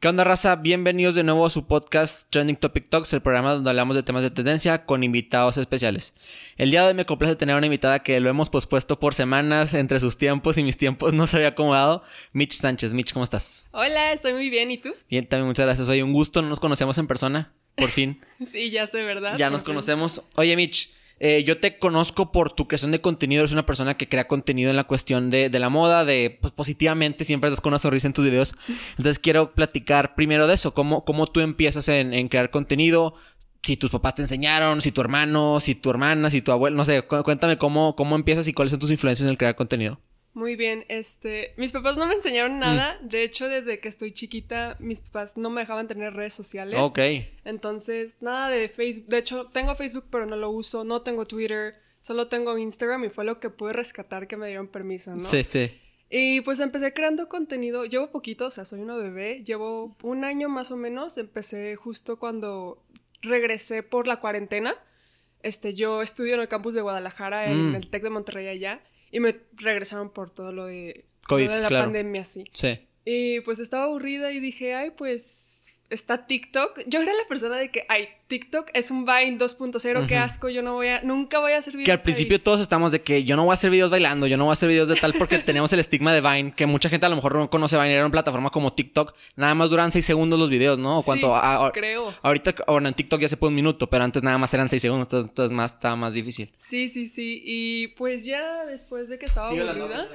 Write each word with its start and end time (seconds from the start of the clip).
¿Qué 0.00 0.08
onda, 0.08 0.24
raza? 0.24 0.56
Bienvenidos 0.56 1.14
de 1.14 1.22
nuevo 1.22 1.44
a 1.44 1.50
su 1.50 1.66
podcast 1.66 2.30
Trending 2.30 2.56
Topic 2.56 2.88
Talks, 2.88 3.12
el 3.12 3.20
programa 3.20 3.52
donde 3.52 3.68
hablamos 3.68 3.94
de 3.94 4.02
temas 4.02 4.22
de 4.22 4.30
tendencia 4.30 4.86
con 4.86 5.04
invitados 5.04 5.58
especiales. 5.58 6.14
El 6.56 6.70
día 6.70 6.80
de 6.80 6.88
hoy 6.88 6.94
me 6.94 7.04
complace 7.04 7.36
tener 7.36 7.54
una 7.54 7.66
invitada 7.66 8.02
que 8.02 8.18
lo 8.18 8.30
hemos 8.30 8.48
pospuesto 8.48 8.98
por 8.98 9.12
semanas 9.12 9.74
entre 9.74 10.00
sus 10.00 10.16
tiempos 10.16 10.56
y 10.56 10.62
mis 10.62 10.78
tiempos 10.78 11.12
no 11.12 11.26
se 11.26 11.36
había 11.36 11.48
acomodado. 11.48 12.02
Mitch 12.32 12.54
Sánchez. 12.54 12.94
Mitch, 12.94 13.12
¿cómo 13.12 13.24
estás? 13.24 13.68
Hola, 13.72 14.14
estoy 14.14 14.32
muy 14.32 14.48
bien. 14.48 14.70
¿Y 14.70 14.78
tú? 14.78 14.94
Bien, 15.10 15.26
también 15.26 15.48
muchas 15.48 15.66
gracias. 15.66 15.86
Oye, 15.90 16.02
un 16.02 16.14
gusto, 16.14 16.40
no 16.40 16.48
nos 16.48 16.60
conocemos 16.60 16.96
en 16.96 17.06
persona, 17.06 17.52
por 17.74 17.90
fin. 17.90 18.22
sí, 18.42 18.70
ya 18.70 18.86
sé, 18.86 19.02
¿verdad? 19.02 19.36
Ya 19.36 19.50
nos 19.50 19.62
conocemos. 19.62 20.22
Oye, 20.36 20.56
Mitch. 20.56 20.94
Eh, 21.22 21.44
yo 21.44 21.60
te 21.60 21.78
conozco 21.78 22.32
por 22.32 22.50
tu 22.50 22.66
creación 22.66 22.92
de 22.92 23.02
contenido. 23.02 23.42
Eres 23.42 23.52
una 23.52 23.66
persona 23.66 23.96
que 23.96 24.08
crea 24.08 24.26
contenido 24.26 24.70
en 24.70 24.76
la 24.76 24.84
cuestión 24.84 25.28
de, 25.28 25.50
la 25.50 25.68
moda, 25.68 26.06
de 26.06 26.38
pues, 26.40 26.52
positivamente, 26.54 27.24
siempre 27.24 27.48
estás 27.48 27.60
con 27.60 27.72
una 27.72 27.78
sonrisa 27.78 28.06
en 28.06 28.14
tus 28.14 28.24
videos. 28.24 28.54
Entonces 28.90 29.18
quiero 29.18 29.54
platicar 29.54 30.14
primero 30.14 30.46
de 30.46 30.54
eso, 30.54 30.72
cómo, 30.72 31.04
cómo 31.04 31.26
tú 31.26 31.40
empiezas 31.40 31.88
en, 31.88 32.28
crear 32.28 32.50
contenido, 32.50 33.14
si 33.62 33.76
tus 33.76 33.90
papás 33.90 34.14
te 34.14 34.22
enseñaron, 34.22 34.80
si 34.80 34.92
tu 34.92 35.02
hermano, 35.02 35.60
si 35.60 35.74
tu 35.74 35.90
hermana, 35.90 36.30
si 36.30 36.40
tu 36.40 36.52
abuelo, 36.52 36.76
no 36.76 36.84
sé, 36.84 37.02
cuéntame 37.02 37.58
cómo, 37.58 37.94
cómo 37.94 38.16
empiezas 38.16 38.48
y 38.48 38.54
cuáles 38.54 38.70
son 38.70 38.80
tus 38.80 38.90
influencias 38.90 39.26
en 39.26 39.30
el 39.30 39.38
crear 39.38 39.54
contenido. 39.56 40.00
Muy 40.32 40.54
bien, 40.54 40.84
este, 40.88 41.54
mis 41.56 41.72
papás 41.72 41.96
no 41.96 42.06
me 42.06 42.14
enseñaron 42.14 42.56
mm. 42.56 42.60
nada, 42.60 42.98
de 43.02 43.24
hecho 43.24 43.48
desde 43.48 43.80
que 43.80 43.88
estoy 43.88 44.12
chiquita 44.12 44.76
mis 44.78 45.00
papás 45.00 45.36
no 45.36 45.50
me 45.50 45.62
dejaban 45.62 45.88
tener 45.88 46.14
redes 46.14 46.34
sociales. 46.34 46.78
Ok. 46.80 47.00
Entonces, 47.44 48.16
nada 48.20 48.48
de 48.48 48.68
Facebook, 48.68 49.08
de 49.08 49.18
hecho 49.18 49.46
tengo 49.46 49.74
Facebook 49.74 50.04
pero 50.10 50.26
no 50.26 50.36
lo 50.36 50.50
uso, 50.50 50.84
no 50.84 51.02
tengo 51.02 51.26
Twitter, 51.26 51.74
solo 52.00 52.28
tengo 52.28 52.56
Instagram 52.56 53.04
y 53.04 53.10
fue 53.10 53.24
lo 53.24 53.40
que 53.40 53.50
pude 53.50 53.72
rescatar 53.72 54.28
que 54.28 54.36
me 54.36 54.46
dieron 54.46 54.68
permiso, 54.68 55.12
¿no? 55.12 55.20
Sí, 55.20 55.42
sí. 55.42 55.70
Y 56.10 56.40
pues 56.40 56.58
empecé 56.60 56.92
creando 56.92 57.28
contenido, 57.28 57.84
llevo 57.84 58.10
poquito, 58.10 58.46
o 58.46 58.50
sea, 58.50 58.64
soy 58.64 58.80
una 58.80 58.96
bebé, 58.96 59.44
llevo 59.44 59.96
un 60.02 60.24
año 60.24 60.48
más 60.48 60.72
o 60.72 60.76
menos, 60.76 61.18
empecé 61.18 61.76
justo 61.76 62.18
cuando 62.18 62.82
regresé 63.22 63.82
por 63.84 64.08
la 64.08 64.18
cuarentena. 64.18 64.74
Este, 65.42 65.74
yo 65.74 66.02
estudio 66.02 66.34
en 66.34 66.40
el 66.40 66.48
campus 66.48 66.74
de 66.74 66.82
Guadalajara, 66.82 67.50
en 67.50 67.70
mm. 67.70 67.74
el 67.76 67.88
TEC 67.88 68.02
de 68.02 68.10
Monterrey 68.10 68.48
allá. 68.48 68.82
Y 69.10 69.20
me 69.20 69.40
regresaron 69.56 70.10
por 70.10 70.30
todo 70.30 70.52
lo 70.52 70.66
de, 70.66 71.04
COVID, 71.26 71.48
de 71.48 71.60
la 71.60 71.68
pandemia, 71.68 72.24
sí. 72.24 72.44
Sí. 72.52 72.86
Y 73.04 73.40
pues 73.40 73.58
estaba 73.58 73.84
aburrida 73.84 74.32
y 74.32 74.40
dije, 74.40 74.74
ay, 74.74 74.90
pues 74.90 75.69
está 75.90 76.26
TikTok. 76.26 76.82
Yo 76.86 77.02
era 77.02 77.12
la 77.12 77.28
persona 77.28 77.56
de 77.56 77.70
que, 77.70 77.84
ay, 77.88 78.08
TikTok 78.28 78.70
es 78.74 78.90
un 78.90 79.04
Vine 79.04 79.38
2.0, 79.38 80.06
qué 80.06 80.16
asco, 80.16 80.48
yo 80.48 80.62
no 80.62 80.74
voy 80.74 80.86
a, 80.86 81.02
nunca 81.02 81.40
voy 81.40 81.52
a 81.52 81.58
hacer 81.58 81.74
videos. 81.74 81.86
Que 81.86 81.92
al 81.92 82.00
principio 82.00 82.40
todos 82.40 82.60
estamos 82.60 82.92
de 82.92 83.02
que 83.02 83.24
yo 83.24 83.36
no 83.36 83.44
voy 83.44 83.52
a 83.52 83.54
hacer 83.54 83.70
videos 83.70 83.90
bailando, 83.90 84.28
yo 84.28 84.36
no 84.36 84.44
voy 84.44 84.50
a 84.50 84.54
hacer 84.54 84.68
videos 84.68 84.88
de 84.88 84.94
tal, 84.94 85.12
porque 85.18 85.38
tenemos 85.44 85.72
el 85.72 85.80
estigma 85.80 86.12
de 86.12 86.20
Vine, 86.20 86.54
que 86.54 86.66
mucha 86.66 86.88
gente 86.88 87.06
a 87.06 87.08
lo 87.08 87.16
mejor 87.16 87.34
no 87.34 87.50
conoce 87.50 87.76
Vine, 87.76 87.92
era 87.92 88.04
una 88.04 88.12
plataforma 88.12 88.50
como 88.50 88.72
TikTok, 88.72 89.14
nada 89.34 89.54
más 89.54 89.68
duran 89.68 89.90
6 89.90 90.04
segundos 90.04 90.38
los 90.38 90.48
videos, 90.48 90.78
¿no? 90.78 91.02
sí, 91.02 91.20
creo. 91.72 92.14
Ahorita, 92.22 92.54
bueno, 92.68 92.88
en 92.88 92.94
TikTok 92.94 93.20
ya 93.20 93.28
se 93.28 93.36
puede 93.36 93.48
un 93.48 93.56
minuto, 93.56 93.88
pero 93.88 94.04
antes 94.04 94.22
nada 94.22 94.38
más 94.38 94.54
eran 94.54 94.68
6 94.68 94.80
segundos, 94.80 95.24
entonces, 95.24 95.52
más, 95.52 95.74
estaba 95.74 95.96
más 95.96 96.14
difícil. 96.14 96.52
Sí, 96.56 96.88
sí, 96.88 97.08
sí, 97.08 97.42
y 97.44 97.88
pues 97.88 98.24
ya 98.24 98.64
después 98.64 99.08
de 99.08 99.18
que 99.18 99.26
estaba 99.26 99.48
aburrida. 99.48 100.06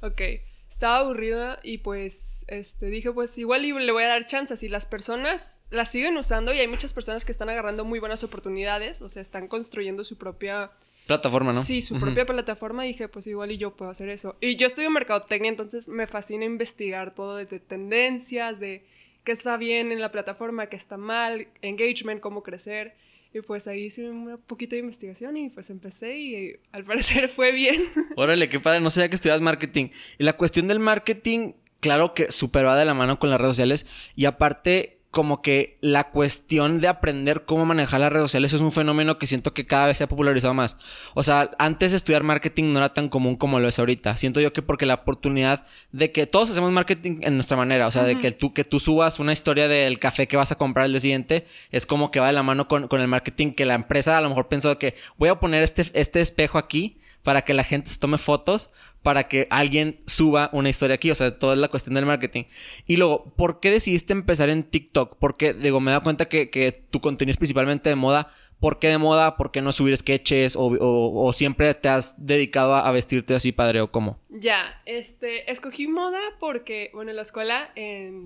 Ok 0.00 0.22
estaba 0.68 0.98
aburrida 0.98 1.58
y 1.62 1.78
pues 1.78 2.44
este 2.48 2.86
dije 2.86 3.10
pues 3.12 3.36
igual 3.38 3.62
le 3.62 3.92
voy 3.92 4.02
a 4.02 4.08
dar 4.08 4.26
chances 4.26 4.62
y 4.62 4.68
las 4.68 4.86
personas 4.86 5.64
las 5.70 5.90
siguen 5.90 6.16
usando 6.16 6.52
y 6.52 6.58
hay 6.58 6.68
muchas 6.68 6.92
personas 6.92 7.24
que 7.24 7.32
están 7.32 7.48
agarrando 7.48 7.84
muy 7.84 7.98
buenas 7.98 8.22
oportunidades, 8.22 9.02
o 9.02 9.08
sea, 9.08 9.22
están 9.22 9.48
construyendo 9.48 10.04
su 10.04 10.16
propia 10.16 10.70
plataforma, 11.06 11.52
¿no? 11.52 11.62
Sí, 11.62 11.80
su 11.80 11.98
propia 11.98 12.26
plataforma 12.26 12.84
y 12.84 12.88
dije 12.88 13.08
pues 13.08 13.26
igual 13.26 13.50
y 13.50 13.56
yo 13.56 13.74
puedo 13.74 13.90
hacer 13.90 14.10
eso. 14.10 14.36
Y 14.40 14.56
yo 14.56 14.66
estudio 14.66 14.90
mercadotecnia, 14.90 15.48
entonces 15.48 15.88
me 15.88 16.06
fascina 16.06 16.44
investigar 16.44 17.14
todo 17.14 17.36
de 17.36 17.46
tendencias, 17.46 18.60
de 18.60 18.84
qué 19.24 19.32
está 19.32 19.56
bien 19.56 19.90
en 19.90 20.00
la 20.00 20.12
plataforma, 20.12 20.66
qué 20.66 20.76
está 20.76 20.98
mal, 20.98 21.48
engagement, 21.62 22.20
cómo 22.20 22.42
crecer. 22.42 22.94
Y 23.32 23.40
pues 23.42 23.68
ahí 23.68 23.84
hice 23.84 24.08
un 24.08 24.38
poquito 24.46 24.74
de 24.74 24.80
investigación 24.80 25.36
y 25.36 25.50
pues 25.50 25.70
empecé 25.70 26.18
y 26.18 26.56
al 26.72 26.84
parecer 26.86 27.28
fue 27.28 27.52
bien. 27.52 27.82
Órale, 28.16 28.48
qué 28.48 28.60
padre, 28.60 28.80
no 28.80 28.90
sabía 28.90 29.08
que 29.08 29.16
estudias 29.16 29.40
marketing. 29.40 29.88
Y 30.18 30.24
la 30.24 30.34
cuestión 30.34 30.68
del 30.68 30.78
marketing, 30.78 31.52
claro 31.80 32.14
que 32.14 32.32
super 32.32 32.66
va 32.66 32.76
de 32.76 32.84
la 32.84 32.94
mano 32.94 33.18
con 33.18 33.30
las 33.30 33.40
redes 33.40 33.56
sociales 33.56 33.86
y 34.16 34.24
aparte 34.24 34.97
como 35.10 35.40
que 35.40 35.78
la 35.80 36.10
cuestión 36.10 36.80
de 36.80 36.88
aprender 36.88 37.44
cómo 37.46 37.64
manejar 37.64 38.00
las 38.00 38.12
redes 38.12 38.24
sociales 38.24 38.52
es 38.52 38.60
un 38.60 38.72
fenómeno 38.72 39.18
que 39.18 39.26
siento 39.26 39.54
que 39.54 39.66
cada 39.66 39.86
vez 39.86 39.98
se 39.98 40.04
ha 40.04 40.08
popularizado 40.08 40.52
más. 40.52 40.76
O 41.14 41.22
sea, 41.22 41.50
antes 41.58 41.94
estudiar 41.94 42.24
marketing 42.24 42.72
no 42.72 42.78
era 42.78 42.92
tan 42.92 43.08
común 43.08 43.36
como 43.36 43.58
lo 43.58 43.68
es 43.68 43.78
ahorita. 43.78 44.16
Siento 44.18 44.40
yo 44.40 44.52
que 44.52 44.60
porque 44.60 44.84
la 44.84 44.94
oportunidad 44.94 45.64
de 45.92 46.12
que 46.12 46.26
todos 46.26 46.50
hacemos 46.50 46.72
marketing 46.72 47.20
en 47.22 47.34
nuestra 47.36 47.56
manera, 47.56 47.86
o 47.86 47.90
sea, 47.90 48.04
de 48.04 48.18
que 48.18 48.32
tú, 48.32 48.52
que 48.52 48.64
tú 48.64 48.80
subas 48.80 49.18
una 49.18 49.32
historia 49.32 49.66
del 49.66 49.98
café 49.98 50.28
que 50.28 50.36
vas 50.36 50.52
a 50.52 50.56
comprar 50.56 50.86
el 50.86 50.92
día 50.92 51.00
siguiente, 51.00 51.46
es 51.70 51.86
como 51.86 52.10
que 52.10 52.20
va 52.20 52.26
de 52.26 52.34
la 52.34 52.42
mano 52.42 52.68
con, 52.68 52.86
con 52.88 53.00
el 53.00 53.08
marketing 53.08 53.52
que 53.52 53.64
la 53.64 53.74
empresa 53.74 54.18
a 54.18 54.20
lo 54.20 54.28
mejor 54.28 54.48
pensó 54.48 54.78
que 54.78 54.94
voy 55.16 55.30
a 55.30 55.40
poner 55.40 55.62
este, 55.62 55.86
este 55.94 56.20
espejo 56.20 56.58
aquí 56.58 56.98
para 57.22 57.42
que 57.42 57.54
la 57.54 57.64
gente 57.64 57.90
se 57.90 57.98
tome 57.98 58.18
fotos 58.18 58.70
para 59.02 59.28
que 59.28 59.46
alguien 59.50 60.00
suba 60.06 60.50
una 60.52 60.68
historia 60.68 60.96
aquí. 60.96 61.10
O 61.10 61.14
sea, 61.14 61.38
toda 61.38 61.54
es 61.54 61.60
la 61.60 61.68
cuestión 61.68 61.94
del 61.94 62.06
marketing. 62.06 62.44
Y 62.86 62.96
luego, 62.96 63.32
¿por 63.36 63.60
qué 63.60 63.70
decidiste 63.70 64.12
empezar 64.12 64.48
en 64.48 64.64
TikTok? 64.64 65.16
Porque, 65.18 65.54
digo, 65.54 65.80
me 65.80 65.92
da 65.92 66.00
cuenta 66.00 66.26
que, 66.26 66.50
que 66.50 66.72
tu 66.72 67.00
contenido 67.00 67.32
es 67.32 67.36
principalmente 67.38 67.90
de 67.90 67.96
moda. 67.96 68.32
¿Por 68.60 68.80
qué 68.80 68.88
de 68.88 68.98
moda? 68.98 69.36
¿Por 69.36 69.52
qué 69.52 69.62
no 69.62 69.70
subir 69.70 69.96
sketches? 69.96 70.56
¿O, 70.56 70.76
o, 70.80 71.32
siempre 71.32 71.72
te 71.74 71.88
has 71.88 72.26
dedicado 72.26 72.74
a, 72.74 72.90
vestirte 72.90 73.36
así 73.36 73.52
padre 73.52 73.80
o 73.80 73.92
cómo? 73.92 74.18
Ya, 74.30 74.82
este, 74.84 75.48
escogí 75.50 75.86
moda 75.86 76.18
porque, 76.40 76.90
bueno, 76.92 77.10
en 77.10 77.16
la 77.16 77.22
escuela 77.22 77.70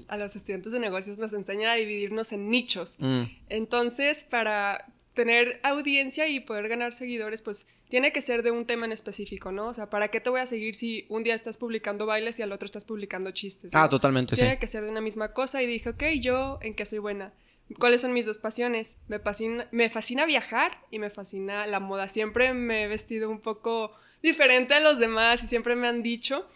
a 0.08 0.16
los 0.16 0.34
estudiantes 0.34 0.72
de 0.72 0.80
negocios 0.80 1.18
nos 1.18 1.34
enseñan 1.34 1.70
a 1.70 1.74
dividirnos 1.74 2.32
en 2.32 2.48
nichos. 2.48 2.96
Mm. 2.98 3.24
Entonces, 3.50 4.24
para 4.24 4.86
tener 5.14 5.60
audiencia 5.62 6.28
y 6.28 6.40
poder 6.40 6.68
ganar 6.68 6.92
seguidores, 6.92 7.42
pues 7.42 7.66
tiene 7.88 8.12
que 8.12 8.20
ser 8.20 8.42
de 8.42 8.50
un 8.50 8.66
tema 8.66 8.86
en 8.86 8.92
específico, 8.92 9.52
¿no? 9.52 9.68
O 9.68 9.74
sea, 9.74 9.90
¿para 9.90 10.08
qué 10.08 10.20
te 10.20 10.30
voy 10.30 10.40
a 10.40 10.46
seguir 10.46 10.74
si 10.74 11.06
un 11.08 11.22
día 11.22 11.34
estás 11.34 11.56
publicando 11.56 12.06
bailes 12.06 12.38
y 12.38 12.42
al 12.42 12.52
otro 12.52 12.66
estás 12.66 12.84
publicando 12.84 13.30
chistes? 13.30 13.72
Ah, 13.74 13.88
totalmente, 13.88 14.36
tiene 14.36 14.58
que 14.58 14.66
ser 14.66 14.84
de 14.84 14.90
una 14.90 15.00
misma 15.00 15.32
cosa 15.32 15.62
y 15.62 15.66
dije, 15.66 15.90
ok, 15.90 16.04
yo 16.20 16.58
en 16.62 16.74
qué 16.74 16.84
soy 16.86 16.98
buena. 16.98 17.34
¿Cuáles 17.78 18.00
son 18.00 18.12
mis 18.12 18.26
dos 18.26 18.38
pasiones? 18.38 18.98
Me 19.08 19.18
fascina, 19.18 19.66
me 19.70 19.88
fascina 19.88 20.26
viajar 20.26 20.78
y 20.90 20.98
me 20.98 21.10
fascina 21.10 21.66
la 21.66 21.80
moda. 21.80 22.08
Siempre 22.08 22.52
me 22.52 22.84
he 22.84 22.88
vestido 22.88 23.30
un 23.30 23.40
poco 23.40 23.92
diferente 24.22 24.74
a 24.74 24.80
los 24.80 24.98
demás 24.98 25.42
y 25.42 25.46
siempre 25.46 25.74
me 25.74 25.88
han 25.88 26.02
dicho. 26.02 26.46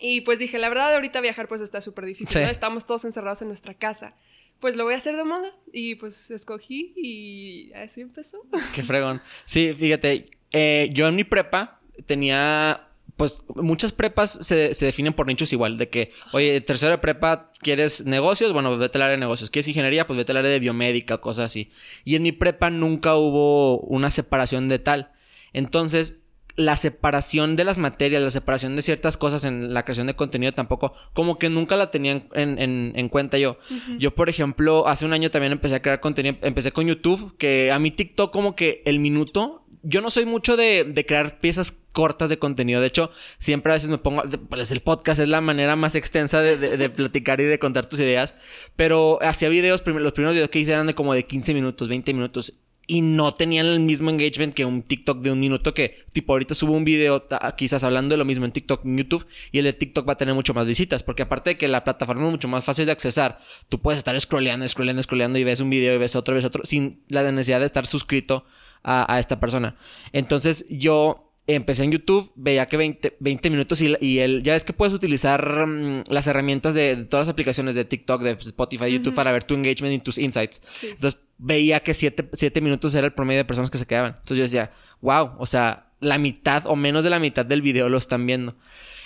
Y 0.00 0.22
pues 0.22 0.38
dije, 0.38 0.58
la 0.58 0.68
verdad, 0.68 0.94
ahorita 0.94 1.20
viajar 1.20 1.48
pues 1.48 1.60
está 1.60 1.80
súper 1.80 2.04
difícil, 2.04 2.42
¿no? 2.42 2.48
Estamos 2.48 2.84
todos 2.84 3.04
encerrados 3.04 3.40
en 3.42 3.48
nuestra 3.48 3.74
casa 3.74 4.16
pues 4.60 4.76
lo 4.76 4.84
voy 4.84 4.94
a 4.94 4.98
hacer 4.98 5.16
de 5.16 5.24
moda. 5.24 5.50
Y 5.72 5.96
pues 5.96 6.30
escogí 6.30 6.92
y 6.96 7.72
así 7.74 8.00
empezó. 8.00 8.38
Qué 8.74 8.82
fregón. 8.82 9.20
Sí, 9.44 9.74
fíjate, 9.74 10.30
eh, 10.52 10.90
yo 10.92 11.08
en 11.08 11.16
mi 11.16 11.24
prepa 11.24 11.80
tenía 12.06 12.88
pues 13.16 13.44
muchas 13.54 13.92
prepas 13.92 14.32
se, 14.32 14.74
se, 14.74 14.86
definen 14.86 15.12
por 15.12 15.26
nichos 15.26 15.52
igual, 15.52 15.78
de 15.78 15.88
que, 15.88 16.10
oye, 16.32 16.60
tercero 16.60 16.92
de 16.92 16.98
prepa, 16.98 17.52
¿quieres 17.60 18.06
negocios? 18.06 18.52
Bueno, 18.52 18.76
vete 18.76 18.98
al 18.98 19.02
área 19.02 19.12
de 19.12 19.20
negocios. 19.20 19.50
¿Quieres 19.50 19.68
ingeniería? 19.68 20.06
Pues 20.06 20.16
vete 20.16 20.32
al 20.32 20.38
área 20.38 20.50
de 20.50 20.58
biomédica, 20.58 21.18
cosas 21.18 21.46
así. 21.46 21.70
Y 22.04 22.16
en 22.16 22.24
mi 22.24 22.32
prepa 22.32 22.70
nunca 22.70 23.14
hubo 23.14 23.78
una 23.80 24.10
separación 24.10 24.68
de 24.68 24.80
tal. 24.80 25.12
Entonces, 25.52 26.23
la 26.56 26.76
separación 26.76 27.56
de 27.56 27.64
las 27.64 27.78
materias, 27.78 28.22
la 28.22 28.30
separación 28.30 28.76
de 28.76 28.82
ciertas 28.82 29.16
cosas 29.16 29.44
en 29.44 29.74
la 29.74 29.82
creación 29.84 30.06
de 30.06 30.14
contenido 30.14 30.52
tampoco, 30.52 30.94
como 31.12 31.38
que 31.38 31.50
nunca 31.50 31.76
la 31.76 31.90
tenían 31.90 32.28
en, 32.32 32.92
en, 32.94 33.08
cuenta 33.08 33.38
yo. 33.38 33.58
Yo, 33.98 34.14
por 34.14 34.28
ejemplo, 34.28 34.86
hace 34.86 35.04
un 35.04 35.12
año 35.12 35.30
también 35.30 35.52
empecé 35.52 35.74
a 35.74 35.82
crear 35.82 36.00
contenido, 36.00 36.36
empecé 36.42 36.72
con 36.72 36.86
YouTube, 36.86 37.36
que 37.38 37.72
a 37.72 37.78
mí 37.78 37.90
TikTok 37.90 38.32
como 38.32 38.54
que 38.54 38.82
el 38.84 39.00
minuto, 39.00 39.64
yo 39.82 40.00
no 40.00 40.10
soy 40.10 40.26
mucho 40.26 40.56
de, 40.56 40.84
de 40.84 41.06
crear 41.06 41.40
piezas 41.40 41.74
cortas 41.94 42.28
de 42.28 42.38
contenido. 42.38 42.80
De 42.80 42.88
hecho, 42.88 43.10
siempre 43.38 43.72
a 43.72 43.76
veces 43.76 43.88
me 43.88 43.98
pongo, 43.98 44.22
pues 44.48 44.70
el 44.72 44.80
podcast 44.80 45.20
es 45.20 45.28
la 45.28 45.40
manera 45.40 45.76
más 45.76 45.94
extensa 45.94 46.40
de, 46.40 46.56
de, 46.56 46.90
platicar 46.90 47.40
y 47.40 47.44
de 47.44 47.58
contar 47.58 47.86
tus 47.86 48.00
ideas. 48.00 48.34
Pero 48.76 49.18
hacía 49.22 49.48
videos, 49.48 49.82
los 49.86 50.12
primeros 50.12 50.34
videos 50.34 50.50
que 50.50 50.58
hice 50.58 50.72
eran 50.72 50.86
de 50.86 50.94
como 50.94 51.14
de 51.14 51.24
15 51.24 51.54
minutos, 51.54 51.88
20 51.88 52.12
minutos 52.12 52.54
y 52.86 53.00
no 53.00 53.34
tenían 53.34 53.66
el 53.66 53.80
mismo 53.80 54.10
engagement 54.10 54.54
que 54.54 54.64
un 54.64 54.82
TikTok 54.82 55.20
de 55.20 55.32
un 55.32 55.40
minuto 55.40 55.74
que, 55.74 56.04
tipo, 56.12 56.32
ahorita 56.32 56.54
subo 56.54 56.72
un 56.72 56.84
video 56.84 57.26
quizás 57.56 57.84
hablando 57.84 58.14
de 58.14 58.18
lo 58.18 58.24
mismo 58.24 58.44
en 58.44 58.52
TikTok, 58.52 58.84
en 58.84 58.98
YouTube, 58.98 59.26
y 59.52 59.58
el 59.58 59.64
de 59.64 59.72
TikTok 59.72 60.08
va 60.08 60.14
a 60.14 60.16
tener 60.16 60.34
mucho 60.34 60.54
más 60.54 60.66
visitas, 60.66 61.02
porque 61.02 61.22
aparte 61.22 61.50
de 61.50 61.58
que 61.58 61.68
la 61.68 61.84
plataforma 61.84 62.24
es 62.24 62.30
mucho 62.30 62.48
más 62.48 62.64
fácil 62.64 62.86
de 62.86 62.92
accesar, 62.92 63.38
tú 63.68 63.80
puedes 63.80 63.98
estar 63.98 64.18
scrolleando, 64.20 64.66
scrolleando, 64.68 65.02
scrolleando 65.02 65.38
y 65.38 65.44
ves 65.44 65.60
un 65.60 65.70
video 65.70 65.94
y 65.94 65.98
ves 65.98 66.16
otro, 66.16 66.34
ves 66.34 66.44
otro, 66.44 66.64
sin 66.64 67.02
la 67.08 67.22
necesidad 67.30 67.60
de 67.60 67.66
estar 67.66 67.86
suscrito 67.86 68.44
a, 68.82 69.12
a 69.12 69.18
esta 69.18 69.40
persona. 69.40 69.76
Entonces 70.12 70.66
yo 70.68 71.24
empecé 71.46 71.84
en 71.84 71.92
YouTube, 71.92 72.32
veía 72.36 72.66
que 72.66 72.76
20, 72.76 73.16
20 73.20 73.50
minutos 73.50 73.80
y, 73.82 73.94
y 74.00 74.18
el, 74.20 74.42
ya 74.42 74.54
ves 74.54 74.64
que 74.64 74.72
puedes 74.72 74.94
utilizar 74.94 75.66
mm, 75.66 76.04
las 76.08 76.26
herramientas 76.26 76.74
de, 76.74 77.04
todas 77.04 77.26
las 77.26 77.32
aplicaciones 77.32 77.74
de 77.74 77.84
TikTok, 77.84 78.22
de 78.22 78.32
Spotify, 78.32 78.90
YouTube 78.90 79.14
para 79.14 79.32
ver 79.32 79.44
tu 79.44 79.54
engagement 79.54 79.94
y 79.94 79.98
tus 79.98 80.18
insights. 80.18 80.62
Entonces 80.82 81.20
veía 81.38 81.80
que 81.80 81.94
7 81.94 82.60
minutos 82.60 82.94
era 82.94 83.06
el 83.06 83.12
promedio 83.12 83.38
de 83.38 83.44
personas 83.44 83.70
que 83.70 83.78
se 83.78 83.86
quedaban. 83.86 84.16
Entonces 84.18 84.36
yo 84.36 84.42
decía, 84.44 84.70
wow, 85.00 85.32
o 85.38 85.46
sea, 85.46 85.88
la 86.00 86.18
mitad 86.18 86.66
o 86.66 86.76
menos 86.76 87.04
de 87.04 87.10
la 87.10 87.18
mitad 87.18 87.46
del 87.46 87.62
video 87.62 87.88
lo 87.88 87.98
están 87.98 88.26
viendo. 88.26 88.54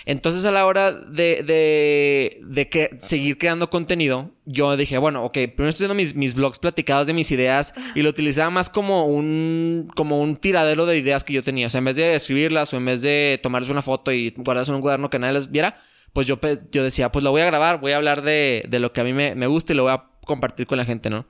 Entonces 0.05 0.43
a 0.45 0.51
la 0.51 0.65
hora 0.65 0.91
de, 0.91 1.43
de, 1.43 2.41
de 2.43 2.69
que 2.69 2.89
seguir 2.97 3.37
creando 3.37 3.69
contenido, 3.69 4.31
yo 4.45 4.75
dije, 4.75 4.97
bueno, 4.97 5.23
ok, 5.23 5.33
primero 5.33 5.69
estoy 5.69 5.85
haciendo 5.85 5.95
mis, 5.95 6.15
mis 6.15 6.33
blogs 6.33 6.57
platicados 6.57 7.05
de 7.05 7.13
mis 7.13 7.31
ideas 7.31 7.73
y 7.93 8.01
lo 8.01 8.09
utilizaba 8.09 8.49
más 8.49 8.69
como 8.69 9.05
un, 9.05 9.91
como 9.95 10.19
un 10.19 10.37
tiradero 10.37 10.85
de 10.85 10.97
ideas 10.97 11.23
que 11.23 11.33
yo 11.33 11.43
tenía. 11.43 11.67
O 11.67 11.69
sea, 11.69 11.79
en 11.79 11.85
vez 11.85 11.95
de 11.95 12.15
escribirlas 12.15 12.73
o 12.73 12.77
en 12.77 12.85
vez 12.85 13.01
de 13.01 13.39
tomarles 13.43 13.69
una 13.69 13.81
foto 13.81 14.11
y 14.11 14.31
guardarlas 14.31 14.69
en 14.69 14.75
un 14.75 14.81
cuaderno 14.81 15.09
que 15.09 15.19
nadie 15.19 15.33
les 15.33 15.51
viera, 15.51 15.77
pues 16.13 16.25
yo, 16.25 16.39
yo 16.71 16.83
decía, 16.83 17.11
pues 17.11 17.23
lo 17.23 17.31
voy 17.31 17.41
a 17.41 17.45
grabar, 17.45 17.79
voy 17.79 17.91
a 17.91 17.97
hablar 17.97 18.23
de, 18.23 18.65
de 18.67 18.79
lo 18.79 18.93
que 18.93 19.01
a 19.01 19.03
mí 19.03 19.13
me, 19.13 19.35
me 19.35 19.47
gusta 19.47 19.73
y 19.73 19.75
lo 19.75 19.83
voy 19.83 19.91
a 19.91 20.05
compartir 20.25 20.65
con 20.65 20.77
la 20.77 20.85
gente, 20.85 21.09
¿no? 21.09 21.27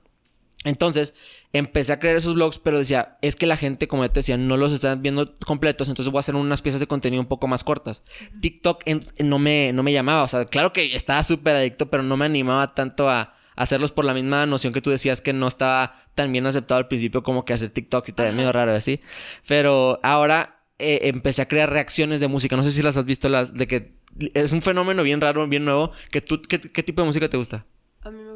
Entonces 0.64 1.14
empecé 1.52 1.92
a 1.92 2.00
crear 2.00 2.16
esos 2.16 2.34
blogs, 2.34 2.58
pero 2.58 2.78
decía, 2.78 3.16
es 3.22 3.34
que 3.34 3.46
la 3.46 3.56
gente, 3.56 3.88
como 3.88 4.06
te 4.08 4.20
decía, 4.20 4.36
no 4.36 4.56
los 4.56 4.72
están 4.72 5.00
viendo 5.02 5.38
completos, 5.38 5.88
entonces 5.88 6.12
voy 6.12 6.18
a 6.18 6.20
hacer 6.20 6.34
unas 6.34 6.60
piezas 6.60 6.80
de 6.80 6.86
contenido 6.86 7.22
un 7.22 7.28
poco 7.28 7.46
más 7.46 7.64
cortas. 7.64 8.02
TikTok 8.40 8.84
no, 9.20 9.38
me, 9.38 9.72
no 9.72 9.82
me 9.82 9.92
llamaba, 9.92 10.22
o 10.22 10.28
sea, 10.28 10.44
claro 10.44 10.72
que 10.72 10.94
estaba 10.94 11.24
súper 11.24 11.56
adicto, 11.56 11.88
pero 11.88 12.02
no 12.02 12.16
me 12.16 12.26
animaba 12.26 12.74
tanto 12.74 13.08
a, 13.08 13.34
hacerlos 13.60 13.92
por 13.92 14.06
la 14.06 14.14
misma 14.14 14.46
noción 14.46 14.72
que 14.72 14.80
tú 14.80 14.88
decías 14.88 15.20
que 15.20 15.34
no 15.34 15.46
estaba 15.46 15.94
tan 16.14 16.32
bien 16.32 16.46
aceptado 16.46 16.78
al 16.78 16.88
principio 16.88 17.22
como 17.22 17.44
que 17.44 17.52
hacer 17.52 17.68
TikTok 17.68 18.08
y 18.08 18.12
te 18.12 18.22
da 18.22 18.32
medio 18.32 18.52
raro 18.52 18.72
así. 18.72 19.00
Pero 19.46 20.00
ahora 20.02 20.62
eh, 20.78 21.00
empecé 21.02 21.42
a 21.42 21.48
crear 21.48 21.70
reacciones 21.70 22.20
de 22.20 22.28
música, 22.28 22.56
no 22.56 22.62
sé 22.62 22.72
si 22.72 22.80
las 22.80 22.96
has 22.96 23.04
visto, 23.04 23.28
las 23.28 23.52
de 23.52 23.66
que 23.66 23.92
es 24.32 24.52
un 24.52 24.62
fenómeno 24.62 25.02
bien 25.02 25.20
raro, 25.20 25.46
bien 25.46 25.66
nuevo, 25.66 25.92
que 26.10 26.22
tú, 26.22 26.40
¿qué, 26.40 26.58
qué 26.58 26.82
tipo 26.82 27.02
de 27.02 27.06
música 27.06 27.28
te 27.28 27.36
gusta? 27.36 27.66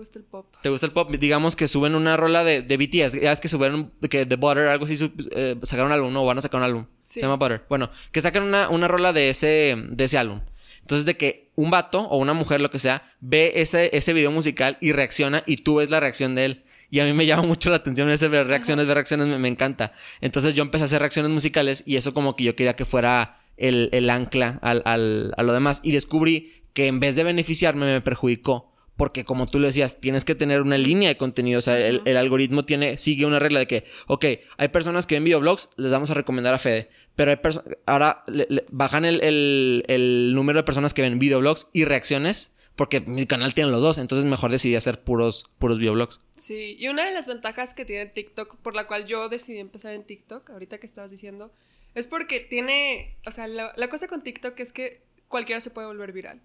Gusta 0.04 0.18
el 0.18 0.26
pop. 0.26 0.54
¿Te 0.62 0.68
gusta 0.68 0.84
el 0.84 0.92
pop? 0.92 1.10
Digamos 1.12 1.56
que 1.56 1.66
suben 1.66 1.94
una 1.94 2.18
rola 2.18 2.44
de, 2.44 2.60
de 2.60 2.76
BTS. 2.76 3.22
Ya 3.22 3.32
es 3.32 3.40
que 3.40 3.48
subieron 3.48 3.90
que 4.10 4.26
The 4.26 4.36
Butter, 4.36 4.66
algo 4.66 4.84
así, 4.84 5.10
eh, 5.30 5.56
sacaron 5.62 5.92
un 5.92 5.94
álbum, 5.94 6.12
no, 6.12 6.26
van 6.26 6.36
a 6.36 6.42
sacar 6.42 6.60
un 6.60 6.66
álbum. 6.66 6.86
Se 7.04 7.22
llama 7.22 7.36
Butter. 7.36 7.64
Bueno, 7.70 7.90
que 8.12 8.20
sacan 8.20 8.42
una, 8.42 8.68
una 8.68 8.86
rola 8.86 9.14
de 9.14 9.30
ese, 9.30 9.74
de 9.78 10.04
ese 10.04 10.18
álbum. 10.18 10.42
Entonces, 10.82 11.06
de 11.06 11.16
que 11.16 11.48
un 11.54 11.70
vato 11.70 12.02
o 12.02 12.18
una 12.18 12.34
mujer, 12.34 12.60
lo 12.60 12.70
que 12.70 12.78
sea, 12.78 13.14
ve 13.20 13.52
ese, 13.54 13.96
ese 13.96 14.12
video 14.12 14.30
musical 14.30 14.76
y 14.82 14.92
reacciona 14.92 15.42
y 15.46 15.56
tú 15.56 15.76
ves 15.76 15.88
la 15.88 16.00
reacción 16.00 16.34
de 16.34 16.44
él. 16.44 16.64
Y 16.90 17.00
a 17.00 17.06
mí 17.06 17.14
me 17.14 17.24
llama 17.24 17.44
mucho 17.44 17.70
la 17.70 17.76
atención 17.76 18.10
ese 18.10 18.28
ver 18.28 18.46
reacciones, 18.46 18.86
ver 18.86 18.96
reacciones, 18.96 19.26
me, 19.26 19.38
me, 19.38 19.48
encanta. 19.48 19.94
Entonces 20.20 20.52
yo 20.52 20.62
empecé 20.62 20.82
a 20.82 20.84
hacer 20.84 21.00
reacciones 21.00 21.32
musicales 21.32 21.82
y 21.86 21.96
eso 21.96 22.12
como 22.12 22.36
que 22.36 22.44
yo 22.44 22.54
quería 22.54 22.76
que 22.76 22.84
fuera 22.84 23.40
el, 23.56 23.88
el 23.92 24.10
ancla 24.10 24.58
al, 24.60 24.82
al, 24.84 25.32
a 25.38 25.42
lo 25.42 25.54
demás. 25.54 25.80
Y 25.82 25.92
descubrí 25.92 26.62
que 26.74 26.88
en 26.88 27.00
vez 27.00 27.16
de 27.16 27.24
beneficiarme 27.24 27.86
me 27.86 28.02
perjudicó 28.02 28.73
porque 28.96 29.24
como 29.24 29.48
tú 29.48 29.58
lo 29.58 29.66
decías, 29.66 30.00
tienes 30.00 30.24
que 30.24 30.34
tener 30.34 30.62
una 30.62 30.78
línea 30.78 31.08
de 31.08 31.16
contenido. 31.16 31.58
O 31.58 31.62
sea, 31.62 31.78
el, 31.78 32.02
el, 32.04 32.16
algoritmo 32.16 32.64
tiene, 32.64 32.96
sigue 32.98 33.26
una 33.26 33.38
regla 33.38 33.60
de 33.60 33.66
que, 33.66 33.84
ok, 34.06 34.24
hay 34.56 34.68
personas 34.68 35.06
que 35.06 35.16
ven 35.16 35.24
videoblogs, 35.24 35.70
les 35.76 35.90
vamos 35.90 36.10
a 36.10 36.14
recomendar 36.14 36.54
a 36.54 36.58
Fede. 36.58 36.88
Pero 37.16 37.30
hay 37.30 37.38
ahora 37.86 38.24
le, 38.26 38.46
le, 38.48 38.64
bajan 38.70 39.04
el, 39.04 39.20
el, 39.22 39.84
el, 39.88 40.32
número 40.34 40.60
de 40.60 40.64
personas 40.64 40.94
que 40.94 41.02
ven 41.02 41.18
videoblogs 41.18 41.68
y 41.72 41.84
reacciones. 41.84 42.52
Porque 42.76 43.00
mi 43.00 43.24
canal 43.24 43.54
tiene 43.54 43.70
los 43.70 43.80
dos, 43.80 43.98
entonces 43.98 44.28
mejor 44.28 44.50
decidí 44.50 44.74
hacer 44.74 45.00
puros, 45.04 45.48
puros 45.60 45.78
videoblogs. 45.78 46.20
Sí, 46.36 46.74
y 46.76 46.88
una 46.88 47.04
de 47.04 47.12
las 47.12 47.28
ventajas 47.28 47.72
que 47.72 47.84
tiene 47.84 48.06
TikTok, 48.06 48.56
por 48.56 48.74
la 48.74 48.88
cual 48.88 49.06
yo 49.06 49.28
decidí 49.28 49.60
empezar 49.60 49.94
en 49.94 50.02
TikTok, 50.02 50.50
ahorita 50.50 50.78
que 50.78 50.86
estabas 50.86 51.12
diciendo, 51.12 51.52
es 51.94 52.08
porque 52.08 52.40
tiene, 52.40 53.16
o 53.26 53.30
sea, 53.30 53.46
la, 53.46 53.72
la 53.76 53.88
cosa 53.88 54.08
con 54.08 54.24
TikTok 54.24 54.58
es 54.58 54.72
que 54.72 55.02
cualquiera 55.28 55.60
se 55.60 55.70
puede 55.70 55.86
volver 55.86 56.10
viral. 56.10 56.40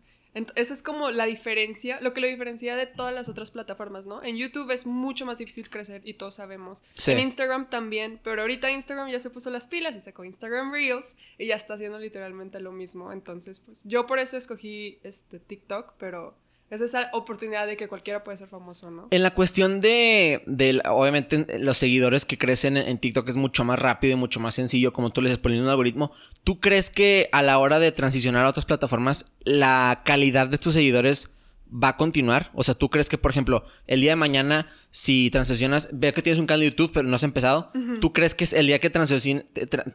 Esa 0.55 0.73
es 0.73 0.83
como 0.83 1.11
la 1.11 1.25
diferencia, 1.25 1.99
lo 2.01 2.13
que 2.13 2.21
lo 2.21 2.27
diferencia 2.27 2.75
de 2.75 2.85
todas 2.85 3.13
las 3.13 3.29
otras 3.29 3.51
plataformas, 3.51 4.05
¿no? 4.05 4.23
En 4.23 4.37
YouTube 4.37 4.71
es 4.71 4.85
mucho 4.85 5.25
más 5.25 5.37
difícil 5.37 5.69
crecer 5.69 6.01
y 6.05 6.13
todos 6.13 6.35
sabemos. 6.35 6.83
Sí. 6.93 7.11
En 7.11 7.19
Instagram 7.19 7.69
también, 7.69 8.19
pero 8.23 8.41
ahorita 8.41 8.71
Instagram 8.71 9.09
ya 9.09 9.19
se 9.19 9.29
puso 9.29 9.49
las 9.49 9.67
pilas 9.67 9.95
y 9.95 9.99
sacó 9.99 10.23
Instagram 10.23 10.71
Reels 10.71 11.15
y 11.37 11.47
ya 11.47 11.55
está 11.55 11.75
haciendo 11.75 11.99
literalmente 11.99 12.59
lo 12.59 12.71
mismo. 12.71 13.11
Entonces, 13.11 13.59
pues 13.59 13.81
yo 13.85 14.05
por 14.05 14.19
eso 14.19 14.37
escogí 14.37 14.99
este 15.03 15.39
TikTok, 15.39 15.93
pero 15.97 16.35
es 16.69 16.81
esa 16.81 17.09
oportunidad 17.13 17.65
de 17.65 17.77
que 17.77 17.87
cualquiera 17.87 18.23
puede 18.23 18.37
ser 18.37 18.47
famoso, 18.47 18.91
¿no? 18.91 19.07
En 19.09 19.23
la 19.23 19.33
cuestión 19.33 19.81
de, 19.81 20.43
de 20.45 20.81
obviamente, 20.85 21.59
los 21.59 21.77
seguidores 21.77 22.25
que 22.25 22.37
crecen 22.37 22.77
en, 22.77 22.97
TikTok 22.99 23.27
es 23.29 23.37
mucho 23.37 23.63
más 23.63 23.79
rápido 23.79 24.13
y 24.13 24.15
mucho 24.15 24.39
más 24.39 24.55
sencillo, 24.55 24.93
como 24.93 25.11
tú 25.11 25.21
le 25.21 25.29
dices, 25.29 25.41
poniendo 25.41 25.65
un 25.65 25.71
algoritmo. 25.71 26.11
¿Tú 26.43 26.59
crees 26.59 26.89
que 26.89 27.29
a 27.31 27.41
la 27.41 27.57
hora 27.57 27.79
de 27.79 27.91
transicionar 27.91 28.45
a 28.45 28.49
otras 28.49 28.65
plataformas, 28.65 29.31
la 29.43 30.01
calidad 30.05 30.47
de 30.47 30.55
estos 30.55 30.73
seguidores 30.73 31.31
va 31.71 31.89
a 31.89 31.97
continuar? 31.97 32.51
O 32.53 32.63
sea, 32.63 32.75
¿tú 32.75 32.89
crees 32.89 33.09
que, 33.09 33.17
por 33.17 33.31
ejemplo, 33.31 33.63
el 33.87 34.01
día 34.01 34.11
de 34.11 34.15
mañana, 34.15 34.71
si 34.91 35.29
transicionas, 35.29 35.89
veo 35.91 36.13
que 36.13 36.21
tienes 36.21 36.39
un 36.39 36.47
canal 36.47 36.61
de 36.61 36.69
YouTube, 36.71 36.91
pero 36.93 37.07
no 37.07 37.15
has 37.15 37.23
empezado, 37.23 37.71
uh 37.73 37.77
-huh. 37.77 37.99
¿tú 37.99 38.13
crees 38.13 38.35
que 38.35 38.45
el 38.55 38.67
día 38.67 38.79
que 38.79 38.89
tra 38.89 39.03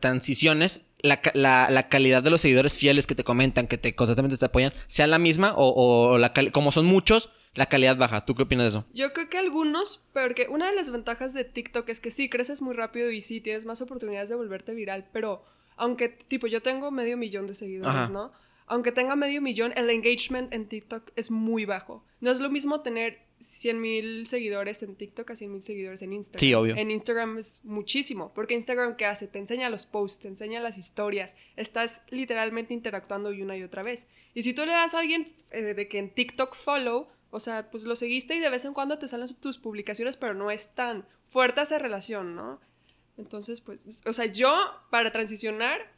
transiciones, 0.01 0.83
la, 1.01 1.21
la, 1.35 1.69
la, 1.71 1.89
calidad 1.89 2.23
de 2.23 2.31
los 2.31 2.41
seguidores 2.41 2.79
fieles 2.79 3.07
que 3.07 3.15
te 3.15 3.25
comentan, 3.25 3.67
que 3.67 3.79
te 3.79 3.95
constantemente 3.95 4.37
te 4.37 4.45
apoyan, 4.47 4.73
sea 4.87 5.07
la 5.07 5.19
misma 5.19 5.53
o, 5.57 5.69
o 5.69 6.19
la 6.19 6.33
como 6.53 6.73
son 6.73 6.87
muchos, 6.87 7.31
la 7.55 7.67
calidad 7.67 7.97
baja? 7.97 8.25
¿Tú 8.25 8.35
qué 8.35 8.43
opinas 8.43 8.65
de 8.65 8.69
eso? 8.69 8.85
Yo 8.93 9.13
creo 9.13 9.29
que 9.29 9.39
algunos, 9.39 10.03
porque 10.13 10.47
una 10.49 10.69
de 10.69 10.77
las 10.77 10.91
ventajas 10.91 11.35
de 11.35 11.45
TikTok 11.45 11.89
es 11.89 12.01
que 12.01 12.11
sí, 12.11 12.29
creces 12.29 12.63
muy 12.63 12.75
rápido 12.75 13.11
y 13.11 13.21
sí, 13.21 13.41
tienes 13.41 13.65
más 13.65 13.81
oportunidades 13.81 14.29
de 14.29 14.35
volverte 14.35 14.75
viral, 14.75 15.07
pero 15.13 15.45
aunque, 15.77 16.09
tipo, 16.09 16.47
yo 16.47 16.63
tengo 16.63 16.91
medio 16.91 17.17
millón 17.17 17.47
de 17.47 17.55
seguidores, 17.55 17.95
Ajá. 17.95 18.11
¿no? 18.11 18.33
Aunque 18.67 18.93
tenga 18.93 19.17
medio 19.17 19.43
millón, 19.43 19.73
el 19.77 19.91
engagement 19.91 20.53
en 20.53 20.69
TikTok 20.69 21.11
es 21.17 21.31
muy 21.31 21.65
bajo. 21.65 22.05
No 22.21 22.31
es 22.31 22.41
lo 22.41 22.51
mismo 22.51 22.81
tener 22.81 23.25
100 23.41 23.81
mil 23.81 24.27
seguidores 24.27 24.83
en 24.83 24.97
TikTok 24.97 25.31
a 25.31 25.37
100 25.37 25.53
mil 25.53 25.63
seguidores 25.63 26.03
en 26.03 26.13
Instagram. 26.13 26.41
Sí, 26.41 26.55
obvio. 26.55 26.77
En 26.77 26.91
Instagram 26.91 27.39
es 27.39 27.65
muchísimo, 27.65 28.33
porque 28.35 28.55
Instagram 28.55 28.97
¿qué 28.97 29.05
hace? 29.07 29.29
Te 29.29 29.39
enseña 29.39 29.69
los 29.71 29.87
posts, 29.87 30.23
te 30.23 30.29
enseña 30.29 30.61
las 30.61 30.79
historias, 30.79 31.37
estás 31.57 32.03
literalmente 32.11 32.75
interactuando 32.75 33.31
una 33.31 33.57
y 33.57 33.63
otra 33.63 33.83
vez. 33.83 34.09
Y 34.33 34.43
si 34.43 34.55
tú 34.55 34.65
le 34.65 34.73
das 34.73 34.95
a 34.95 35.01
alguien 35.01 35.33
eh, 35.51 35.75
de 35.75 35.89
que 35.89 35.99
en 35.99 36.11
TikTok 36.11 36.55
follow, 36.55 37.09
o 37.31 37.41
sea, 37.41 37.71
pues 37.71 37.85
lo 37.85 37.97
seguiste 37.97 38.35
y 38.37 38.41
de 38.41 38.51
vez 38.51 38.65
en 38.65 38.73
cuando 38.73 38.99
te 38.99 39.09
salen 39.09 39.29
tus 39.41 39.59
publicaciones, 39.59 40.17
pero 40.17 40.35
no 40.35 40.51
es 40.51 40.75
tan 40.75 41.07
fuerte 41.29 41.61
esa 41.61 41.79
relación, 41.79 42.35
¿no? 42.35 42.61
Entonces, 43.17 43.61
pues, 43.61 44.03
o 44.07 44.13
sea, 44.13 44.27
yo 44.27 44.57
para 44.91 45.13
transicionar 45.13 45.94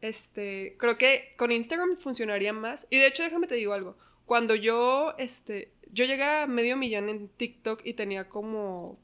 este, 0.00 0.76
creo 0.78 0.98
que 0.98 1.34
con 1.36 1.52
Instagram 1.52 1.96
funcionaría 1.96 2.52
más. 2.52 2.86
Y 2.90 2.98
de 2.98 3.06
hecho, 3.06 3.22
déjame 3.22 3.46
te 3.46 3.54
digo 3.54 3.72
algo. 3.72 3.96
Cuando 4.26 4.54
yo, 4.54 5.14
este, 5.18 5.72
yo 5.92 6.04
llegué 6.04 6.22
a 6.22 6.46
medio 6.46 6.76
millón 6.76 7.08
en 7.08 7.28
TikTok 7.28 7.80
y 7.84 7.94
tenía 7.94 8.28
como 8.28 8.98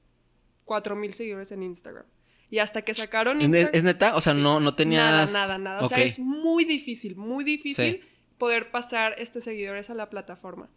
4 0.64 0.96
mil 0.96 1.12
seguidores 1.12 1.52
en 1.52 1.62
Instagram. 1.62 2.04
Y 2.48 2.58
hasta 2.58 2.82
que 2.82 2.94
sacaron 2.94 3.40
Instagram... 3.40 3.75
¿Es 3.75 3.82
neta? 3.82 4.14
O 4.16 4.20
sea, 4.20 4.34
sí, 4.34 4.40
no, 4.40 4.60
no 4.60 4.75
tenías... 4.75 5.32
Nada, 5.32 5.46
nada, 5.46 5.58
nada. 5.58 5.76
Okay. 5.78 5.87
O 5.87 5.88
sea, 5.88 6.04
es 6.04 6.19
muy 6.19 6.64
difícil, 6.64 7.16
muy 7.16 7.44
difícil 7.44 8.00
sí. 8.00 8.08
poder 8.38 8.70
pasar 8.70 9.16
este 9.19 9.40
seguidores 9.40 9.90
a 9.90 9.94
la 9.94 10.08
plataforma. 10.08 10.70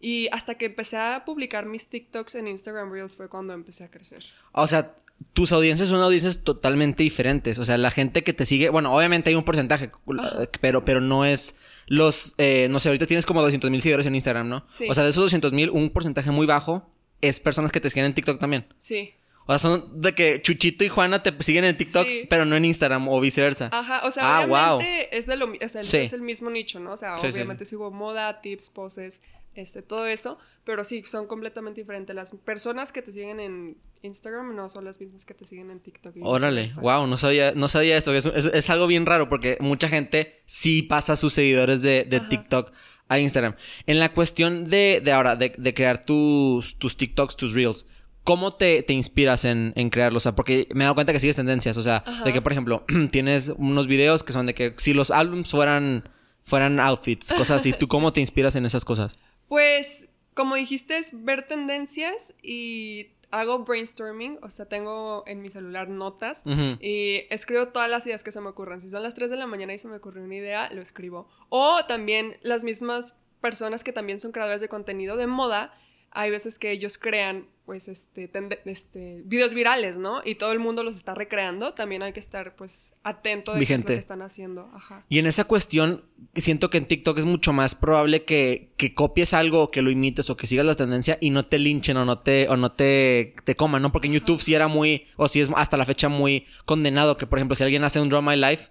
Y 0.00 0.28
hasta 0.32 0.56
que 0.56 0.64
empecé 0.64 0.96
a 0.96 1.24
publicar 1.26 1.66
mis 1.66 1.88
TikToks 1.88 2.36
en 2.36 2.48
Instagram 2.48 2.90
Reels 2.90 3.16
fue 3.16 3.28
cuando 3.28 3.52
empecé 3.52 3.84
a 3.84 3.90
crecer. 3.90 4.24
O 4.52 4.66
sea, 4.66 4.96
tus 5.32 5.52
audiencias 5.52 5.88
son 5.88 6.00
audiencias 6.00 6.42
totalmente 6.44 7.02
diferentes. 7.02 7.58
O 7.58 7.64
sea, 7.64 7.78
la 7.78 7.90
gente 7.90 8.22
que 8.24 8.32
te 8.32 8.46
sigue, 8.46 8.68
bueno, 8.70 8.94
obviamente 8.94 9.30
hay 9.30 9.36
un 9.36 9.44
porcentaje, 9.44 9.90
pero, 10.60 10.84
pero 10.84 11.00
no 11.00 11.24
es 11.24 11.56
los, 11.86 12.34
eh, 12.38 12.68
no 12.70 12.80
sé, 12.80 12.88
ahorita 12.88 13.06
tienes 13.06 13.26
como 13.26 13.42
200 13.42 13.70
mil 13.70 13.82
seguidores 13.82 14.06
en 14.06 14.14
Instagram, 14.14 14.48
¿no? 14.48 14.64
Sí. 14.68 14.86
O 14.88 14.94
sea, 14.94 15.04
de 15.04 15.10
esos 15.10 15.24
200 15.24 15.52
mil, 15.52 15.70
un 15.70 15.90
porcentaje 15.90 16.30
muy 16.30 16.46
bajo 16.46 16.88
es 17.20 17.40
personas 17.40 17.72
que 17.72 17.80
te 17.80 17.90
siguen 17.90 18.06
en 18.06 18.14
TikTok 18.14 18.38
también. 18.38 18.66
Sí. 18.76 19.14
O 19.46 19.52
sea, 19.52 19.58
son 19.58 20.00
de 20.00 20.14
que 20.14 20.40
Chuchito 20.40 20.84
y 20.84 20.88
Juana 20.88 21.22
te 21.22 21.34
siguen 21.42 21.64
en 21.64 21.76
TikTok, 21.76 22.06
sí. 22.06 22.26
pero 22.30 22.44
no 22.44 22.54
en 22.54 22.64
Instagram 22.64 23.08
o 23.08 23.20
viceversa. 23.20 23.68
Ajá, 23.72 24.02
o 24.04 24.10
sea, 24.10 24.38
ah, 24.38 24.44
obviamente 24.44 25.08
wow. 25.10 25.18
es, 25.18 25.26
de 25.26 25.36
lo, 25.36 25.52
sí. 25.82 25.96
es 25.96 26.12
el 26.12 26.22
mismo 26.22 26.50
nicho, 26.50 26.78
¿no? 26.78 26.92
O 26.92 26.96
sea, 26.96 27.16
obviamente 27.16 27.64
sigo 27.64 27.90
moda, 27.90 28.40
tips, 28.40 28.70
poses, 28.70 29.22
este, 29.54 29.82
todo 29.82 30.06
eso, 30.06 30.38
pero 30.64 30.84
sí, 30.84 31.02
son 31.04 31.26
completamente 31.26 31.80
diferentes. 31.80 32.14
Las 32.14 32.32
personas 32.32 32.92
que 32.92 33.02
te 33.02 33.12
siguen 33.12 33.40
en 33.40 33.76
Instagram 34.02 34.54
no 34.54 34.68
son 34.68 34.84
las 34.84 35.00
mismas 35.00 35.24
que 35.24 35.34
te 35.34 35.44
siguen 35.44 35.70
en 35.70 35.80
TikTok. 35.80 36.14
Órale, 36.22 36.68
wow, 36.80 37.06
no 37.06 37.16
sabía, 37.16 37.52
no 37.52 37.68
sabía 37.68 37.96
eso. 37.96 38.14
Es, 38.14 38.26
es, 38.26 38.46
es, 38.46 38.70
algo 38.70 38.86
bien 38.86 39.06
raro 39.06 39.28
porque 39.28 39.58
mucha 39.60 39.88
gente 39.88 40.42
sí 40.46 40.82
pasa 40.82 41.14
a 41.14 41.16
sus 41.16 41.32
seguidores 41.32 41.82
de, 41.82 42.06
de 42.08 42.20
TikTok 42.20 42.72
a 43.08 43.18
Instagram. 43.18 43.56
En 43.86 43.98
la 43.98 44.12
cuestión 44.12 44.64
de, 44.64 45.02
de 45.04 45.12
ahora, 45.12 45.36
de, 45.36 45.52
de, 45.56 45.74
crear 45.74 46.04
tus, 46.04 46.76
tus 46.76 46.96
TikToks, 46.96 47.36
tus 47.36 47.52
Reels, 47.52 47.86
¿cómo 48.22 48.54
te, 48.54 48.82
te 48.84 48.92
inspiras 48.92 49.44
en, 49.44 49.72
en, 49.76 49.90
crearlos? 49.90 50.22
O 50.22 50.24
sea, 50.24 50.36
porque 50.36 50.68
me 50.72 50.84
he 50.84 50.86
dado 50.86 50.94
cuenta 50.94 51.12
que 51.12 51.20
sigues 51.20 51.36
tendencias. 51.36 51.76
O 51.76 51.82
sea, 51.82 52.04
Ajá. 52.06 52.24
de 52.24 52.32
que, 52.32 52.40
por 52.40 52.52
ejemplo, 52.52 52.84
tienes 53.10 53.52
unos 53.56 53.88
videos 53.88 54.22
que 54.22 54.32
son 54.32 54.46
de 54.46 54.54
que 54.54 54.74
si 54.76 54.94
los 54.94 55.10
álbums 55.10 55.50
fueran, 55.50 56.08
fueran 56.44 56.78
outfits, 56.78 57.32
cosas 57.32 57.60
así, 57.60 57.72
¿tú 57.72 57.88
cómo 57.88 58.12
te 58.12 58.20
inspiras 58.20 58.54
en 58.54 58.64
esas 58.64 58.84
cosas? 58.84 59.18
Pues, 59.50 60.12
como 60.34 60.54
dijiste, 60.54 60.96
es 60.96 61.24
ver 61.24 61.48
tendencias 61.48 62.34
y 62.40 63.08
hago 63.32 63.64
brainstorming, 63.64 64.38
o 64.42 64.48
sea, 64.48 64.66
tengo 64.66 65.24
en 65.26 65.42
mi 65.42 65.50
celular 65.50 65.88
notas 65.88 66.42
uh 66.46 66.50
-huh. 66.50 66.78
y 66.80 67.26
escribo 67.30 67.66
todas 67.66 67.90
las 67.90 68.06
ideas 68.06 68.22
que 68.22 68.30
se 68.30 68.40
me 68.40 68.48
ocurran. 68.48 68.80
Si 68.80 68.88
son 68.90 69.02
las 69.02 69.16
3 69.16 69.28
de 69.28 69.36
la 69.36 69.48
mañana 69.48 69.74
y 69.74 69.78
se 69.78 69.88
me 69.88 69.96
ocurre 69.96 70.22
una 70.22 70.36
idea, 70.36 70.72
lo 70.72 70.80
escribo. 70.80 71.28
O 71.48 71.84
también 71.88 72.36
las 72.42 72.62
mismas 72.62 73.18
personas 73.40 73.82
que 73.82 73.92
también 73.92 74.20
son 74.20 74.30
creadores 74.30 74.60
de 74.60 74.68
contenido 74.68 75.16
de 75.16 75.26
moda, 75.26 75.74
hay 76.12 76.30
veces 76.30 76.56
que 76.56 76.70
ellos 76.70 76.96
crean 76.96 77.48
pues, 77.70 77.86
este, 77.86 78.28
tende- 78.28 78.58
este, 78.64 79.22
videos 79.26 79.54
virales, 79.54 79.96
¿no? 79.96 80.22
Y 80.24 80.34
todo 80.34 80.50
el 80.50 80.58
mundo 80.58 80.82
los 80.82 80.96
está 80.96 81.14
recreando, 81.14 81.72
también 81.72 82.02
hay 82.02 82.12
que 82.12 82.18
estar, 82.18 82.56
pues, 82.56 82.94
atento 83.04 83.54
de 83.54 83.64
qué 83.64 83.74
es 83.74 83.82
lo 83.82 83.86
que 83.86 83.94
están 83.94 84.22
haciendo. 84.22 84.68
Ajá. 84.74 85.04
Y 85.08 85.20
en 85.20 85.26
esa 85.26 85.44
cuestión, 85.44 86.02
siento 86.34 86.68
que 86.68 86.78
en 86.78 86.86
TikTok 86.86 87.16
es 87.20 87.26
mucho 87.26 87.52
más 87.52 87.76
probable 87.76 88.24
que, 88.24 88.72
que 88.76 88.92
copies 88.92 89.34
algo 89.34 89.62
o 89.62 89.70
que 89.70 89.82
lo 89.82 89.92
imites 89.92 90.30
o 90.30 90.36
que 90.36 90.48
sigas 90.48 90.66
la 90.66 90.74
tendencia 90.74 91.16
y 91.20 91.30
no 91.30 91.46
te 91.46 91.60
linchen 91.60 91.96
o 91.96 92.04
no 92.04 92.18
te, 92.18 92.48
o 92.48 92.56
no 92.56 92.72
te, 92.72 93.36
te 93.44 93.54
coman, 93.54 93.82
¿no? 93.82 93.92
Porque 93.92 94.08
en 94.08 94.14
YouTube 94.14 94.42
sí 94.42 94.52
era 94.52 94.66
muy, 94.66 95.06
o 95.16 95.28
sí 95.28 95.40
es 95.40 95.48
hasta 95.54 95.76
la 95.76 95.86
fecha 95.86 96.08
muy 96.08 96.46
condenado 96.64 97.16
que, 97.16 97.28
por 97.28 97.38
ejemplo, 97.38 97.54
si 97.54 97.62
alguien 97.62 97.84
hace 97.84 98.00
un 98.00 98.08
Draw 98.08 98.20
My 98.20 98.34
Life 98.34 98.70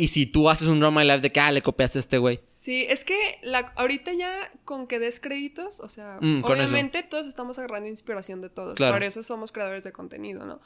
y 0.00 0.08
si 0.08 0.26
tú 0.26 0.48
haces 0.48 0.68
un 0.68 0.78
Draw 0.78 0.92
My 0.92 1.02
Life 1.02 1.18
de 1.20 1.32
que, 1.32 1.40
ah, 1.40 1.50
le 1.50 1.60
copiaste 1.60 1.98
a 1.98 2.00
este 2.00 2.18
güey. 2.18 2.40
Sí, 2.54 2.86
es 2.88 3.04
que 3.04 3.16
la, 3.42 3.72
ahorita 3.76 4.12
ya 4.12 4.52
con 4.64 4.86
que 4.86 5.00
des 5.00 5.18
créditos, 5.18 5.80
o 5.80 5.88
sea, 5.88 6.18
Mm, 6.20 6.44
obviamente 6.44 7.02
todos 7.02 7.26
estamos 7.26 7.58
agarrando 7.58 7.88
inspiración 7.88 8.40
de 8.40 8.48
todos. 8.48 8.76
Claro. 8.76 8.94
Por 8.94 9.02
eso 9.02 9.24
somos 9.24 9.50
creadores 9.50 9.82
de 9.82 9.90
contenido, 9.90 10.46
¿no? 10.46 10.60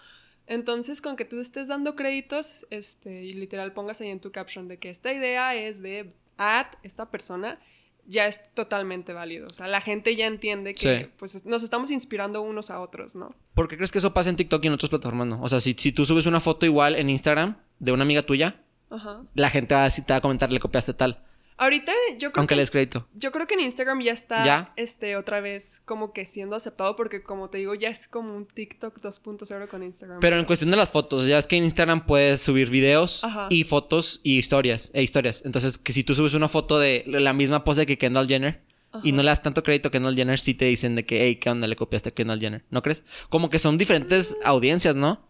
Entonces, 0.46 1.00
con 1.00 1.16
que 1.16 1.24
tú 1.24 1.40
estés 1.40 1.68
dando 1.68 1.96
créditos, 1.96 2.66
este, 2.68 3.24
y 3.24 3.32
literal 3.32 3.72
pongas 3.72 4.02
ahí 4.02 4.10
en 4.10 4.20
tu 4.20 4.32
caption 4.32 4.68
de 4.68 4.78
que 4.78 4.90
esta 4.90 5.10
idea 5.12 5.54
es 5.54 5.80
de 5.80 6.12
at 6.36 6.66
esta 6.82 7.10
persona, 7.10 7.58
ya 8.06 8.26
es 8.26 8.52
totalmente 8.52 9.14
válido. 9.14 9.46
O 9.46 9.52
sea, 9.54 9.66
la 9.66 9.80
gente 9.80 10.14
ya 10.14 10.26
entiende 10.26 10.74
que 10.74 11.04
Sí. 11.04 11.10
pues 11.16 11.46
nos 11.46 11.62
estamos 11.62 11.90
inspirando 11.90 12.42
unos 12.42 12.70
a 12.70 12.80
otros, 12.80 13.14
¿no? 13.14 13.34
¿Por 13.54 13.68
qué 13.68 13.76
crees 13.76 13.90
que 13.92 13.98
eso 13.98 14.12
pasa 14.12 14.28
en 14.28 14.36
TikTok 14.36 14.62
y 14.64 14.66
en 14.66 14.74
otras 14.74 14.90
plataformas 14.90 15.26
no? 15.26 15.40
O 15.40 15.48
sea, 15.48 15.58
si, 15.58 15.72
si 15.78 15.90
tú 15.92 16.04
subes 16.04 16.26
una 16.26 16.40
foto 16.40 16.66
igual 16.66 16.96
en 16.96 17.08
Instagram 17.08 17.56
de 17.78 17.92
una 17.92 18.02
amiga 18.02 18.22
tuya, 18.24 18.60
Ajá. 18.92 19.22
la 19.34 19.50
gente 19.50 19.74
va 19.74 19.82
a, 19.84 19.88
decir- 19.88 20.04
te 20.04 20.12
va 20.12 20.18
a 20.18 20.20
comentar, 20.20 20.52
le 20.52 20.60
copiaste 20.60 20.94
tal. 20.94 21.22
Ahorita 21.58 21.92
yo 22.18 22.32
creo 22.32 22.40
Aunque 22.40 22.52
que 22.52 22.56
le 22.56 22.62
des 22.62 22.70
crédito. 22.70 23.06
Yo 23.14 23.30
creo 23.30 23.46
que 23.46 23.54
en 23.54 23.60
Instagram 23.60 24.00
ya 24.00 24.12
está 24.12 24.44
¿Ya? 24.44 24.72
este 24.76 25.16
otra 25.16 25.40
vez 25.40 25.80
como 25.84 26.12
que 26.12 26.24
siendo 26.26 26.56
aceptado 26.56 26.96
porque 26.96 27.22
como 27.22 27.50
te 27.50 27.58
digo 27.58 27.74
ya 27.74 27.88
es 27.88 28.08
como 28.08 28.34
un 28.36 28.46
TikTok 28.46 28.98
2.0 29.00 29.68
con 29.68 29.82
Instagram. 29.84 30.18
Pero 30.20 30.38
en 30.38 30.44
cuestión 30.44 30.70
de 30.72 30.76
las 30.76 30.90
fotos, 30.90 31.26
ya 31.26 31.38
es 31.38 31.46
que 31.46 31.56
en 31.56 31.64
Instagram 31.64 32.06
puedes 32.06 32.40
subir 32.40 32.68
videos 32.70 33.22
Ajá. 33.22 33.46
y 33.50 33.62
fotos 33.64 34.20
y 34.24 34.38
historias, 34.38 34.90
e 34.94 35.02
historias. 35.02 35.42
Entonces, 35.44 35.78
que 35.78 35.92
si 35.92 36.02
tú 36.02 36.14
subes 36.14 36.34
una 36.34 36.48
foto 36.48 36.78
de 36.80 37.04
la 37.06 37.32
misma 37.32 37.62
pose 37.64 37.86
que 37.86 37.98
Kendall 37.98 38.26
Jenner 38.28 38.62
y 39.04 39.12
no 39.12 39.22
le 39.22 39.28
das 39.28 39.42
tanto 39.42 39.62
crédito 39.62 39.88
a 39.88 39.90
Kendall 39.92 40.16
Jenner, 40.16 40.40
sí 40.40 40.54
te 40.54 40.64
dicen 40.64 40.96
de 40.96 41.04
que, 41.06 41.22
hey, 41.24 41.36
¿qué 41.36 41.48
onda? 41.50 41.66
Le 41.68 41.76
copiaste 41.76 42.08
a 42.08 42.12
Kendall 42.12 42.40
Jenner. 42.40 42.64
¿No 42.70 42.82
crees? 42.82 43.04
Como 43.28 43.50
que 43.50 43.58
son 43.60 43.78
diferentes 43.78 44.36
audiencias, 44.44 44.96
¿no? 44.96 45.24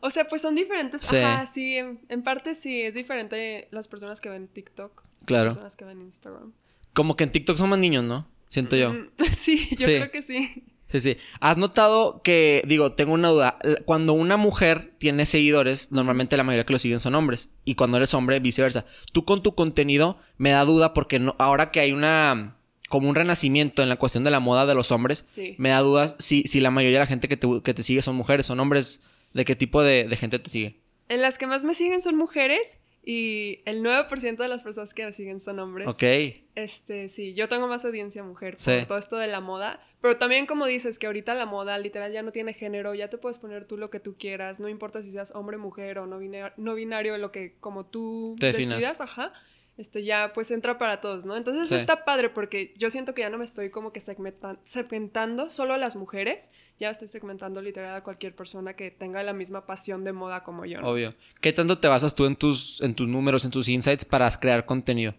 O 0.00 0.10
sea, 0.10 0.26
pues 0.28 0.42
son 0.42 0.54
diferentes. 0.54 1.00
Sí. 1.02 1.16
Ajá, 1.16 1.46
sí, 1.46 1.76
en, 1.76 2.00
en 2.08 2.22
parte 2.22 2.54
sí, 2.54 2.82
es 2.82 2.94
diferente 2.94 3.68
las 3.70 3.88
personas 3.88 4.20
que 4.20 4.28
ven 4.28 4.48
TikTok. 4.48 5.02
Claro. 5.24 5.44
Las 5.46 5.54
personas 5.54 5.76
que 5.76 5.84
ven 5.84 6.02
Instagram. 6.02 6.52
Como 6.92 7.16
que 7.16 7.24
en 7.24 7.32
TikTok 7.32 7.56
son 7.58 7.70
más 7.70 7.78
niños, 7.78 8.04
¿no? 8.04 8.26
Siento 8.48 8.76
yo. 8.76 8.92
Mm, 8.92 9.08
sí, 9.32 9.68
yo 9.72 9.86
Sí. 9.86 9.96
creo 9.96 10.10
que 10.10 10.22
sí. 10.22 10.64
Sí, 10.88 11.00
sí. 11.00 11.16
¿Has 11.40 11.56
notado 11.58 12.22
que, 12.22 12.62
digo, 12.66 12.92
tengo 12.92 13.12
una 13.12 13.28
duda, 13.28 13.58
cuando 13.86 14.12
una 14.12 14.36
mujer 14.36 14.94
tiene 14.98 15.26
seguidores, 15.26 15.90
normalmente 15.90 16.36
la 16.36 16.44
mayoría 16.44 16.64
que 16.64 16.72
lo 16.74 16.78
siguen 16.78 17.00
son 17.00 17.16
hombres, 17.16 17.50
y 17.64 17.74
cuando 17.74 17.96
eres 17.96 18.14
hombre, 18.14 18.38
viceversa. 18.38 18.86
Tú 19.12 19.24
con 19.24 19.42
tu 19.42 19.56
contenido 19.56 20.16
me 20.38 20.50
da 20.50 20.64
duda 20.64 20.94
porque 20.94 21.18
no, 21.18 21.34
ahora 21.40 21.72
que 21.72 21.80
hay 21.80 21.90
una, 21.90 22.56
como 22.88 23.08
un 23.08 23.16
renacimiento 23.16 23.82
en 23.82 23.88
la 23.88 23.96
cuestión 23.96 24.22
de 24.22 24.30
la 24.30 24.38
moda 24.38 24.64
de 24.64 24.76
los 24.76 24.92
hombres, 24.92 25.18
Sí. 25.18 25.56
me 25.58 25.70
da 25.70 25.80
dudas 25.80 26.14
si, 26.20 26.44
si 26.44 26.60
la 26.60 26.70
mayoría 26.70 26.98
de 27.00 27.04
la 27.04 27.08
gente 27.08 27.26
que 27.26 27.36
te, 27.36 27.48
que 27.64 27.74
te 27.74 27.82
sigue 27.82 28.00
son 28.00 28.14
mujeres, 28.14 28.46
son 28.46 28.60
hombres, 28.60 29.02
¿de 29.32 29.44
qué 29.44 29.56
tipo 29.56 29.82
de, 29.82 30.04
de 30.08 30.16
gente 30.16 30.38
te 30.38 30.50
sigue? 30.50 30.80
En 31.08 31.22
las 31.22 31.38
que 31.38 31.46
más 31.46 31.64
me 31.64 31.74
siguen 31.74 32.00
son 32.00 32.16
mujeres 32.16 32.80
y 33.04 33.60
el 33.66 33.82
9% 33.84 34.36
de 34.36 34.48
las 34.48 34.64
personas 34.64 34.92
que 34.92 35.04
me 35.04 35.12
siguen 35.12 35.38
son 35.38 35.60
hombres. 35.60 35.86
Ok. 35.88 36.02
Este, 36.56 37.08
sí, 37.08 37.34
yo 37.34 37.48
tengo 37.48 37.68
más 37.68 37.84
audiencia 37.84 38.24
mujer 38.24 38.54
Sí. 38.58 38.72
por 38.78 38.86
todo 38.88 38.98
esto 38.98 39.16
de 39.16 39.28
la 39.28 39.40
moda, 39.40 39.80
pero 40.00 40.16
también 40.16 40.46
como 40.46 40.66
dices 40.66 40.98
que 40.98 41.06
ahorita 41.06 41.34
la 41.34 41.46
moda 41.46 41.78
literal 41.78 42.12
ya 42.12 42.22
no 42.22 42.32
tiene 42.32 42.54
género, 42.54 42.94
ya 42.94 43.08
te 43.08 43.18
puedes 43.18 43.38
poner 43.38 43.66
tú 43.66 43.76
lo 43.76 43.90
que 43.90 44.00
tú 44.00 44.16
quieras, 44.18 44.58
no 44.58 44.68
importa 44.68 45.02
si 45.02 45.10
seas 45.12 45.32
hombre, 45.36 45.58
mujer 45.58 45.98
o 45.98 46.06
no 46.06 46.18
binario, 46.18 46.52
no 46.56 46.74
binario 46.74 47.16
lo 47.18 47.30
que 47.30 47.54
como 47.60 47.86
tú 47.86 48.34
Te 48.40 48.46
definas. 48.46 48.70
decidas, 48.78 49.00
ajá. 49.00 49.32
Este 49.76 50.02
ya 50.02 50.32
pues 50.32 50.50
entra 50.50 50.78
para 50.78 51.00
todos, 51.02 51.26
¿no? 51.26 51.36
Entonces 51.36 51.64
eso 51.64 51.74
Sí. 51.74 51.80
está 51.80 52.04
padre 52.06 52.30
porque 52.30 52.72
yo 52.78 52.88
siento 52.88 53.12
que 53.14 53.20
ya 53.20 53.28
no 53.30 53.36
me 53.36 53.44
estoy 53.44 53.68
como 53.70 53.92
que 53.92 54.00
segmentan- 54.00 54.58
segmentando 54.62 55.48
solo 55.50 55.74
a 55.74 55.78
las 55.78 55.96
mujeres, 55.96 56.50
ya 56.80 56.88
estoy 56.88 57.08
segmentando 57.08 57.60
literal 57.60 57.94
a 57.94 58.02
cualquier 58.02 58.34
persona 58.34 58.74
que 58.74 58.90
tenga 58.90 59.22
la 59.22 59.34
misma 59.34 59.66
pasión 59.66 60.02
de 60.04 60.12
moda 60.12 60.42
como 60.44 60.64
yo. 60.64 60.80
¿no? 60.80 60.88
Obvio. 60.88 61.14
¿Qué 61.42 61.52
tanto 61.52 61.78
te 61.78 61.88
basas 61.88 62.14
tú 62.14 62.24
en 62.24 62.36
tus, 62.36 62.80
en 62.80 62.94
tus 62.94 63.06
números, 63.06 63.44
en 63.44 63.50
tus 63.50 63.68
insights 63.68 64.04
para 64.06 64.30
crear 64.30 64.64
contenido? 64.64 65.14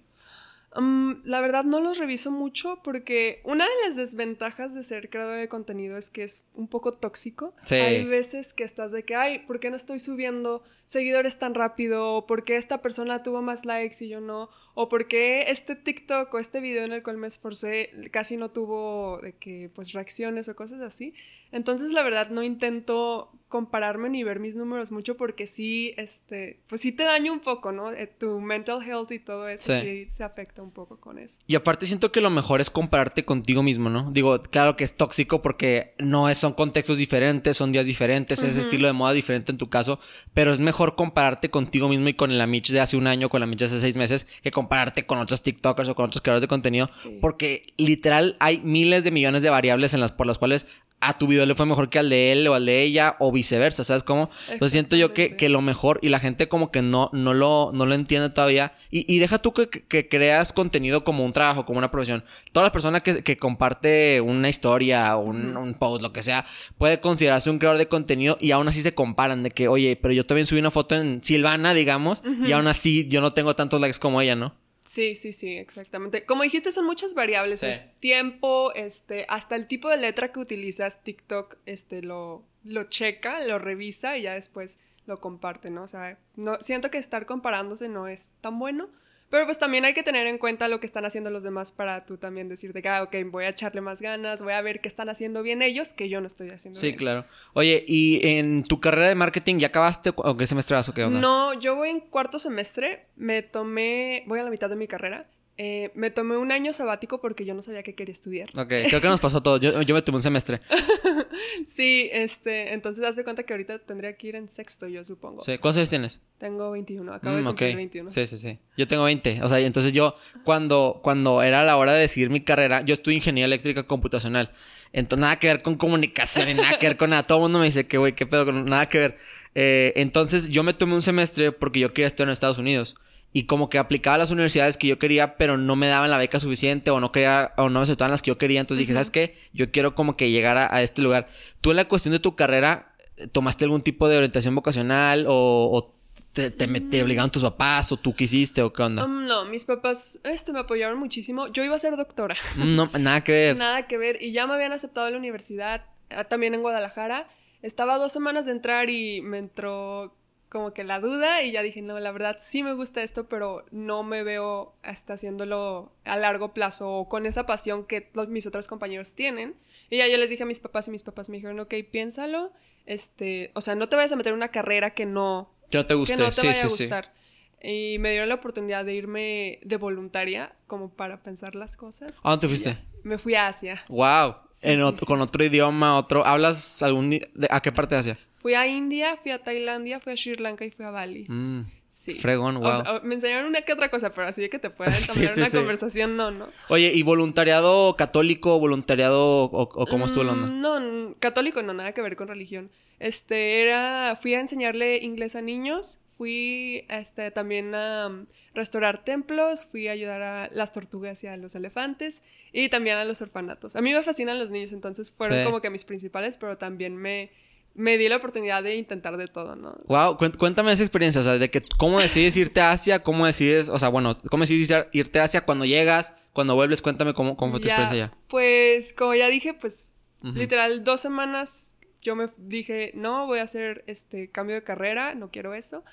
Mm, 0.79 1.24
la 1.24 1.41
verdad 1.41 1.63
no 1.63 1.79
los 1.79 1.98
reviso 1.98 2.31
mucho 2.31 2.79
porque 2.84 3.41
una 3.43 3.65
de 3.65 3.72
las 3.86 3.96
desventajas 3.96 4.75
de 4.75 4.84
ser 4.84 5.10
creador 5.10 5.38
de 5.38 5.50
contenido 5.50 5.98
es 5.98 6.10
que 6.10 6.24
es 6.24 6.43
un 6.53 6.67
poco 6.67 6.91
tóxico. 6.91 7.55
Sí. 7.63 7.75
Hay 7.75 8.05
veces 8.05 8.53
que 8.53 8.63
estás 8.63 8.91
de 8.91 9.03
que, 9.03 9.15
ay, 9.15 9.39
¿por 9.39 9.60
qué 9.60 9.72
no 9.72 9.75
estoy 9.75 10.00
subiendo 10.00 10.63
seguidores 10.86 11.39
tan 11.39 11.55
rápido? 11.55 12.13
¿O 12.13 12.25
por 12.27 12.43
qué 12.43 12.57
esta 12.57 12.81
persona 12.81 13.24
tuvo 13.24 13.41
más 13.41 13.65
likes 13.65 14.05
y 14.05 14.10
yo 14.10 14.22
no? 14.22 14.50
¿O 14.75 14.88
por 14.88 15.07
qué 15.07 15.46
este 15.48 15.75
TikTok 15.75 16.31
o 16.34 16.39
este 16.39 16.62
video 16.62 16.84
en 16.84 16.91
el 16.91 17.01
cual 17.01 17.17
me 17.17 17.27
esforcé 17.27 17.91
casi 18.12 18.38
no 18.38 18.51
tuvo 18.51 19.19
de 19.22 19.34
que, 19.34 19.72
pues, 19.74 19.93
reacciones 19.93 20.48
o 20.48 20.55
cosas 20.55 20.81
así? 20.81 21.13
Entonces, 21.51 21.91
la 21.91 22.03
verdad, 22.03 22.29
no 22.29 22.43
intento 22.43 23.31
compararme 23.48 24.10
ni 24.10 24.24
ver 24.24 24.39
mis 24.39 24.56
números 24.56 24.92
mucho 24.92 25.16
porque 25.16 25.48
sí, 25.48 25.94
este, 25.98 26.60
pues 26.68 26.82
sí 26.82 26.92
te 26.92 27.04
daña 27.04 27.32
un 27.32 27.39
poco, 27.39 27.72
¿no? 27.72 27.92
Eh, 27.92 28.08
tu 28.08 28.42
mental 28.42 28.82
health 28.84 29.12
y 29.12 29.20
todo 29.20 29.48
eso 29.48 29.74
Sí. 29.74 29.80
sí 29.82 30.06
se 30.10 30.24
afecta 30.24 30.62
un 30.62 30.72
poco 30.72 31.00
con 31.00 31.18
eso. 31.18 31.39
Y 31.48 31.56
aparte 31.56 31.86
siento 31.86 32.12
que 32.12 32.20
lo 32.22 32.30
mejor 32.30 32.60
es 32.62 32.70
compararte 32.70 33.24
contigo 33.25 33.63
mismo, 33.63 33.89
¿no? 33.89 34.12
Digo, 34.12 34.42
claro 34.44 34.75
que 34.75 34.84
es 34.84 34.96
tóxico 34.98 35.42
porque 35.42 35.94
no 35.98 36.30
es, 36.30 36.38
son 36.38 36.54
contextos 36.54 36.98
diferentes, 36.98 37.56
son 37.56 37.72
días 37.72 37.86
diferentes, 37.86 38.44
es 38.44 38.58
estilo 38.58 38.88
de 38.88 38.94
moda 38.94 39.13
diferente 39.13 39.51
en 39.51 39.58
tu 39.58 39.70
caso, 39.70 40.00
pero 40.34 40.51
es 40.51 40.60
mejor 40.60 40.96
compararte 40.96 41.50
contigo 41.50 41.88
mismo 41.88 42.10
y 42.10 42.13
con 42.16 42.38
la 42.38 42.48
Mitch 42.48 42.72
de 42.72 42.82
hace 42.82 42.98
un 42.98 43.08
año, 43.08 43.30
con 43.30 43.39
la 43.39 43.46
Mitch 43.48 43.60
de 43.60 43.66
hace 43.66 43.80
seis 43.80 43.96
meses, 43.96 44.27
que 44.44 44.51
compararte 44.51 45.06
con 45.06 45.20
otros 45.20 45.42
TikTokers 45.42 45.89
o 45.89 45.96
con 45.96 46.06
otros 46.06 46.22
creadores 46.22 46.42
de 46.42 46.48
contenido, 46.48 46.88
Sí. 46.92 47.18
porque 47.22 47.74
literal 47.77 48.36
hay 48.39 48.60
miles 48.60 49.04
de 49.04 49.12
millones 49.12 49.42
de 49.44 49.50
variables 49.50 49.94
en 49.94 50.01
las 50.01 50.12
por 50.12 50.27
las 50.27 50.38
cuales 50.38 50.66
a 51.00 51.18
tu 51.18 51.27
video 51.27 51.46
le 51.46 51.54
fue 51.54 51.66
mejor 51.68 51.89
que 51.89 52.00
al 52.00 52.10
de 52.10 52.32
él 52.32 52.48
o 52.48 52.56
al 52.56 52.66
de 52.66 52.82
ella 52.82 53.16
o 53.20 53.32
viceversa, 53.32 53.84
¿sabes 53.84 54.04
cómo? 54.04 54.32
Entonces 54.50 54.72
siento 54.72 54.96
yo 54.96 55.13
que, 55.13 55.36
que 55.36 55.48
lo 55.48 55.62
mejor 55.62 56.00
y 56.01 56.10
la 56.10 56.20
gente 56.20 56.50
como 56.50 56.72
que 56.72 56.82
no, 56.82 57.10
no, 57.13 57.36
lo, 57.36 57.72
no 57.74 57.86
lo 57.86 57.94
entiende 57.94 58.30
todavía 58.30 58.74
y, 58.89 59.12
y 59.13 59.20
deja 59.20 59.38
tú 59.38 59.54
que, 59.54 59.70
que 59.70 60.10
creas 60.10 60.54
contenido 60.54 61.04
como 61.04 61.24
un 61.24 61.34
trabajo, 61.34 61.66
como 61.66 61.77
una 61.77 61.92
profesión. 61.92 62.24
Toda 62.51 62.66
la 62.66 62.72
persona 62.72 63.00
que, 63.00 63.24
que 63.24 63.38
comparte 63.38 64.22
una 64.22 64.50
historia, 64.50 65.16
un, 65.18 65.56
un 65.56 65.75
post, 65.75 66.01
lo 66.01 66.12
que 66.12 66.24
sea, 66.24 66.46
puede 66.80 67.00
considerarse 67.00 67.51
un 67.51 67.60
creador 67.60 67.77
de 67.77 67.88
contenido 67.88 68.38
y 68.42 68.51
aún 68.51 68.68
así 68.68 68.82
se 68.82 68.96
comparan 68.96 69.44
de 69.44 69.51
que, 69.51 69.68
oye, 69.68 69.98
pero 70.01 70.13
yo 70.13 70.25
también 70.25 70.48
subí 70.48 70.60
una 70.60 70.72
foto 70.72 70.96
en 70.96 71.24
Silvana, 71.24 71.74
digamos, 71.75 72.24
y 72.46 72.51
aún 72.51 72.68
así 72.68 73.08
yo 73.08 73.22
no 73.22 73.34
tengo 73.34 73.56
tantos 73.56 73.80
likes 73.80 74.00
como 74.00 74.20
ella, 74.22 74.36
¿no? 74.36 74.56
Sí, 74.88 75.15
sí, 75.15 75.34
sí, 75.34 75.58
exactamente. 75.58 76.25
Como 76.25 76.44
dijiste, 76.44 76.72
son 76.72 76.86
muchas 76.86 77.13
variables. 77.13 77.60
Sí. 77.60 77.65
Es 77.67 77.88
tiempo, 78.00 78.72
este, 78.74 79.25
hasta 79.27 79.58
el 79.58 79.67
tipo 79.67 79.89
de 79.89 79.98
letra 79.98 80.32
que 80.32 80.39
utilizas, 80.39 81.03
TikTok, 81.03 81.58
este, 81.65 82.01
lo, 82.01 82.46
lo 82.63 82.86
checa, 82.86 83.46
lo 83.46 83.60
revisa 83.60 84.17
y 84.17 84.24
ya 84.24 84.34
después 84.34 84.79
lo 85.06 85.17
comparte, 85.17 85.70
¿no? 85.70 85.84
O 85.84 85.88
sea, 85.88 86.17
no, 86.38 86.58
siento 86.62 86.89
que 86.89 86.98
estar 87.00 87.25
comparándose 87.25 87.89
no 87.89 88.08
es 88.08 88.34
tan 88.39 88.60
bueno. 88.60 88.89
Pero 89.29 89.46
pues 89.46 89.60
también 89.60 89.84
hay 89.84 89.93
que 89.93 90.03
tener 90.03 90.25
en 90.27 90.38
cuenta 90.38 90.69
lo 90.69 90.79
que 90.79 90.86
están 90.86 91.03
haciendo 91.03 91.29
los 91.29 91.43
demás 91.43 91.74
para 91.74 92.05
tú 92.05 92.17
también 92.17 92.48
decirte 92.48 92.81
que, 92.81 92.88
ah, 92.88 93.03
ok, 93.03 93.15
voy 93.25 93.43
a 93.43 93.50
echarle 93.50 93.81
más 93.81 94.01
ganas, 94.01 94.41
voy 94.41 94.53
a 94.53 94.62
ver 94.62 94.79
qué 94.79 94.88
están 94.88 95.10
haciendo 95.10 95.43
bien 95.43 95.62
ellos 95.62 95.93
que 95.93 96.07
yo 96.07 96.22
no 96.22 96.27
estoy 96.27 96.50
haciendo 96.50 96.79
Sí, 96.79 96.88
bien. 96.88 96.98
claro. 96.98 97.25
Oye, 97.53 97.84
¿y 97.88 98.25
en 98.25 98.63
tu 98.63 98.79
carrera 98.79 99.10
de 99.10 99.15
marketing 99.15 99.57
ya 99.60 99.67
acabaste 99.67 100.13
o 100.15 100.38
qué 100.38 100.48
semestre 100.48 100.75
vas 100.77 100.88
o 100.88 100.93
qué 100.93 101.03
onda? 101.03 101.19
No, 101.19 101.53
yo 101.60 101.75
voy 101.75 101.89
en 101.89 102.00
cuarto 102.00 102.39
semestre, 102.39 103.05
me 103.17 103.41
tomé, 103.41 104.24
voy 104.27 104.39
a 104.39 104.43
la 104.43 104.50
mitad 104.50 104.69
de 104.69 104.77
mi 104.77 104.88
carrera, 104.88 105.27
eh, 105.57 105.91
me 105.95 106.11
tomé 106.11 106.37
un 106.37 106.51
año 106.51 106.71
sabático 106.73 107.19
porque 107.19 107.43
yo 107.45 107.53
no 107.53 107.61
sabía 107.61 107.83
qué 107.83 107.95
quería 107.95 108.11
estudiar. 108.11 108.49
Ok, 108.55 108.67
creo 108.89 109.01
que 109.01 109.07
nos 109.07 109.19
pasó 109.19 109.41
todo. 109.41 109.57
Yo, 109.57 109.81
yo 109.81 109.95
me 109.95 110.01
tomé 110.01 110.17
un 110.17 110.23
semestre. 110.23 110.61
Sí, 111.65 112.09
este, 112.13 112.73
entonces 112.73 113.03
haz 113.05 113.15
de 113.15 113.23
cuenta 113.23 113.43
que 113.43 113.53
ahorita 113.53 113.79
tendría 113.79 114.15
que 114.15 114.27
ir 114.27 114.35
en 114.35 114.47
sexto, 114.49 114.87
yo 114.87 115.03
supongo. 115.03 115.41
Sí. 115.41 115.57
¿Cuántos 115.57 115.77
años 115.77 115.89
tienes? 115.89 116.21
Tengo 116.37 116.71
21, 116.71 117.13
acabo 117.13 117.35
de 117.35 117.41
Mm, 117.41 117.45
cumplir 117.45 117.69
ok. 117.71 117.75
21. 117.75 118.09
Sí, 118.09 118.25
sí, 118.25 118.37
sí. 118.37 118.59
Yo 118.77 118.87
tengo 118.87 119.03
20. 119.03 119.41
O 119.43 119.49
sea, 119.49 119.59
y 119.59 119.65
entonces 119.65 119.91
yo, 119.93 120.15
cuando, 120.43 120.99
cuando 121.03 121.41
era 121.43 121.63
la 121.63 121.77
hora 121.77 121.93
de 121.93 122.01
decidir 122.01 122.29
mi 122.29 122.39
carrera, 122.41 122.81
yo 122.81 122.93
estudio 122.93 123.17
ingeniería 123.17 123.45
eléctrica 123.45 123.83
computacional. 123.85 124.51
Entonces, 124.93 125.21
nada 125.21 125.37
que 125.37 125.47
ver 125.47 125.61
con 125.61 125.75
comunicación 125.75 126.49
y 126.49 126.53
nada 126.53 126.79
que 126.79 126.87
ver 126.87 126.97
con 126.97 127.09
nada. 127.09 127.23
Todo 127.23 127.39
el 127.39 127.41
mundo 127.43 127.59
me 127.59 127.65
dice 127.65 127.85
que, 127.87 127.97
güey, 127.97 128.13
qué 128.13 128.25
pedo, 128.25 128.51
nada 128.51 128.87
que 128.87 128.99
ver. 128.99 129.17
Eh, 129.55 129.93
entonces, 129.95 130.49
yo 130.49 130.63
me 130.63 130.73
tomé 130.73 130.93
un 130.95 131.01
semestre 131.01 131.51
porque 131.51 131.79
yo 131.79 131.93
quería 131.93 132.07
estudiar 132.07 132.29
en 132.29 132.33
Estados 132.33 132.57
Unidos. 132.59 132.95
Y 133.38 133.46
como 133.46 133.70
que 133.70 133.77
aplicaba 133.77 134.15
a 134.15 134.17
las 134.17 134.32
universidades 134.32 134.77
que 134.77 134.88
yo 134.88 134.98
quería, 134.98 135.38
pero 135.38 135.58
no 135.58 135.75
me 135.75 135.86
daban 135.86 136.10
la 136.10 136.17
beca 136.17 136.39
suficiente 136.39 136.89
o 136.89 137.00
no 137.00 137.12
quería, 137.12 137.53
o 137.58 137.70
no 137.70 137.79
me 137.79 137.84
aceptaban 137.84 138.10
las 138.10 138.24
que 138.24 138.32
yo 138.32 138.39
quería. 138.39 138.60
Entonces 138.62 138.79
dije, 138.79 138.94
¿sabes 138.94 139.12
qué? 139.12 139.38
Yo 139.53 139.70
quiero 139.72 139.94
como 139.94 140.17
que 140.17 140.32
llegar 140.32 140.58
a, 140.58 140.75
a 140.75 140.82
este 140.82 141.03
lugar. 141.03 141.27
Tú 141.62 141.70
en 141.70 141.75
la 141.77 141.88
cuestión 141.88 142.13
de 142.13 142.20
tu 142.20 142.36
carrera, 142.36 142.96
¿tomaste 143.34 143.65
algún 143.65 143.84
tipo 143.84 144.10
de 144.10 144.17
orientación 144.17 144.56
vocacional 144.56 145.25
o, 145.27 145.70
o 145.72 145.94
te, 146.34 146.50
te, 146.50 146.65
te 146.67 147.03
obligaron 147.03 147.29
tus 147.29 147.44
papás 147.44 147.91
o 147.91 147.98
tú 147.98 148.15
quisiste 148.15 148.63
o 148.63 148.74
qué 148.74 148.82
onda? 148.82 149.06
Um, 149.06 149.25
no, 149.25 149.46
mis 149.46 149.65
papás 149.65 150.20
este, 150.24 150.51
me 150.51 150.60
apoyaron 150.62 150.98
muchísimo. 150.98 151.48
Yo 151.50 151.63
iba 151.63 151.75
a 151.75 151.79
ser 151.79 151.96
doctora. 151.96 152.36
No, 152.56 152.89
nada 152.98 153.24
que 153.24 153.34
ver. 153.34 153.56
Nada 153.56 153.86
que 153.86 154.00
ver. 154.00 154.17
Y 154.20 154.32
ya 154.32 154.48
me 154.48 154.56
habían 154.56 154.72
aceptado 154.72 155.06
a 155.06 155.12
la 155.12 155.17
universidad. 155.17 155.86
ah, 156.10 156.24
también 156.24 156.56
en 156.56 156.62
Guadalajara. 156.63 157.29
Estaba 157.62 158.00
dos 158.00 158.12
semanas 158.12 158.48
de 158.48 158.53
entrar 158.53 158.89
y 158.89 159.22
me 159.22 159.38
entró 159.38 160.15
como 160.50 160.74
que 160.74 160.84
la 160.84 161.00
duda 161.00 161.42
y 161.42 161.51
ya 161.51 161.62
dije, 161.62 161.82
no, 161.82 162.00
la 162.00 162.12
verdad 162.12 162.38
sí 162.39 162.63
me 162.63 162.74
gusta 162.74 163.04
esto, 163.04 163.27
pero 163.27 163.66
no 163.72 164.04
me 164.04 164.24
veo 164.24 164.74
hasta 164.84 165.13
haciéndolo 165.13 165.92
a 166.06 166.16
largo 166.18 166.54
plazo 166.54 166.89
o 166.92 167.10
con 167.10 167.25
esa 167.25 167.46
pasión 167.46 167.86
que 167.86 168.10
los, 168.13 168.30
mis 168.30 168.48
otros 168.48 168.68
compañeros 168.68 169.13
tienen. 169.13 169.56
Y 169.89 169.98
ya 169.98 170.08
yo 170.08 170.18
les 170.18 170.30
dije 170.30 170.44
a 170.44 170.46
mis 170.46 170.60
papás 170.62 170.88
y 170.88 170.92
mis 170.92 171.04
papás 171.04 171.30
me 171.30 171.36
dijeron, 171.38 171.60
ok, 171.60 171.74
piénsalo, 171.92 172.51
este, 172.86 173.51
o 173.56 173.62
sea, 173.62 173.75
no 173.75 173.89
te 173.89 173.96
vayas 173.98 174.12
a 174.13 174.16
meter 174.16 174.32
en 174.32 174.38
una 174.38 174.50
carrera 174.50 174.92
que 174.94 175.06
no, 175.06 175.51
que 175.70 175.77
no 175.77 175.86
te 175.86 175.94
guste, 175.96 176.16
que 176.16 176.22
no 176.22 176.30
te 176.30 176.42
sí, 176.42 176.48
vaya 176.48 176.63
a 176.66 176.70
sí. 176.70 176.84
gustar. 176.84 177.13
Y 177.62 177.98
me 178.00 178.12
dieron 178.12 178.30
la 178.30 178.36
oportunidad 178.36 178.86
de 178.86 178.94
irme 178.94 179.60
de 179.63 179.77
voluntaria 179.77 180.56
como 180.68 180.89
para 180.89 181.24
pensar 181.24 181.56
las 181.56 181.75
cosas. 181.75 182.20
¿A 182.24 182.30
dónde 182.30 182.42
te 182.42 182.48
fuiste? 182.50 182.77
Me 183.04 183.18
fui 183.18 183.34
a 183.36 183.48
Asia. 183.48 183.84
Wow. 183.89 184.36
Sí, 184.51 184.70
en 184.70 184.75
sí, 184.77 184.82
otro- 184.84 185.00
sí. 185.00 185.06
Con 185.08 185.22
otro 185.22 185.44
idioma, 185.44 185.98
otro... 185.98 186.24
¿Hablas 186.25 186.84
algún... 186.84 187.20
¿A 187.50 187.62
qué 187.62 187.72
parte 187.72 187.96
de 187.96 188.00
Asia? 188.00 188.20
Fui 188.39 188.53
a 188.53 188.67
India, 188.67 189.15
fui 189.17 189.32
a 189.32 189.44
Tailandia, 189.44 190.00
fui 190.00 190.13
a 190.13 190.17
Sri 190.17 190.36
Lanka 190.36 190.65
y 190.65 190.72
fui 190.72 190.86
a 190.86 190.91
Bali. 190.91 191.25
Mm, 191.27 191.62
Sí. 191.89 192.15
Fregón, 192.15 192.58
O 192.58 192.60
wow. 192.60 192.75
sea, 192.75 193.00
me 193.03 193.15
enseñaron 193.15 193.48
una 193.48 193.62
que 193.62 193.72
otra 193.72 193.89
cosa, 193.89 194.12
pero 194.13 194.27
así 194.27 194.41
de 194.41 194.50
que 194.50 194.60
te 194.60 194.70
puedan 194.70 194.94
entablar 195.00 195.29
sí, 195.34 195.39
una 195.39 195.50
sí. 195.50 195.58
conversación, 195.58 196.17
no, 196.17 196.32
no. 196.32 196.50
Oye, 196.67 196.91
¿y 196.94 197.01
voluntariado 197.01 197.96
católico, 197.96 198.60
voluntariado 198.60 199.46
o, 199.46 199.62
o 199.62 199.86
cómo 199.88 200.06
estuvo 200.06 200.24
la 200.25 200.34
onda? 200.34 200.48
Mm, 200.48 200.60
No, 200.62 201.15
católico 201.20 201.63
no, 201.63 201.74
nada 201.74 201.94
que 201.94 202.01
ver 202.01 202.15
con 202.17 202.27
religión. 202.27 202.70
Este, 203.00 203.62
era, 203.62 204.17
fui 204.22 204.34
a 204.36 204.41
enseñarle 204.41 204.98
inglés 204.98 205.36
a 205.38 205.41
niños, 205.41 206.00
fui 206.17 206.86
este, 206.89 207.32
también 207.32 207.74
a 207.74 208.08
um, 208.08 208.25
restaurar 208.53 209.03
templos, 209.06 209.65
fui 209.65 209.88
a 209.88 209.94
ayudar 209.94 210.22
a 210.22 210.50
las 210.53 210.72
tortugas 210.74 211.24
y 211.24 211.27
a 211.27 211.38
los 211.38 211.56
elefantes 211.56 212.22
y 212.51 212.70
también 212.70 212.98
a 212.98 213.06
los 213.06 213.22
orfanatos. 213.22 213.75
A 213.75 213.82
mí 213.82 213.94
me 213.94 214.01
fascinan 214.03 214.39
los 214.39 214.51
niños, 214.51 214.72
entonces 214.74 215.12
fueron 215.12 215.44
como 215.46 215.62
que 215.62 215.70
mis 215.70 215.84
principales, 215.86 216.38
pero 216.38 216.58
también 216.58 216.98
me, 216.98 217.29
me 217.77 217.98
di 217.98 218.10
la 218.10 218.17
oportunidad 218.17 218.62
de 218.63 218.75
intentar 218.75 219.15
de 219.15 219.27
todo, 219.27 219.55
¿no? 219.55 219.77
Wow, 219.86 220.17
cuéntame 220.38 220.72
esa 220.74 220.84
experiencia, 220.84 221.22
o 221.22 221.24
sea, 221.24 221.38
de 221.38 221.50
que 221.50 221.62
cómo 221.77 222.00
decides 222.01 222.36
irte 222.36 222.60
a 222.60 222.72
Asia, 222.72 223.03
cómo 223.03 223.25
decides, 223.25 223.69
o 223.69 223.77
sea, 223.79 223.88
bueno, 223.89 224.17
cómo 224.29 224.43
decides 224.43 224.69
ir- 224.69 224.88
irte 224.91 225.19
a 225.19 225.24
Asia 225.24 225.41
cuando 225.46 225.63
llegas, 225.63 226.13
cuando 226.34 226.55
vuelves, 226.55 226.81
cuéntame 226.81 227.13
cómo, 227.13 227.38
cómo 227.38 227.51
fue 227.53 227.62
tu 227.62 227.67
Ya, 227.67 227.75
experiencia 227.75 228.05
allá. 228.05 228.17
Pues, 228.27 228.93
como 228.93 229.15
ya 229.15 229.27
dije, 229.29 229.53
pues, 229.53 229.93
literal, 230.22 230.84
dos 230.84 231.00
semanas 231.00 231.75
yo 232.01 232.15
me 232.15 232.29
dije, 232.38 232.91
no, 232.96 233.25
voy 233.27 233.39
a 233.39 233.43
hacer 233.43 233.84
este 233.88 234.29
cambio 234.31 234.55
de 234.55 234.63
carrera, 234.63 235.13
no 235.15 235.29
quiero 235.29 235.53
eso. 235.53 235.84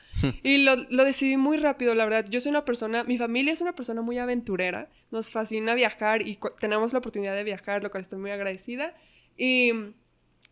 y 0.42 0.58
lo, 0.58 0.76
lo 0.76 1.04
decidí 1.04 1.36
muy 1.36 1.56
rápido, 1.56 1.94
la 1.94 2.04
verdad. 2.04 2.24
Yo 2.30 2.40
soy 2.40 2.50
una 2.50 2.64
persona, 2.64 3.04
mi 3.04 3.18
familia 3.18 3.52
es 3.52 3.60
una 3.60 3.74
persona 3.74 4.00
muy 4.00 4.18
aventurera, 4.18 4.88
nos 5.10 5.32
fascina 5.32 5.74
viajar 5.74 6.22
y 6.22 6.38
tenemos 6.60 6.92
la 6.92 7.00
oportunidad 7.00 7.34
de 7.34 7.42
viajar, 7.44 7.82
lo 7.82 7.90
cual 7.90 8.02
estoy 8.02 8.18
muy 8.20 8.30
agradecida. 8.30 8.94
Y, 9.36 9.72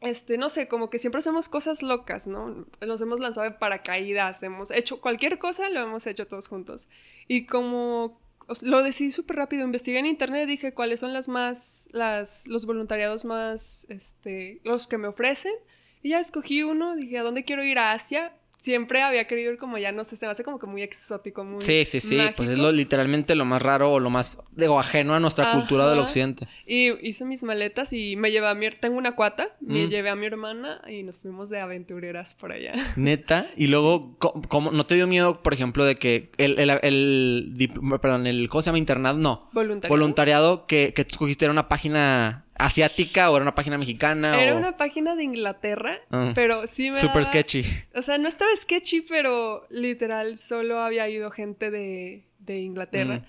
este, 0.03 0.37
no 0.37 0.49
sé, 0.49 0.67
como 0.67 0.91
que 0.91 0.99
siempre 0.99 1.21
hacemos 1.21 1.49
cosas 1.49 1.83
locas, 1.83 2.27
¿no? 2.27 2.67
Nos 2.81 3.01
hemos 3.01 3.21
lanzado 3.21 3.49
de 3.49 3.57
paracaídas, 3.57 4.43
hemos 4.43 4.73
hecho 4.73 5.01
cualquier 5.01 5.39
cosa, 5.39 5.71
lo 5.71 5.81
hemos 5.81 6.07
hecho 6.09 6.27
todos 6.27 6.49
juntos. 6.49 6.89
Y 7.29 7.47
como 7.47 8.21
lo 8.63 8.83
decidí 8.83 9.13
súper 9.13 9.37
rápido, 9.37 9.65
investigué 9.65 10.01
en 10.01 10.07
internet, 10.07 10.49
dije 10.49 10.75
cuáles 10.75 10.99
son 10.99 11.13
las 11.13 11.29
más, 11.29 11.89
las, 11.93 12.49
los 12.49 12.67
voluntariados 12.67 13.25
más, 13.25 13.87
este, 13.89 14.61
los 14.65 14.89
que 14.89 14.99
me 14.99 15.07
ofrecen. 15.07 15.55
Y 16.03 16.11
ya 16.11 16.19
escogí 16.19 16.65
uno, 16.65 16.97
dije, 16.97 17.19
¿a 17.19 17.23
dónde 17.23 17.45
quiero 17.45 17.63
ir? 17.63 17.79
A 17.79 17.93
Asia. 17.93 18.35
Siempre 18.63 19.03
había 19.03 19.27
querido 19.27 19.51
ir 19.53 19.59
como 19.59 19.77
ya, 19.77 19.91
no 19.91 20.05
sé, 20.05 20.17
se 20.17 20.25
me 20.25 20.31
hace 20.31 20.45
como 20.45 20.61
que 20.61 20.67
muy 20.69 20.83
exótico, 20.83 21.43
muy 21.43 21.61
Sí, 21.61 21.85
sí, 21.85 21.99
sí, 21.99 22.21
pues 22.37 22.49
es 22.49 22.59
lo, 22.59 22.71
literalmente 22.71 23.35
lo 23.35 23.45
más 23.45 23.61
raro 23.61 23.91
o 23.93 23.99
lo 23.99 24.09
más, 24.09 24.39
digo, 24.53 24.79
ajeno 24.79 25.17
a 25.17 25.19
nuestra 25.19 25.51
cultura 25.51 25.91
del 25.91 25.99
occidente. 25.99 26.47
Y 26.65 26.93
hice 27.05 27.25
mis 27.25 27.43
maletas 27.43 27.93
y 27.93 28.15
me 28.15 28.31
llevé 28.31 28.47
a 28.47 28.55
mi, 28.55 28.71
tengo 28.71 28.97
una 28.99 29.17
cuata, 29.17 29.49
me 29.61 29.87
Mm. 29.87 29.91
llevé 29.91 30.11
a 30.11 30.15
mi 30.15 30.27
hermana 30.27 30.81
y 30.89 31.03
nos 31.03 31.19
fuimos 31.19 31.51
de 31.51 31.59
aventureras 31.61 32.35
por 32.35 32.53
allá. 32.53 32.71
Neta, 32.97 33.49
y 33.57 33.67
luego, 33.67 34.17
co- 34.19 34.41
¿cómo, 34.49 34.71
¿no 34.71 34.87
te 34.87 34.95
dio 34.95 35.09
miedo, 35.09 35.43
por 35.43 35.55
ejemplo, 35.55 35.85
de 35.85 35.97
que 35.97 36.31
el, 36.39 36.57
el, 36.61 36.71
el 36.83 37.71
perdón, 38.01 38.29
el, 38.29 38.49
¿cómo 38.49 38.63
se 38.63 38.67
llama? 38.67 38.79
Internado, 38.79 39.19
no. 39.19 39.49
Voluntariado. 39.53 39.89
Voluntariado 39.99 40.67
que, 40.69 40.93
que 40.95 41.05
tú 41.05 41.15
escogiste 41.15 41.47
era 41.47 41.53
una 41.53 41.69
página 41.69 42.47
asiática 42.55 43.31
o 43.31 43.37
era 43.37 43.43
una 43.43 43.55
página 43.55 43.79
mexicana 43.79 44.41
Era 44.43 44.55
o... 44.55 44.59
una 44.59 44.77
página 44.77 45.15
de 45.17 45.25
Inglaterra, 45.25 45.99
Ah. 46.11 46.33
pero 46.35 46.67
sí 46.67 46.91
me 46.91 46.97
Super 46.97 47.23
daba- 47.23 47.27
sketchy. 47.27 47.65
O 47.95 48.03
sea, 48.03 48.19
no 48.19 48.29
estaba 48.29 48.51
sketchy, 48.57 49.01
pero 49.03 49.67
literal 49.71 50.39
solo 50.39 50.81
había 50.81 51.09
ido 51.09 51.31
gente 51.31 51.71
de, 51.71 52.25
de 52.39 52.61
Inglaterra. 52.61 53.17
Mm. 53.19 53.25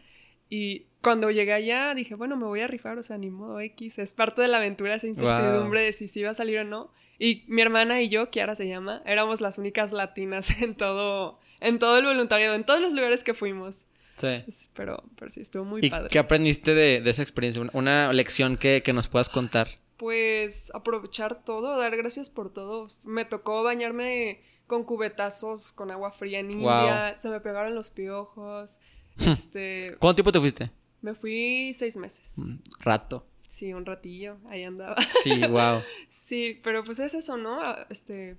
Y 0.50 0.86
cuando 1.02 1.32
llegué 1.32 1.54
allá 1.54 1.94
dije, 1.96 2.16
bueno, 2.16 2.38
me 2.38 2.46
voy 2.46 2.62
a 2.62 2.68
rifar, 2.68 2.98
o 2.98 3.04
sea, 3.04 3.18
ni 3.18 3.30
modo 3.30 3.60
X. 3.60 3.98
Es 4.00 4.14
parte 4.14 4.42
de 4.42 4.48
la 4.48 4.58
aventura 4.58 4.96
esa 4.96 5.08
incertidumbre 5.08 5.82
de 5.82 5.94
si 5.94 6.08
sí 6.08 6.20
iba 6.22 6.30
a 6.32 6.36
salir 6.36 6.60
o 6.60 6.64
no. 6.64 6.92
Y 7.20 7.44
mi 7.48 7.62
hermana 7.62 8.02
y 8.02 8.10
yo, 8.10 8.30
Kiara 8.30 8.56
se 8.56 8.68
llama, 8.68 9.02
éramos 9.06 9.40
las 9.42 9.58
únicas 9.58 9.92
latinas 9.94 10.50
en 10.62 10.76
todo, 10.76 11.40
en 11.60 11.80
todo 11.80 11.98
el 11.98 12.06
voluntariado, 12.06 12.56
en 12.56 12.66
todos 12.66 12.82
los 12.82 12.94
lugares 12.94 13.24
que 13.24 13.34
fuimos. 13.34 13.86
Sí. 14.16 14.68
Pero, 14.74 15.04
pero 15.18 15.30
sí, 15.30 15.42
estuvo 15.42 15.66
muy 15.66 15.82
¿Y 15.84 15.90
padre. 15.90 16.10
qué 16.10 16.20
aprendiste 16.20 16.74
de, 16.74 17.02
de 17.02 17.10
esa 17.10 17.22
experiencia? 17.22 17.62
Una, 17.62 17.72
una 17.74 18.14
lección 18.14 18.58
que, 18.58 18.82
que 18.84 18.94
nos 18.94 19.08
puedas 19.08 19.30
contar. 19.30 19.68
Pues 19.98 20.72
aprovechar 20.74 21.44
todo, 21.44 21.78
dar 21.78 21.96
gracias 21.96 22.30
por 22.30 22.52
todo. 22.52 22.90
Me 23.04 23.26
tocó 23.26 23.64
bañarme 23.64 24.42
con 24.68 24.84
cubetazos 24.84 25.72
con 25.72 25.92
agua 25.92 26.12
fría 26.12 26.40
en 26.40 26.52
India, 26.52 27.16
se 27.18 27.30
me 27.30 27.40
pegaron 27.40 27.76
los 27.76 27.92
piojos. 27.92 28.80
Este, 29.20 29.96
¿Cuánto 30.00 30.16
tiempo 30.16 30.32
te 30.32 30.40
fuiste? 30.40 30.72
me 31.02 31.14
fui 31.14 31.72
seis 31.74 31.98
meses. 31.98 32.40
Mm, 32.40 32.56
Rato. 32.80 33.28
Sí, 33.48 33.72
un 33.74 33.86
ratillo, 33.86 34.38
ahí 34.50 34.64
andaba. 34.64 34.96
Sí, 35.22 35.40
wow. 35.48 35.82
Sí, 36.10 36.60
pero 36.64 36.84
pues 36.84 36.98
es 37.00 37.14
eso, 37.14 37.38
¿no? 37.38 37.62
Ah, 37.62 37.86
Este, 37.92 38.38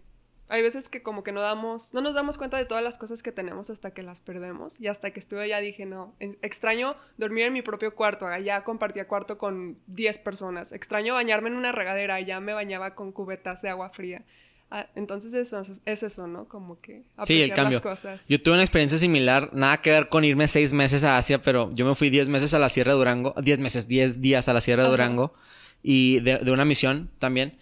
hay 0.49 0.63
veces 0.63 0.89
que 0.89 1.03
como 1.03 1.23
que 1.23 1.33
no 1.33 1.41
damos, 1.41 1.95
no 1.95 2.01
nos 2.01 2.15
damos 2.15 2.37
cuenta 2.39 2.57
de 2.59 2.65
todas 2.65 2.85
las 2.85 2.99
cosas 2.99 3.23
que 3.23 3.33
tenemos 3.33 3.71
hasta 3.71 3.93
que 3.93 4.03
las 4.03 4.21
perdemos. 4.21 4.81
Y 4.81 4.89
hasta 4.89 5.11
que 5.11 5.21
estuve 5.21 5.43
allá 5.43 5.61
dije, 5.61 5.87
no, 5.87 6.15
extraño 6.21 6.97
dormir 7.17 7.45
en 7.45 7.53
mi 7.53 7.63
propio 7.63 7.95
cuarto. 7.95 8.27
Allá 8.27 8.63
compartía 8.65 9.09
cuarto 9.09 9.39
con 9.39 9.79
10 9.87 10.19
personas. 10.19 10.73
Extraño 10.73 11.15
bañarme 11.15 11.49
en 11.49 11.57
una 11.57 11.73
regadera. 11.73 12.17
Allá 12.17 12.41
me 12.41 12.53
bañaba 12.53 12.95
con 12.95 13.13
cubetas 13.13 13.63
de 13.63 13.71
agua 13.71 13.91
fría. 13.91 14.25
Ah, 14.71 14.89
entonces 14.97 15.33
eso 15.35 15.63
es 15.85 16.03
eso, 16.03 16.27
¿no? 16.27 16.49
Como 16.49 16.81
que 16.81 17.05
Sí, 17.25 17.35
el 17.35 17.51
apreciar 17.53 17.57
cambio. 17.57 17.73
las 17.77 17.83
cosas. 17.83 18.29
Yo 18.29 18.43
tuve 18.43 18.55
una 18.55 18.63
experiencia 18.65 18.99
similar, 18.99 19.51
nada 19.53 19.81
que 19.81 19.91
ver 19.91 20.09
con 20.09 20.25
irme 20.25 20.49
seis 20.49 20.73
meses 20.73 21.05
a 21.05 21.17
Asia, 21.17 21.41
pero 21.41 21.71
yo 21.75 21.87
me 21.87 21.95
fui 21.95 22.11
diez 22.11 22.29
meses 22.29 22.55
a 22.55 22.59
la 22.59 22.69
Sierra 22.69 22.93
de 22.93 22.99
Durango, 22.99 23.35
diez 23.41 23.61
meses, 23.61 23.87
diez 23.89 24.21
días 24.21 24.49
a 24.49 24.53
la 24.53 24.61
Sierra 24.61 24.83
de 24.83 24.89
Ajá. 24.89 24.97
Durango 24.97 25.35
y 25.83 26.21
de, 26.21 26.39
de 26.39 26.51
una 26.51 26.65
misión 26.65 27.11
también. 27.21 27.57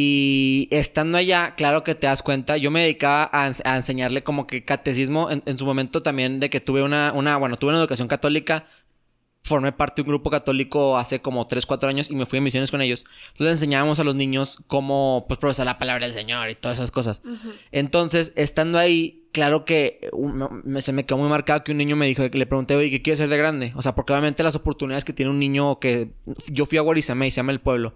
Y 0.00 0.68
estando 0.70 1.18
allá, 1.18 1.54
claro 1.56 1.82
que 1.82 1.96
te 1.96 2.06
das 2.06 2.22
cuenta, 2.22 2.56
yo 2.56 2.70
me 2.70 2.82
dedicaba 2.82 3.28
a, 3.32 3.48
ens- 3.48 3.62
a 3.64 3.74
enseñarle 3.74 4.22
como 4.22 4.46
que 4.46 4.64
catecismo 4.64 5.28
en, 5.28 5.42
en 5.44 5.58
su 5.58 5.66
momento 5.66 6.02
también 6.04 6.38
de 6.38 6.50
que 6.50 6.60
tuve 6.60 6.84
una, 6.84 7.12
una, 7.12 7.36
bueno, 7.36 7.56
tuve 7.58 7.70
una 7.70 7.80
educación 7.80 8.06
católica, 8.06 8.66
formé 9.42 9.72
parte 9.72 9.96
de 9.96 10.02
un 10.02 10.08
grupo 10.14 10.30
católico 10.30 10.96
hace 10.98 11.20
como 11.20 11.46
3, 11.48 11.66
4 11.66 11.88
años 11.88 12.10
y 12.10 12.14
me 12.14 12.26
fui 12.26 12.36
en 12.38 12.44
misiones 12.44 12.70
con 12.70 12.80
ellos. 12.80 13.04
Entonces 13.28 13.44
le 13.46 13.50
enseñábamos 13.52 13.98
a 13.98 14.04
los 14.04 14.14
niños 14.14 14.62
cómo, 14.68 15.24
pues, 15.26 15.38
profesar 15.38 15.66
la 15.66 15.78
palabra 15.80 16.06
del 16.06 16.14
Señor 16.14 16.48
y 16.48 16.54
todas 16.54 16.78
esas 16.78 16.92
cosas. 16.92 17.22
Entonces, 17.72 18.32
estando 18.36 18.78
ahí, 18.78 19.26
claro 19.32 19.64
que 19.64 20.08
un- 20.12 20.62
me- 20.64 20.80
se 20.80 20.92
me 20.92 21.06
quedó 21.06 21.18
muy 21.18 21.28
marcado 21.28 21.64
que 21.64 21.72
un 21.72 21.78
niño 21.78 21.96
me 21.96 22.06
dijo, 22.06 22.30
que 22.30 22.38
le 22.38 22.46
pregunté, 22.46 22.76
oye, 22.76 22.90
¿qué 22.90 23.02
quieres 23.02 23.18
ser 23.18 23.28
de 23.30 23.36
grande? 23.36 23.72
O 23.74 23.82
sea, 23.82 23.96
porque 23.96 24.12
obviamente 24.12 24.44
las 24.44 24.54
oportunidades 24.54 25.04
que 25.04 25.12
tiene 25.12 25.30
un 25.30 25.40
niño 25.40 25.80
que... 25.80 26.12
Yo 26.52 26.66
fui 26.66 26.78
a 26.78 26.82
Guarizamey, 26.82 27.30
se 27.32 27.36
llama 27.38 27.52
el 27.52 27.60
pueblo. 27.60 27.94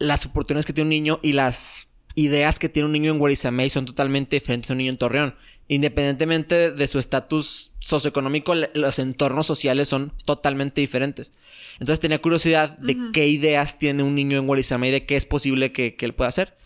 Las 0.00 0.26
oportunidades 0.26 0.66
que 0.66 0.72
tiene 0.72 0.86
un 0.86 0.90
niño 0.90 1.20
y 1.22 1.32
las 1.32 1.88
ideas 2.16 2.58
que 2.58 2.68
tiene 2.68 2.86
un 2.86 2.92
niño 2.92 3.12
en 3.12 3.18
Guarizamey 3.18 3.70
son 3.70 3.84
totalmente 3.84 4.34
diferentes 4.34 4.70
a 4.70 4.74
un 4.74 4.78
niño 4.78 4.90
en 4.90 4.98
Torreón. 4.98 5.36
Independientemente 5.68 6.72
de 6.72 6.86
su 6.88 6.98
estatus 6.98 7.74
socioeconómico, 7.78 8.54
los 8.74 8.98
entornos 8.98 9.46
sociales 9.46 9.88
son 9.88 10.12
totalmente 10.24 10.80
diferentes. 10.80 11.32
Entonces 11.74 12.00
tenía 12.00 12.20
curiosidad 12.20 12.76
de 12.78 12.96
qué 13.12 13.28
ideas 13.28 13.78
tiene 13.78 14.02
un 14.02 14.16
niño 14.16 14.38
en 14.38 14.48
Guarizamey, 14.48 14.90
de 14.90 15.06
qué 15.06 15.14
es 15.14 15.26
posible 15.26 15.70
que, 15.70 15.94
que 15.94 16.06
él 16.06 16.14
pueda 16.14 16.28
hacer. 16.28 16.56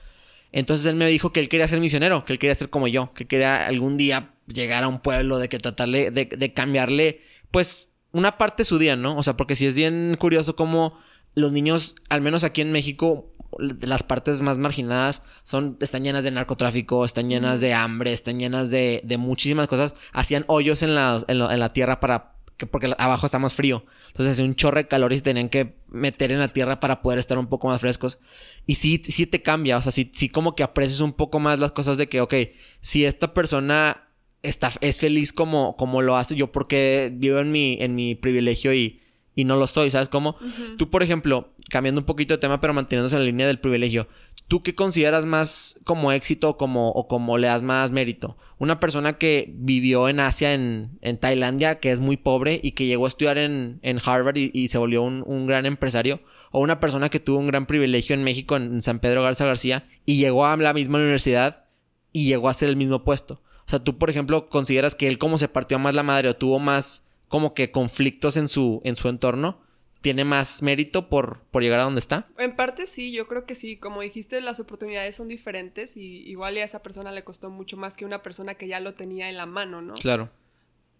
Entonces 0.52 0.86
él 0.86 0.94
me 0.94 1.06
dijo 1.06 1.32
que 1.32 1.40
él 1.40 1.50
quería 1.50 1.68
ser 1.68 1.80
misionero, 1.80 2.24
que 2.24 2.32
él 2.32 2.38
quería 2.38 2.54
ser 2.54 2.70
como 2.70 2.88
yo, 2.88 3.12
que 3.12 3.26
quería 3.26 3.66
algún 3.66 3.98
día 3.98 4.30
llegar 4.46 4.84
a 4.84 4.88
un 4.88 5.00
pueblo, 5.00 5.38
de 5.38 5.48
que 5.48 5.58
tratarle 5.58 6.10
de, 6.10 6.26
de 6.26 6.52
cambiarle, 6.52 7.20
pues, 7.50 7.92
una 8.12 8.38
parte 8.38 8.62
de 8.62 8.66
su 8.66 8.78
día, 8.78 8.94
¿no? 8.94 9.16
O 9.18 9.22
sea, 9.22 9.36
porque 9.36 9.56
sí 9.56 9.66
es 9.66 9.76
bien 9.76 10.16
curioso 10.18 10.54
cómo 10.54 10.98
los 11.34 11.52
niños, 11.52 11.96
al 12.08 12.20
menos 12.20 12.44
aquí 12.44 12.60
en 12.60 12.72
México, 12.72 13.34
las 13.58 14.02
partes 14.02 14.42
más 14.42 14.58
marginadas 14.58 15.22
son, 15.42 15.76
están 15.80 16.02
llenas 16.02 16.24
de 16.24 16.30
narcotráfico, 16.30 17.04
están 17.04 17.28
llenas 17.28 17.60
de 17.60 17.72
hambre, 17.72 18.12
están 18.12 18.38
llenas 18.38 18.70
de, 18.70 19.00
de 19.04 19.16
muchísimas 19.18 19.68
cosas. 19.68 19.94
Hacían 20.12 20.44
hoyos 20.48 20.82
en 20.82 20.94
la, 20.94 21.22
en 21.28 21.40
en 21.40 21.60
la 21.60 21.72
tierra 21.72 22.00
para 22.00 22.34
que 22.56 22.66
porque 22.66 22.94
abajo 22.98 23.26
está 23.26 23.38
más 23.38 23.54
frío. 23.54 23.84
Entonces 24.08 24.34
hacía 24.34 24.44
un 24.44 24.54
chorro 24.54 24.78
de 24.78 24.88
calor 24.88 25.12
y 25.12 25.16
se 25.16 25.22
tenían 25.22 25.48
que 25.48 25.74
meter 25.88 26.30
en 26.30 26.38
la 26.38 26.52
tierra 26.52 26.78
para 26.80 27.02
poder 27.02 27.18
estar 27.18 27.38
un 27.38 27.48
poco 27.48 27.68
más 27.68 27.80
frescos. 27.80 28.18
Y 28.66 28.76
sí, 28.76 29.00
sí 29.04 29.26
te 29.26 29.42
cambia, 29.42 29.76
o 29.76 29.82
sea, 29.82 29.92
sí, 29.92 30.10
sí 30.14 30.28
como 30.28 30.54
que 30.54 30.62
aprecias 30.62 31.00
un 31.00 31.12
poco 31.12 31.40
más 31.40 31.58
las 31.58 31.72
cosas 31.72 31.96
de 31.98 32.08
que, 32.08 32.20
ok, 32.20 32.34
si 32.80 33.04
esta 33.04 33.34
persona 33.34 34.08
está, 34.42 34.70
es 34.80 35.00
feliz 35.00 35.32
como, 35.32 35.76
como 35.76 36.02
lo 36.02 36.16
hace 36.16 36.36
yo 36.36 36.52
porque 36.52 37.10
vivo 37.12 37.40
en 37.40 37.50
mi, 37.50 37.76
en 37.80 37.94
mi 37.94 38.14
privilegio 38.14 38.72
y, 38.72 39.00
y 39.34 39.44
no 39.44 39.56
lo 39.56 39.66
soy, 39.66 39.90
¿sabes 39.90 40.08
cómo? 40.08 40.36
Tú, 40.78 40.90
por 40.90 41.02
ejemplo, 41.02 41.54
cambiando 41.68 42.00
un 42.00 42.06
poquito 42.06 42.34
de 42.34 42.38
tema 42.38 42.60
pero 42.60 42.74
manteniéndose 42.74 43.16
en 43.16 43.22
la 43.22 43.26
línea 43.26 43.46
del 43.46 43.60
privilegio, 43.60 44.08
¿Tú 44.46 44.62
qué 44.62 44.74
consideras 44.74 45.24
más 45.24 45.80
como 45.84 46.12
éxito 46.12 46.58
como, 46.58 46.90
o 46.90 47.08
como 47.08 47.38
le 47.38 47.46
das 47.46 47.62
más 47.62 47.92
mérito? 47.92 48.36
Una 48.58 48.78
persona 48.78 49.16
que 49.16 49.50
vivió 49.56 50.08
en 50.08 50.20
Asia, 50.20 50.52
en, 50.52 50.98
en 51.00 51.18
Tailandia, 51.18 51.80
que 51.80 51.90
es 51.90 52.00
muy 52.00 52.18
pobre 52.18 52.60
y 52.62 52.72
que 52.72 52.86
llegó 52.86 53.06
a 53.06 53.08
estudiar 53.08 53.38
en, 53.38 53.78
en 53.82 54.00
Harvard 54.04 54.36
y, 54.36 54.50
y 54.52 54.68
se 54.68 54.76
volvió 54.76 55.02
un, 55.02 55.24
un 55.26 55.46
gran 55.46 55.64
empresario 55.64 56.20
o 56.50 56.60
una 56.60 56.78
persona 56.78 57.08
que 57.08 57.20
tuvo 57.20 57.38
un 57.38 57.46
gran 57.46 57.66
privilegio 57.66 58.14
en 58.14 58.22
México, 58.22 58.56
en 58.56 58.82
San 58.82 58.98
Pedro 58.98 59.22
Garza 59.22 59.46
García, 59.46 59.88
y 60.04 60.18
llegó 60.18 60.46
a 60.46 60.56
la 60.56 60.74
misma 60.74 60.98
universidad 60.98 61.64
y 62.12 62.26
llegó 62.26 62.48
a 62.48 62.54
ser 62.54 62.68
el 62.68 62.76
mismo 62.76 63.02
puesto. 63.02 63.40
O 63.66 63.70
sea, 63.70 63.78
tú, 63.78 63.96
por 63.96 64.10
ejemplo, 64.10 64.50
consideras 64.50 64.94
que 64.94 65.08
él 65.08 65.18
como 65.18 65.38
se 65.38 65.48
partió 65.48 65.78
más 65.78 65.94
la 65.94 66.02
madre 66.02 66.28
o 66.28 66.36
tuvo 66.36 66.58
más 66.58 67.03
como 67.34 67.52
que 67.52 67.72
conflictos 67.72 68.36
en 68.36 68.46
su, 68.46 68.80
en 68.84 68.94
su 68.94 69.08
entorno, 69.08 69.58
tiene 70.02 70.22
más 70.22 70.62
mérito 70.62 71.08
por, 71.08 71.40
por 71.50 71.64
llegar 71.64 71.80
a 71.80 71.82
donde 71.82 71.98
está. 71.98 72.28
En 72.38 72.54
parte 72.54 72.86
sí, 72.86 73.10
yo 73.10 73.26
creo 73.26 73.44
que 73.44 73.56
sí. 73.56 73.76
Como 73.76 74.02
dijiste, 74.02 74.40
las 74.40 74.60
oportunidades 74.60 75.16
son 75.16 75.26
diferentes 75.26 75.96
y 75.96 76.18
igual 76.30 76.56
a 76.58 76.62
esa 76.62 76.80
persona 76.84 77.10
le 77.10 77.24
costó 77.24 77.50
mucho 77.50 77.76
más 77.76 77.96
que 77.96 78.04
una 78.04 78.22
persona 78.22 78.54
que 78.54 78.68
ya 78.68 78.78
lo 78.78 78.94
tenía 78.94 79.28
en 79.30 79.36
la 79.36 79.46
mano, 79.46 79.82
¿no? 79.82 79.94
Claro. 79.94 80.30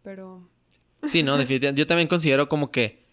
Pero... 0.03 0.51
Sí, 1.05 1.23
no, 1.23 1.39
definitivamente. 1.39 1.79
Yo 1.79 1.87
también 1.87 2.09
considero 2.09 2.49
como 2.49 2.73
que 2.73 3.05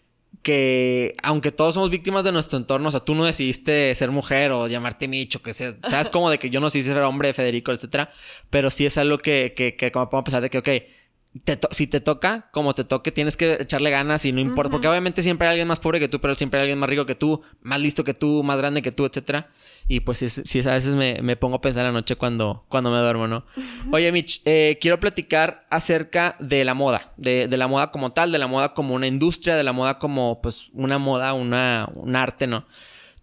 que 0.42 1.14
aunque 1.22 1.52
todos 1.52 1.74
somos 1.74 1.90
víctimas 1.90 2.24
de 2.24 2.32
nuestro 2.32 2.58
entorno, 2.58 2.88
o 2.88 2.90
sea, 2.90 3.00
tú 3.00 3.14
no 3.14 3.24
decidiste 3.24 3.94
ser 3.94 4.10
mujer 4.10 4.50
o 4.50 4.66
llamarte 4.66 5.06
Micho, 5.06 5.42
que 5.42 5.54
seas, 5.54 5.78
sabes 5.88 6.10
como 6.10 6.28
de 6.28 6.40
que 6.40 6.50
yo 6.50 6.58
no 6.58 6.66
decidí 6.66 6.82
ser 6.82 6.98
hombre, 6.98 7.32
Federico, 7.34 7.70
etcétera, 7.70 8.10
pero 8.50 8.68
sí 8.68 8.84
es 8.84 8.98
algo 8.98 9.18
que, 9.18 9.52
que, 9.56 9.76
que 9.76 9.92
como 9.92 10.10
podemos 10.10 10.24
pensar 10.24 10.42
de 10.42 10.50
que, 10.50 10.58
ok, 10.58 10.68
te 11.44 11.58
si 11.70 11.86
te 11.86 12.00
toca, 12.00 12.50
como 12.52 12.74
te 12.74 12.84
toque, 12.84 13.10
tienes 13.10 13.36
que 13.36 13.54
echarle 13.54 13.90
ganas 13.90 14.26
y 14.26 14.32
no 14.32 14.40
importa, 14.40 14.70
porque 14.70 14.88
obviamente 14.88 15.22
siempre 15.22 15.46
hay 15.46 15.52
alguien 15.52 15.68
más 15.68 15.80
pobre 15.80 15.98
que 15.98 16.08
tú, 16.08 16.20
pero 16.20 16.34
siempre 16.34 16.60
hay 16.60 16.64
alguien 16.64 16.78
más 16.78 16.90
rico 16.90 17.06
que 17.06 17.14
tú, 17.14 17.42
más 17.62 17.80
listo 17.80 18.04
que 18.04 18.12
tú, 18.12 18.42
más 18.42 18.58
grande 18.58 18.82
que 18.82 18.92
tú, 18.92 19.06
etcétera. 19.06 19.50
Y 19.88 20.00
pues 20.00 20.18
sí, 20.18 20.28
sí 20.28 20.60
a 20.60 20.74
veces 20.74 20.94
me, 20.94 21.20
me, 21.22 21.36
pongo 21.36 21.56
a 21.56 21.60
pensar 21.60 21.86
en 21.86 21.94
la 21.94 22.00
noche 22.00 22.16
cuando, 22.16 22.64
cuando 22.68 22.90
me 22.90 22.98
duermo, 22.98 23.26
¿no? 23.26 23.44
Oye, 23.92 24.12
Mitch, 24.12 24.42
eh, 24.44 24.78
quiero 24.80 25.00
platicar 25.00 25.66
acerca 25.70 26.36
de 26.38 26.64
la 26.64 26.74
moda, 26.74 27.12
de, 27.16 27.48
de, 27.48 27.56
la 27.56 27.66
moda 27.66 27.90
como 27.90 28.12
tal, 28.12 28.30
de 28.30 28.38
la 28.38 28.46
moda 28.46 28.74
como 28.74 28.94
una 28.94 29.06
industria, 29.06 29.56
de 29.56 29.64
la 29.64 29.72
moda 29.72 29.98
como 29.98 30.40
pues 30.42 30.70
una 30.74 30.98
moda, 30.98 31.32
una, 31.32 31.88
un 31.94 32.14
arte, 32.14 32.46
¿no? 32.46 32.66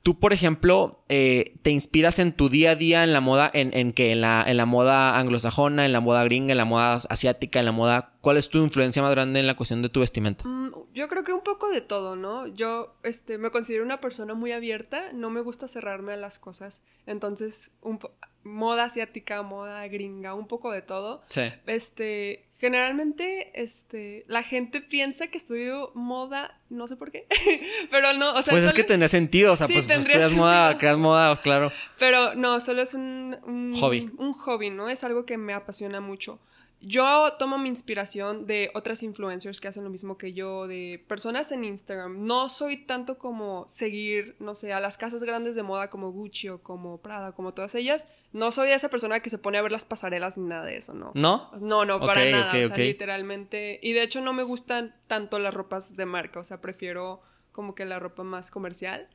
Tú, 0.01 0.17
por 0.17 0.31
ejemplo, 0.31 1.03
eh, 1.09 1.57
te 1.61 1.71
inspiras 1.71 2.19
en 2.19 2.31
tu 2.31 2.47
día 2.47 2.71
a 2.71 2.75
día 2.75 3.03
en 3.03 3.11
la 3.11 3.19
moda, 3.19 3.51
en, 3.53 3.75
en 3.75 3.91
que 3.91 4.11
en 4.11 4.21
la, 4.21 4.43
en 4.47 4.55
la 4.55 4.65
moda 4.65 5.17
anglosajona, 5.17 5.85
en 5.85 5.91
la 5.91 5.99
moda 5.99 6.23
gringa, 6.23 6.53
en 6.53 6.57
la 6.57 6.65
moda 6.65 6.93
asiática, 7.09 7.59
en 7.59 7.65
la 7.65 7.71
moda. 7.71 8.13
¿Cuál 8.21 8.37
es 8.37 8.49
tu 8.49 8.59
influencia 8.59 9.01
más 9.01 9.11
grande 9.11 9.39
en 9.39 9.47
la 9.47 9.55
cuestión 9.55 9.81
de 9.81 9.89
tu 9.89 9.99
vestimenta? 9.99 10.47
Mm, 10.47 10.71
yo 10.93 11.07
creo 11.07 11.23
que 11.23 11.33
un 11.33 11.41
poco 11.41 11.69
de 11.69 11.81
todo, 11.81 12.15
¿no? 12.15 12.47
Yo 12.47 12.95
este, 13.03 13.37
me 13.37 13.51
considero 13.51 13.83
una 13.83 13.99
persona 13.99 14.33
muy 14.33 14.51
abierta, 14.51 15.11
no 15.13 15.29
me 15.29 15.41
gusta 15.41 15.67
cerrarme 15.67 16.13
a 16.13 16.17
las 16.17 16.39
cosas. 16.39 16.83
Entonces, 17.05 17.73
un 17.81 17.99
moda 18.43 18.85
asiática, 18.85 19.41
moda 19.41 19.85
gringa, 19.87 20.33
un 20.33 20.47
poco 20.47 20.71
de 20.71 20.81
todo. 20.81 21.21
Sí. 21.27 21.41
Este, 21.65 22.48
generalmente, 22.59 23.51
este, 23.59 24.23
la 24.27 24.43
gente 24.43 24.81
piensa 24.81 25.27
que 25.27 25.37
estudio 25.37 25.91
moda, 25.95 26.59
no 26.69 26.87
sé 26.87 26.95
por 26.97 27.11
qué, 27.11 27.25
pero 27.91 28.13
no, 28.13 28.33
o 28.33 28.41
sea... 28.41 28.51
Pues 28.51 28.65
es 28.65 28.73
que 28.73 28.83
tendría 28.83 29.07
sentido, 29.07 29.53
o 29.53 29.55
sea, 29.55 29.67
Sí, 29.67 29.73
pues, 29.73 29.85
pues 29.85 29.95
tendría 29.95 30.15
estudias 30.17 30.29
sentido. 30.29 30.45
moda, 30.45 30.77
creas 30.77 30.97
moda, 30.97 31.41
claro. 31.41 31.71
Pero 31.97 32.35
no, 32.35 32.59
solo 32.59 32.81
es 32.81 32.93
un, 32.93 33.37
un 33.45 33.73
Hobby. 33.79 34.11
Un 34.17 34.33
hobby, 34.33 34.69
¿no? 34.69 34.89
Es 34.89 35.03
algo 35.03 35.25
que 35.25 35.37
me 35.37 35.53
apasiona 35.53 36.01
mucho. 36.01 36.39
Yo 36.81 37.33
tomo 37.37 37.57
mi 37.57 37.67
inspiración 37.67 38.45
de 38.45 38.71
otras 38.73 39.03
influencers 39.03 39.59
que 39.59 39.67
hacen 39.67 39.83
lo 39.83 39.89
mismo 39.89 40.17
que 40.17 40.31
yo, 40.31 40.65
de 40.67 41.03
personas 41.07 41.51
en 41.51 41.65
Instagram. 41.65 42.25
No 42.25 42.47
soy 42.47 42.77
tanto 42.77 43.17
como 43.17 43.65
seguir, 43.67 44.37
no 44.39 44.55
sé, 44.55 44.71
a 44.71 44.79
las 44.79 44.97
casas 44.97 45.23
grandes 45.23 45.55
de 45.55 45.63
moda 45.63 45.89
como 45.89 46.11
Gucci 46.11 46.47
o 46.47 46.63
como 46.63 47.01
Prada, 47.01 47.33
como 47.33 47.53
todas 47.53 47.75
ellas. 47.75 48.07
No 48.31 48.51
soy 48.51 48.69
esa 48.69 48.89
persona 48.89 49.19
que 49.19 49.29
se 49.29 49.37
pone 49.37 49.57
a 49.57 49.61
ver 49.61 49.73
las 49.73 49.83
pasarelas 49.83 50.37
ni 50.37 50.47
nada 50.47 50.65
de 50.65 50.77
eso, 50.77 50.93
¿no? 50.93 51.11
¿No? 51.15 51.51
No, 51.59 51.83
no, 51.83 51.99
para 51.99 52.23
nada. 52.25 52.51
o 52.51 52.63
sea, 52.63 52.77
literalmente. 52.77 53.79
Y 53.83 53.91
de 53.91 54.03
hecho 54.03 54.21
no 54.21 54.31
me 54.31 54.43
gustan 54.43 54.95
tanto 55.07 55.37
las 55.37 55.53
ropas 55.53 55.97
de 55.97 56.05
marca. 56.05 56.39
O 56.39 56.43
sea, 56.45 56.61
prefiero 56.61 57.21
como 57.51 57.75
que 57.75 57.83
la 57.83 57.99
ropa 57.99 58.23
más 58.23 58.51
comercial. 58.51 59.09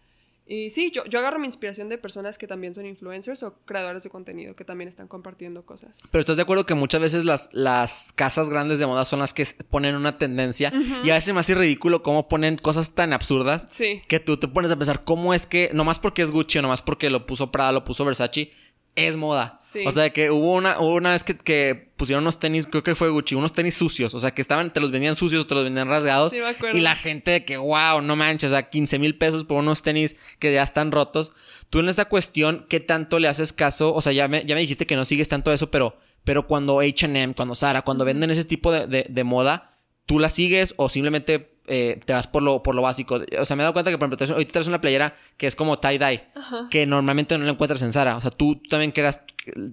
Y 0.46 0.68
sí, 0.70 0.90
yo, 0.90 1.04
yo 1.06 1.18
agarro 1.20 1.38
mi 1.38 1.46
inspiración 1.46 1.88
de 1.88 1.96
personas 1.96 2.36
que 2.36 2.46
también 2.46 2.74
son 2.74 2.84
influencers 2.84 3.42
o 3.42 3.54
creadores 3.64 4.02
de 4.04 4.10
contenido 4.10 4.54
que 4.54 4.64
también 4.64 4.88
están 4.88 5.08
compartiendo 5.08 5.64
cosas. 5.64 6.08
Pero 6.12 6.20
estás 6.20 6.36
de 6.36 6.42
acuerdo 6.42 6.66
que 6.66 6.74
muchas 6.74 7.00
veces 7.00 7.24
las, 7.24 7.48
las 7.52 8.12
casas 8.12 8.50
grandes 8.50 8.78
de 8.78 8.86
moda 8.86 9.04
son 9.06 9.20
las 9.20 9.32
que 9.32 9.44
ponen 9.70 9.94
una 9.94 10.18
tendencia 10.18 10.70
y 11.02 11.08
a 11.10 11.14
veces 11.14 11.32
me 11.32 11.40
hace 11.40 11.54
ridículo 11.54 12.02
cómo 12.02 12.28
ponen 12.28 12.56
cosas 12.58 12.94
tan 12.94 13.12
absurdas 13.14 13.66
Sí. 13.70 14.02
que 14.06 14.20
tú 14.20 14.36
te 14.36 14.46
pones 14.48 14.70
a 14.70 14.76
pensar 14.76 15.04
cómo 15.04 15.32
es 15.32 15.46
que, 15.46 15.70
nomás 15.72 15.98
porque 15.98 16.20
es 16.22 16.30
Gucci 16.30 16.58
o 16.58 16.62
nomás 16.62 16.82
porque 16.82 17.08
lo 17.08 17.24
puso 17.24 17.50
Prada, 17.50 17.72
lo 17.72 17.84
puso 17.84 18.04
Versace, 18.04 18.50
es 18.96 19.16
moda. 19.16 19.56
Sí. 19.58 19.84
O 19.86 19.90
sea, 19.92 20.10
que 20.10 20.30
hubo 20.30 20.52
una, 20.54 20.78
hubo 20.78 20.94
una 20.94 21.10
vez 21.12 21.24
que, 21.24 21.36
que 21.36 21.90
pusieron 21.96 22.22
unos 22.24 22.38
tenis, 22.38 22.66
creo 22.68 22.82
que 22.84 22.94
fue 22.94 23.10
Gucci, 23.10 23.34
unos 23.34 23.52
tenis 23.52 23.74
sucios. 23.74 24.14
O 24.14 24.18
sea, 24.18 24.32
que 24.32 24.40
estaban, 24.40 24.72
te 24.72 24.80
los 24.80 24.90
vendían 24.92 25.16
sucios 25.16 25.46
te 25.48 25.54
los 25.54 25.64
vendían 25.64 25.88
rasgados. 25.88 26.32
Sí, 26.32 26.38
me 26.38 26.46
acuerdo. 26.46 26.78
Y 26.78 26.80
la 26.80 26.94
gente 26.94 27.30
de 27.32 27.44
que, 27.44 27.56
wow, 27.56 28.00
no 28.02 28.14
manches, 28.16 28.52
o 28.52 28.54
sea, 28.54 28.70
15 28.70 28.98
mil 28.98 29.16
pesos 29.18 29.44
por 29.44 29.58
unos 29.58 29.82
tenis 29.82 30.16
que 30.38 30.52
ya 30.52 30.62
están 30.62 30.92
rotos. 30.92 31.32
Tú 31.70 31.80
en 31.80 31.88
esta 31.88 32.04
cuestión, 32.04 32.66
¿qué 32.68 32.78
tanto 32.80 33.18
le 33.18 33.26
haces 33.28 33.52
caso? 33.52 33.92
O 33.94 34.00
sea, 34.00 34.12
ya 34.12 34.28
me, 34.28 34.44
ya 34.46 34.54
me 34.54 34.60
dijiste 34.60 34.86
que 34.86 34.96
no 34.96 35.04
sigues 35.04 35.28
tanto 35.28 35.52
eso, 35.52 35.70
pero, 35.70 35.96
pero 36.22 36.46
cuando 36.46 36.80
HM, 36.80 37.34
cuando 37.34 37.54
Sara, 37.56 37.82
cuando 37.82 38.04
venden 38.04 38.30
ese 38.30 38.44
tipo 38.44 38.70
de, 38.70 38.86
de- 38.86 39.06
de 39.10 39.24
moda, 39.24 39.76
¿tú 40.06 40.18
la 40.20 40.30
sigues 40.30 40.72
o 40.76 40.88
simplemente 40.88 41.53
eh, 41.66 42.00
te 42.04 42.12
vas 42.12 42.26
por 42.26 42.42
lo, 42.42 42.62
por 42.62 42.74
lo 42.74 42.82
básico? 42.82 43.18
O 43.38 43.44
sea, 43.44 43.56
me 43.56 43.62
he 43.62 43.64
dado 43.64 43.72
cuenta 43.72 43.90
que, 43.90 43.98
por 43.98 44.06
ejemplo, 44.08 44.18
traes- 44.26 44.32
ahorita 44.32 44.52
traes 44.52 44.68
una 44.68 44.80
playera 44.80 45.16
que 45.36 45.46
es 45.46 45.56
como 45.56 45.78
tie-dye, 45.80 46.24
que 46.70 46.86
normalmente 46.86 47.36
no 47.38 47.44
la 47.44 47.52
encuentras 47.52 47.80
en 47.82 47.92
Sara. 47.92 48.16
O 48.16 48.20
sea, 48.20 48.30
¿tú 48.30 48.60
también 48.68 48.92
creas, 48.92 49.20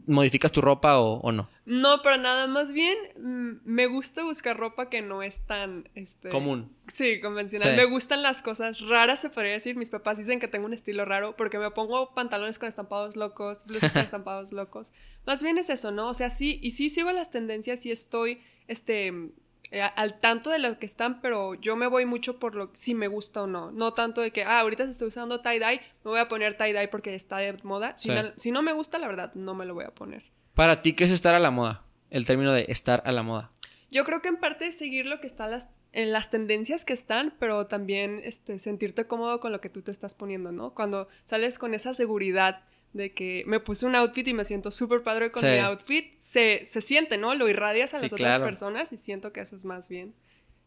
modificas 0.07 0.51
tu 0.51 0.61
ropa 0.61 0.99
o, 0.99 1.19
o 1.19 1.31
no? 1.31 1.49
No, 1.65 2.01
pero 2.01 2.17
nada, 2.17 2.47
más 2.47 2.71
bien 2.73 2.97
mm, 3.17 3.59
me 3.65 3.87
gusta 3.87 4.23
buscar 4.23 4.57
ropa 4.57 4.89
que 4.89 5.01
no 5.01 5.21
es 5.23 5.45
tan 5.45 5.89
este, 5.95 6.29
Común. 6.29 6.71
Sí, 6.87 7.21
convencional. 7.21 7.69
Sí. 7.69 7.75
Me 7.77 7.85
gustan 7.85 8.21
las 8.23 8.41
cosas 8.41 8.81
raras, 8.81 9.21
se 9.21 9.29
podría 9.29 9.53
decir. 9.53 9.75
Mis 9.77 9.89
papás 9.89 10.17
dicen 10.17 10.39
que 10.39 10.47
tengo 10.47 10.65
un 10.65 10.73
estilo 10.73 11.05
raro 11.05 11.35
porque 11.37 11.59
me 11.59 11.71
pongo 11.71 12.13
pantalones 12.13 12.57
con 12.59 12.67
estampados 12.67 13.15
locos, 13.15 13.59
blusas 13.65 13.93
con 13.93 14.01
estampados 14.03 14.51
locos. 14.51 14.91
Más 15.25 15.41
bien 15.43 15.57
es 15.57 15.69
eso, 15.69 15.91
¿no? 15.91 16.07
O 16.09 16.13
sea, 16.13 16.29
sí, 16.29 16.59
y 16.61 16.71
sí 16.71 16.89
sigo 16.89 17.11
las 17.11 17.31
tendencias 17.31 17.85
y 17.85 17.91
estoy, 17.91 18.41
este, 18.67 19.13
eh, 19.71 19.81
al 19.81 20.19
tanto 20.19 20.49
de 20.49 20.59
lo 20.59 20.77
que 20.77 20.85
están, 20.85 21.21
pero 21.21 21.53
yo 21.55 21.75
me 21.75 21.87
voy 21.87 22.05
mucho 22.05 22.37
por 22.39 22.55
lo 22.55 22.69
si 22.73 22.93
me 22.93 23.07
gusta 23.07 23.43
o 23.43 23.47
no. 23.47 23.71
No 23.71 23.93
tanto 23.93 24.21
de 24.21 24.31
que, 24.31 24.43
ah, 24.43 24.59
ahorita 24.59 24.83
se 24.85 24.91
estoy 24.91 25.07
usando 25.07 25.41
tie-dye, 25.41 25.79
me 26.03 26.11
voy 26.11 26.19
a 26.19 26.27
poner 26.27 26.57
tie-dye 26.57 26.87
porque 26.89 27.13
está 27.15 27.37
de 27.37 27.55
moda. 27.63 27.97
Si, 27.97 28.09
Sí. 28.09 28.15
no, 28.15 28.31
si 28.35 28.51
no 28.51 28.61
me 28.61 28.73
gusta, 28.73 28.97
la 28.99 29.07
verdad, 29.07 29.33
no 29.33 29.53
me 29.55 29.65
lo 29.65 29.73
voy 29.73 29.85
a 29.85 29.91
poner. 29.95 30.23
Para 30.53 30.81
ti, 30.81 30.93
¿qué 30.93 31.05
es 31.05 31.11
estar 31.11 31.33
a 31.33 31.39
la 31.39 31.51
moda? 31.51 31.83
El 32.09 32.25
término 32.25 32.51
de 32.51 32.65
estar 32.67 33.01
a 33.05 33.11
la 33.13 33.23
moda. 33.23 33.51
Yo 33.89 34.03
creo 34.05 34.21
que 34.21 34.29
en 34.29 34.37
parte 34.37 34.67
es 34.67 34.77
seguir 34.77 35.05
lo 35.05 35.19
que 35.21 35.27
está 35.27 35.47
las, 35.47 35.69
en 35.93 36.11
las 36.11 36.29
tendencias 36.29 36.85
que 36.85 36.93
están, 36.93 37.33
pero 37.39 37.65
también 37.67 38.21
este, 38.23 38.59
sentirte 38.59 39.05
cómodo 39.07 39.39
con 39.39 39.51
lo 39.51 39.59
que 39.61 39.69
tú 39.69 39.81
te 39.81 39.91
estás 39.91 40.15
poniendo, 40.15 40.51
¿no? 40.51 40.73
Cuando 40.73 41.07
sales 41.23 41.57
con 41.59 41.73
esa 41.73 41.93
seguridad 41.93 42.63
de 42.93 43.13
que 43.13 43.43
me 43.47 43.59
puse 43.59 43.85
un 43.85 43.95
outfit 43.95 44.27
y 44.27 44.33
me 44.33 44.43
siento 44.45 44.69
súper 44.71 45.01
padre 45.03 45.31
con 45.31 45.41
Sí. 45.43 45.47
mi 45.49 45.59
outfit, 45.59 46.13
se, 46.17 46.65
se 46.65 46.81
siente, 46.81 47.17
¿no? 47.17 47.35
Lo 47.35 47.47
irradias 47.47 47.93
a 47.93 47.97
Sí, 47.99 48.03
las 48.05 48.13
otras 48.13 48.39
personas 48.39 48.91
y 48.91 48.97
siento 48.97 49.31
que 49.31 49.39
eso 49.39 49.55
es 49.55 49.63
más 49.65 49.87
bien 49.89 50.13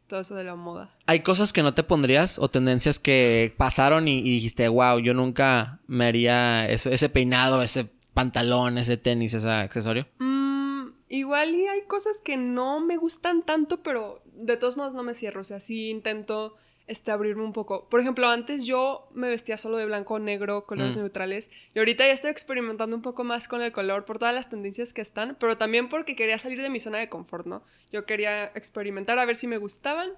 todo 0.06 0.20
eso 0.20 0.34
de 0.34 0.44
la 0.44 0.54
moda. 0.54 0.94
¿Hay 1.06 1.20
cosas 1.20 1.52
que 1.52 1.62
no 1.62 1.72
te 1.74 1.82
pondrías 1.82 2.38
o 2.38 2.48
tendencias 2.50 2.98
que 2.98 3.54
pasaron 3.56 4.06
y, 4.08 4.18
y 4.18 4.22
dijiste, 4.30 4.68
wow, 4.68 4.98
yo 4.98 5.14
nunca 5.14 5.80
me 5.86 6.04
haría 6.06 6.68
eso, 6.68 6.90
ese 6.90 7.08
peinado, 7.08 7.62
ese 7.62 7.90
pantalón, 8.12 8.76
ese 8.78 8.96
tenis, 8.96 9.32
ese 9.34 9.48
accesorio? 9.48 10.06
Mm, 10.18 10.88
igual 11.08 11.54
y 11.54 11.66
hay 11.68 11.82
cosas 11.86 12.20
que 12.22 12.36
no 12.36 12.80
me 12.80 12.96
gustan 12.98 13.42
tanto, 13.44 13.82
pero 13.82 14.22
de 14.34 14.56
todos 14.58 14.76
modos 14.76 14.94
no 14.94 15.02
me 15.02 15.14
cierro. 15.14 15.40
O 15.40 15.44
sea, 15.44 15.58
sí 15.60 15.88
intento 15.88 16.56
este, 16.86 17.10
abrirme 17.10 17.42
un 17.42 17.52
poco. 17.52 17.88
Por 17.88 18.00
ejemplo, 18.00 18.28
antes 18.28 18.64
yo 18.66 19.08
me 19.14 19.28
vestía 19.28 19.56
solo 19.56 19.78
de 19.78 19.86
blanco, 19.86 20.18
negro, 20.18 20.66
colores 20.66 20.96
Mm. 20.96 21.00
neutrales. 21.00 21.50
Y 21.74 21.78
ahorita 21.78 22.04
ya 22.06 22.12
estoy 22.12 22.30
experimentando 22.30 22.94
un 22.94 23.02
poco 23.02 23.24
más 23.24 23.48
con 23.48 23.62
el 23.62 23.72
color 23.72 24.04
por 24.04 24.18
todas 24.18 24.34
las 24.34 24.50
tendencias 24.50 24.92
que 24.92 25.00
están, 25.00 25.36
pero 25.40 25.56
también 25.56 25.88
porque 25.88 26.14
quería 26.16 26.38
salir 26.38 26.60
de 26.60 26.70
mi 26.70 26.80
zona 26.80 26.98
de 26.98 27.08
confort, 27.08 27.46
¿no? 27.46 27.62
Yo 27.92 28.04
quería 28.04 28.46
experimentar 28.54 29.18
a 29.18 29.24
ver 29.24 29.36
si 29.36 29.46
me 29.46 29.56
gustaban. 29.58 30.10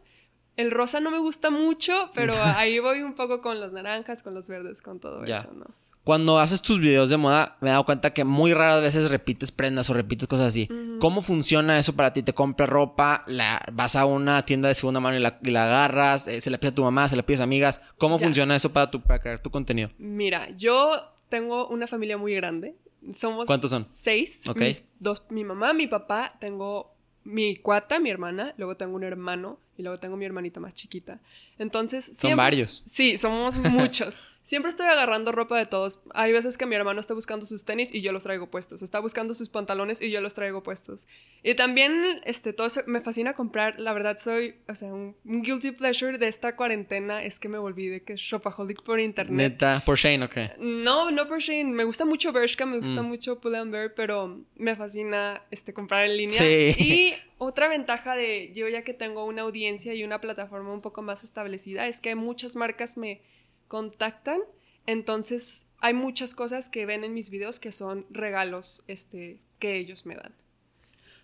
El 0.56 0.70
rosa 0.70 1.00
no 1.00 1.10
me 1.10 1.18
gusta 1.18 1.50
mucho, 1.50 2.10
pero 2.14 2.32
ahí 2.56 2.78
voy 2.78 3.02
un 3.02 3.14
poco 3.14 3.40
con 3.42 3.60
los 3.60 3.72
naranjas, 3.72 4.22
con 4.22 4.34
los 4.34 4.48
verdes, 4.48 4.82
con 4.82 4.98
todo 5.00 5.22
eso, 5.24 5.52
¿no? 5.52 5.66
Cuando 6.06 6.38
haces 6.38 6.62
tus 6.62 6.78
videos 6.78 7.10
de 7.10 7.16
moda, 7.16 7.56
me 7.60 7.66
he 7.68 7.72
dado 7.72 7.84
cuenta 7.84 8.14
que 8.14 8.22
muy 8.22 8.54
raras 8.54 8.80
veces 8.80 9.10
repites 9.10 9.50
prendas 9.50 9.90
o 9.90 9.92
repites 9.92 10.28
cosas 10.28 10.46
así. 10.46 10.68
¿Cómo 11.00 11.20
funciona 11.20 11.80
eso 11.80 11.96
para 11.96 12.12
ti? 12.12 12.22
¿Te 12.22 12.32
compras 12.32 12.68
ropa? 12.70 13.24
La, 13.26 13.60
¿Vas 13.72 13.96
a 13.96 14.06
una 14.06 14.44
tienda 14.44 14.68
de 14.68 14.76
segunda 14.76 15.00
mano 15.00 15.16
y 15.16 15.20
la, 15.20 15.40
y 15.42 15.50
la 15.50 15.64
agarras? 15.64 16.28
eh, 16.28 16.40
¿Se 16.40 16.48
la 16.48 16.58
pides 16.58 16.70
a 16.70 16.74
tu 16.76 16.84
mamá? 16.84 17.08
¿Se 17.08 17.16
la 17.16 17.24
pides 17.24 17.40
a 17.40 17.42
amigas? 17.42 17.80
¿Cómo 17.98 18.18
Ya. 18.18 18.24
funciona 18.26 18.54
eso 18.54 18.72
para, 18.72 18.88
tu, 18.88 19.02
para 19.02 19.18
crear 19.20 19.42
tu 19.42 19.50
contenido? 19.50 19.90
Mira, 19.98 20.48
yo 20.50 20.92
tengo 21.28 21.66
una 21.66 21.88
familia 21.88 22.16
muy 22.16 22.36
grande. 22.36 22.76
Somos 23.12 23.48
¿Cuántos 23.48 23.72
son? 23.72 23.84
Seis. 23.84 24.46
Ok. 24.48 24.60
Mis 24.60 24.84
dos, 25.00 25.24
mi 25.30 25.42
mamá, 25.42 25.72
mi 25.72 25.88
papá, 25.88 26.34
tengo 26.38 26.94
mi 27.24 27.56
cuata, 27.56 27.98
mi 27.98 28.10
hermana, 28.10 28.54
luego 28.58 28.76
tengo 28.76 28.94
un 28.94 29.02
hermano 29.02 29.58
y 29.76 29.82
luego 29.82 29.98
tengo 29.98 30.16
mi 30.16 30.24
hermanita 30.24 30.60
más 30.60 30.74
chiquita. 30.74 31.20
Entonces, 31.58 32.04
Son 32.06 32.14
siempre- 32.14 32.36
varios. 32.36 32.82
Sí, 32.86 33.16
somos 33.18 33.56
muchos. 33.58 34.22
Siempre 34.42 34.68
estoy 34.68 34.86
agarrando 34.86 35.32
ropa 35.32 35.58
de 35.58 35.66
todos. 35.66 35.98
Hay 36.14 36.30
veces 36.30 36.56
que 36.56 36.66
mi 36.66 36.76
hermano 36.76 37.00
está 37.00 37.14
buscando 37.14 37.44
sus 37.46 37.64
tenis 37.64 37.92
y 37.92 38.00
yo 38.00 38.12
los 38.12 38.22
traigo 38.22 38.48
puestos. 38.48 38.80
Está 38.80 39.00
buscando 39.00 39.34
sus 39.34 39.48
pantalones 39.48 40.00
y 40.00 40.08
yo 40.12 40.20
los 40.20 40.34
traigo 40.34 40.62
puestos. 40.62 41.08
Y 41.42 41.54
también, 41.56 42.20
este, 42.24 42.52
todo 42.52 42.68
eso, 42.68 42.82
me 42.86 43.00
fascina 43.00 43.34
comprar. 43.34 43.80
La 43.80 43.92
verdad, 43.92 44.18
soy, 44.20 44.54
o 44.68 44.74
sea, 44.76 44.94
un, 44.94 45.16
un 45.24 45.42
guilty 45.42 45.72
pleasure 45.72 46.16
de 46.16 46.28
esta 46.28 46.54
cuarentena 46.54 47.24
es 47.24 47.40
que 47.40 47.48
me 47.48 47.58
volví 47.58 47.88
de 47.88 48.04
que 48.04 48.12
es 48.12 48.20
shopaholic 48.20 48.84
por 48.84 49.00
internet. 49.00 49.34
Neta, 49.36 49.82
por 49.84 49.96
Shane, 49.98 50.22
¿o 50.24 50.30
qué? 50.30 50.52
No, 50.60 51.10
no 51.10 51.26
por 51.26 51.40
Shein. 51.40 51.72
Me 51.72 51.82
gusta 51.82 52.04
mucho 52.04 52.32
Bershka, 52.32 52.66
me 52.66 52.76
Mm. 52.76 52.80
gusta 52.82 53.02
mucho 53.02 53.40
Pull&Bear, 53.40 53.94
pero 53.94 54.44
me 54.54 54.76
fascina 54.76 55.42
este, 55.50 55.74
comprar 55.74 56.04
en 56.08 56.16
línea. 56.16 56.38
Sí. 56.38 56.72
Y 56.78 57.14
otra 57.38 57.68
ventaja 57.68 58.16
de 58.16 58.52
yo 58.54 58.68
ya 58.68 58.82
que 58.82 58.94
tengo 58.94 59.24
una 59.24 59.42
audiencia 59.42 59.94
y 59.94 60.04
una 60.04 60.20
plataforma 60.20 60.72
un 60.72 60.80
poco 60.80 61.02
más 61.02 61.24
establecida 61.24 61.86
es 61.86 62.00
que 62.00 62.14
muchas 62.14 62.56
marcas 62.56 62.96
me 62.96 63.20
contactan. 63.68 64.40
Entonces 64.86 65.66
hay 65.80 65.94
muchas 65.94 66.34
cosas 66.34 66.68
que 66.68 66.86
ven 66.86 67.04
en 67.04 67.12
mis 67.12 67.30
videos 67.30 67.58
que 67.60 67.72
son 67.72 68.06
regalos 68.10 68.82
este, 68.86 69.40
que 69.58 69.76
ellos 69.76 70.06
me 70.06 70.14
dan. 70.14 70.32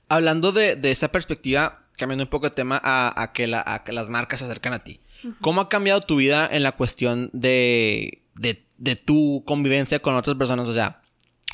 Hablando 0.09 0.53
de, 0.53 0.77
de 0.77 0.90
esa 0.90 1.09
perspectiva, 1.12 1.87
cambiando 1.96 2.25
un 2.25 2.31
poco 2.31 2.48
de 2.48 2.55
tema 2.55 2.81
a, 2.83 3.20
a 3.22 3.33
que, 3.33 3.46
la- 3.46 3.62
a 3.66 3.85
que 3.85 3.92
las 3.92 4.09
marcas 4.11 4.40
se 4.40 4.46
acercan 4.46 4.72
a 4.75 4.83
ti. 4.85 5.01
¿Cómo 5.40 5.61
ha 5.61 5.68
cambiado 5.68 6.01
tu 6.01 6.16
vida 6.16 6.48
en 6.51 6.64
la 6.64 6.72
cuestión 6.72 7.31
de, 7.33 8.22
de, 8.35 8.66
de 8.79 8.96
tu 8.96 9.44
convivencia 9.46 10.01
con 10.01 10.16
otras 10.16 10.37
personas? 10.37 10.68
O 10.68 10.72
sea, 10.72 11.01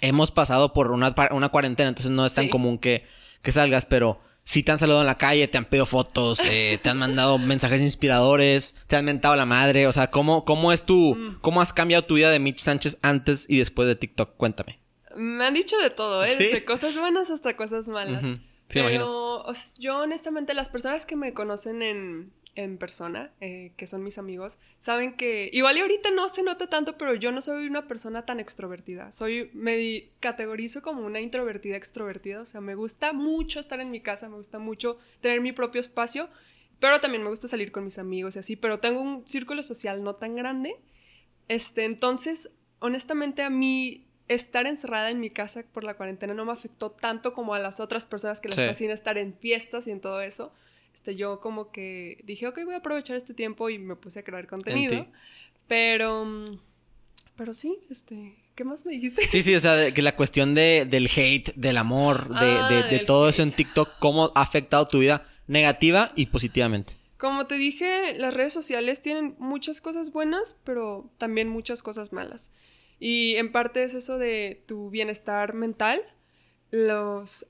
hemos 0.00 0.30
pasado 0.30 0.72
por 0.72 0.90
una, 0.90 1.14
una 1.32 1.50
cuarentena, 1.50 1.90
entonces 1.90 2.10
no 2.10 2.24
es 2.24 2.34
tan 2.34 2.48
común 2.48 2.78
que, 2.78 3.04
que 3.42 3.52
salgas, 3.52 3.84
pero 3.84 4.20
si 4.48 4.62
te 4.62 4.72
han 4.72 4.78
saludado 4.78 5.02
en 5.02 5.06
la 5.06 5.18
calle, 5.18 5.46
te 5.46 5.58
han 5.58 5.66
pedido 5.66 5.84
fotos, 5.84 6.40
eh, 6.40 6.78
te 6.82 6.88
han 6.88 6.96
mandado 6.96 7.36
mensajes 7.52 7.82
inspiradores, 7.82 8.76
te 8.86 8.96
han 8.96 9.04
mentado 9.04 9.36
la 9.36 9.44
madre. 9.44 9.86
O 9.86 9.92
sea, 9.92 10.10
¿cómo, 10.10 10.46
cómo 10.46 10.72
es 10.72 10.84
tu, 10.84 11.14
Mm. 11.14 11.40
cómo 11.42 11.60
has 11.60 11.74
cambiado 11.74 12.06
tu 12.06 12.14
vida 12.14 12.30
de 12.30 12.38
Mitch 12.38 12.60
Sánchez 12.60 12.96
antes 13.02 13.44
y 13.46 13.58
después 13.58 13.86
de 13.86 13.94
TikTok? 13.94 14.38
Cuéntame. 14.38 14.78
Me 15.14 15.44
han 15.44 15.52
dicho 15.52 15.76
de 15.76 15.90
todo, 15.90 16.24
¿eh? 16.24 16.28
¿Sí? 16.28 16.44
Desde 16.44 16.64
cosas 16.64 16.96
buenas 16.96 17.30
hasta 17.30 17.58
cosas 17.58 17.90
malas. 17.90 18.24
Sí, 18.68 18.80
me 18.80 18.88
Pero 18.88 19.42
o 19.42 19.54
sea, 19.54 19.66
yo 19.78 19.98
honestamente, 19.98 20.54
las 20.54 20.70
personas 20.70 21.04
que 21.04 21.16
me 21.16 21.34
conocen 21.34 21.82
en, 21.82 22.32
en 22.58 22.76
persona, 22.76 23.32
eh, 23.40 23.72
que 23.76 23.86
son 23.86 24.02
mis 24.02 24.18
amigos, 24.18 24.58
saben 24.80 25.16
que 25.16 25.48
igual 25.52 25.76
y 25.76 25.80
ahorita 25.80 26.10
no 26.10 26.28
se 26.28 26.42
nota 26.42 26.68
tanto, 26.68 26.98
pero 26.98 27.14
yo 27.14 27.30
no 27.30 27.40
soy 27.40 27.68
una 27.68 27.86
persona 27.86 28.26
tan 28.26 28.40
extrovertida. 28.40 29.12
Soy, 29.12 29.50
me 29.54 30.10
categorizo 30.18 30.82
como 30.82 31.06
una 31.06 31.20
introvertida 31.20 31.76
extrovertida. 31.76 32.40
O 32.40 32.44
sea, 32.44 32.60
me 32.60 32.74
gusta 32.74 33.12
mucho 33.12 33.60
estar 33.60 33.78
en 33.78 33.92
mi 33.92 34.00
casa, 34.00 34.28
me 34.28 34.34
gusta 34.36 34.58
mucho 34.58 34.98
tener 35.20 35.40
mi 35.40 35.52
propio 35.52 35.80
espacio, 35.80 36.28
pero 36.80 37.00
también 37.00 37.22
me 37.22 37.30
gusta 37.30 37.46
salir 37.46 37.70
con 37.70 37.84
mis 37.84 37.98
amigos 37.98 38.34
y 38.34 38.40
así, 38.40 38.56
pero 38.56 38.80
tengo 38.80 39.00
un 39.00 39.26
círculo 39.26 39.62
social 39.62 40.02
no 40.02 40.16
tan 40.16 40.34
grande. 40.34 40.74
Este, 41.46 41.84
entonces, 41.84 42.50
honestamente 42.80 43.42
a 43.42 43.50
mí 43.50 44.04
estar 44.26 44.66
encerrada 44.66 45.10
en 45.10 45.20
mi 45.20 45.30
casa 45.30 45.62
por 45.72 45.84
la 45.84 45.94
cuarentena 45.96 46.34
no 46.34 46.44
me 46.44 46.52
afectó 46.52 46.90
tanto 46.90 47.32
como 47.34 47.54
a 47.54 47.58
las 47.58 47.78
otras 47.80 48.04
personas 48.04 48.40
que 48.40 48.48
les 48.48 48.58
Sí. 48.58 48.66
fascina 48.66 48.92
estar 48.92 49.16
en 49.16 49.32
fiestas 49.38 49.86
y 49.86 49.90
en 49.92 50.00
todo 50.00 50.20
eso. 50.22 50.52
Este, 50.98 51.14
yo 51.14 51.38
como 51.38 51.70
que 51.70 52.18
dije, 52.24 52.48
ok, 52.48 52.58
voy 52.64 52.74
a 52.74 52.78
aprovechar 52.78 53.16
este 53.16 53.32
tiempo 53.32 53.70
y 53.70 53.78
me 53.78 53.94
puse 53.94 54.18
a 54.18 54.22
crear 54.24 54.48
contenido. 54.48 55.06
Pero, 55.68 56.24
mm, 56.24 56.58
pero 57.36 57.54
sí, 57.54 57.78
este, 57.88 58.34
¿qué 58.56 58.64
más 58.64 58.84
me 58.84 58.90
dijiste? 58.92 59.24
Sí, 59.28 59.42
sí, 59.42 59.54
o 59.54 59.60
sea, 59.60 59.76
de- 59.76 59.94
que 59.94 60.02
la 60.02 60.16
cuestión 60.16 60.56
de, 60.56 60.86
del 60.90 61.08
hate, 61.14 61.54
del 61.54 61.76
amor, 61.76 62.28
de, 62.40 62.58
Ah, 62.58 62.88
de- 62.90 62.98
todo 63.06 63.28
eso 63.28 63.42
en. 63.44 63.52
TikTok, 63.52 63.88
cómo 64.00 64.32
ha 64.34 64.42
afectado 64.42 64.88
tu 64.88 64.98
vida 64.98 65.24
negativa 65.46 66.10
y 66.16 66.26
positivamente. 66.26 66.94
Como 67.16 67.46
te 67.46 67.54
dije, 67.58 68.14
las 68.18 68.34
redes 68.34 68.52
sociales 68.52 69.00
tienen 69.00 69.36
muchas 69.38 69.80
cosas 69.80 70.10
buenas, 70.10 70.58
pero 70.64 71.12
también 71.16 71.48
muchas 71.48 71.80
cosas 71.84 72.12
malas. 72.12 72.50
Y 72.98 73.36
en 73.36 73.52
parte 73.52 73.84
es 73.84 73.94
eso 73.94 74.18
de 74.18 74.64
tu 74.66 74.90
bienestar 74.90 75.54
mental. 75.54 76.00
Los, 76.72 77.46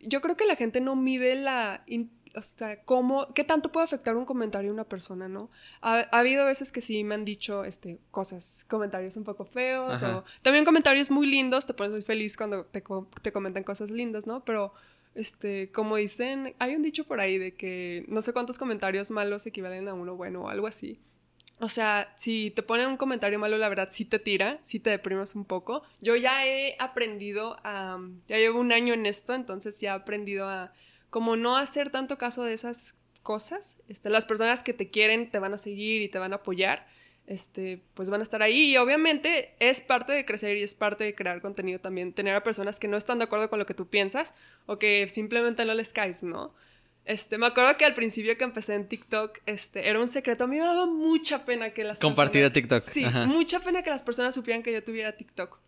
yo 0.00 0.20
creo 0.20 0.36
que 0.36 0.46
la 0.46 0.54
gente 0.54 0.80
no 0.80 0.94
mide 0.94 1.34
la, 1.34 1.82
in- 1.88 2.12
o 2.34 2.42
sea, 2.42 2.82
cómo, 2.84 3.28
qué 3.34 3.44
tanto 3.44 3.70
puede 3.70 3.84
afectar 3.84 4.16
un 4.16 4.24
comentario 4.24 4.70
a 4.70 4.74
una 4.74 4.84
persona, 4.84 5.28
¿no? 5.28 5.50
Ha, 5.80 6.08
ha 6.10 6.18
habido 6.18 6.46
veces 6.46 6.72
que 6.72 6.80
sí 6.80 7.04
me 7.04 7.14
han 7.14 7.24
dicho, 7.24 7.64
este, 7.64 7.98
cosas, 8.10 8.64
comentarios 8.68 9.16
un 9.16 9.24
poco 9.24 9.44
feos 9.44 10.02
Ajá. 10.02 10.18
o 10.18 10.24
también 10.42 10.64
comentarios 10.64 11.10
muy 11.10 11.26
lindos. 11.26 11.66
Te 11.66 11.74
pones 11.74 11.92
muy 11.92 12.02
feliz 12.02 12.36
cuando 12.36 12.64
te, 12.64 12.82
te 13.22 13.32
comentan 13.32 13.64
cosas 13.64 13.90
lindas, 13.90 14.26
¿no? 14.26 14.44
Pero 14.44 14.72
este, 15.14 15.70
como 15.70 15.96
dicen, 15.96 16.54
hay 16.58 16.74
un 16.74 16.82
dicho 16.82 17.04
por 17.04 17.20
ahí 17.20 17.38
de 17.38 17.54
que 17.54 18.04
no 18.08 18.22
sé 18.22 18.32
cuántos 18.32 18.58
comentarios 18.58 19.10
malos 19.10 19.46
equivalen 19.46 19.88
a 19.88 19.94
uno 19.94 20.16
bueno 20.16 20.42
o 20.42 20.48
algo 20.48 20.66
así. 20.66 21.00
O 21.60 21.68
sea, 21.68 22.12
si 22.16 22.50
te 22.50 22.62
ponen 22.62 22.88
un 22.88 22.96
comentario 22.96 23.38
malo, 23.38 23.56
la 23.56 23.68
verdad 23.68 23.88
sí 23.92 24.04
te 24.04 24.18
tira, 24.18 24.58
sí 24.62 24.80
te 24.80 24.90
deprimes 24.90 25.36
un 25.36 25.44
poco. 25.44 25.82
Yo 26.00 26.16
ya 26.16 26.44
he 26.44 26.74
aprendido 26.80 27.56
a, 27.62 28.00
ya 28.26 28.36
llevo 28.36 28.58
un 28.58 28.72
año 28.72 28.94
en 28.94 29.06
esto, 29.06 29.32
entonces 29.32 29.80
ya 29.80 29.92
he 29.92 29.94
aprendido 29.94 30.48
a 30.48 30.72
como 31.12 31.36
no 31.36 31.58
hacer 31.58 31.90
tanto 31.90 32.16
caso 32.16 32.42
de 32.42 32.54
esas 32.54 32.96
cosas. 33.22 33.76
Este, 33.86 34.08
las 34.08 34.24
personas 34.24 34.62
que 34.62 34.72
te 34.72 34.88
quieren 34.88 35.30
te 35.30 35.38
van 35.38 35.52
a 35.52 35.58
seguir 35.58 36.00
y 36.00 36.08
te 36.08 36.18
van 36.18 36.32
a 36.32 36.36
apoyar. 36.36 36.86
Este, 37.26 37.82
pues 37.92 38.08
van 38.08 38.20
a 38.20 38.24
estar 38.24 38.42
ahí 38.42 38.72
y 38.72 38.76
obviamente 38.78 39.54
es 39.60 39.82
parte 39.82 40.14
de 40.14 40.24
crecer 40.24 40.56
y 40.56 40.62
es 40.62 40.74
parte 40.74 41.04
de 41.04 41.14
crear 41.14 41.42
contenido 41.42 41.80
también, 41.80 42.14
tener 42.14 42.34
a 42.34 42.42
personas 42.42 42.80
que 42.80 42.88
no 42.88 42.96
están 42.96 43.18
de 43.18 43.24
acuerdo 43.24 43.50
con 43.50 43.58
lo 43.58 43.66
que 43.66 43.74
tú 43.74 43.86
piensas 43.88 44.34
o 44.64 44.78
que 44.78 45.06
simplemente 45.06 45.66
no 45.66 45.74
les 45.74 45.92
caes, 45.92 46.22
¿no? 46.22 46.54
Este, 47.04 47.36
me 47.36 47.44
acuerdo 47.46 47.76
que 47.76 47.84
al 47.84 47.92
principio 47.94 48.36
que 48.38 48.44
empecé 48.44 48.74
en 48.74 48.88
TikTok, 48.88 49.38
este, 49.44 49.90
era 49.90 50.00
un 50.00 50.08
secreto. 50.08 50.44
A 50.44 50.46
mí 50.46 50.56
me 50.56 50.64
daba 50.64 50.86
mucha 50.86 51.44
pena 51.44 51.74
que 51.74 51.84
las 51.84 52.00
Compartir 52.00 52.42
a 52.46 52.48
personas... 52.50 52.84
TikTok, 52.86 52.94
Sí, 52.94 53.04
ajá. 53.04 53.26
mucha 53.26 53.60
pena 53.60 53.82
que 53.82 53.90
las 53.90 54.02
personas 54.02 54.34
supieran 54.34 54.62
que 54.62 54.72
yo 54.72 54.82
tuviera 54.82 55.12
TikTok. 55.12 55.58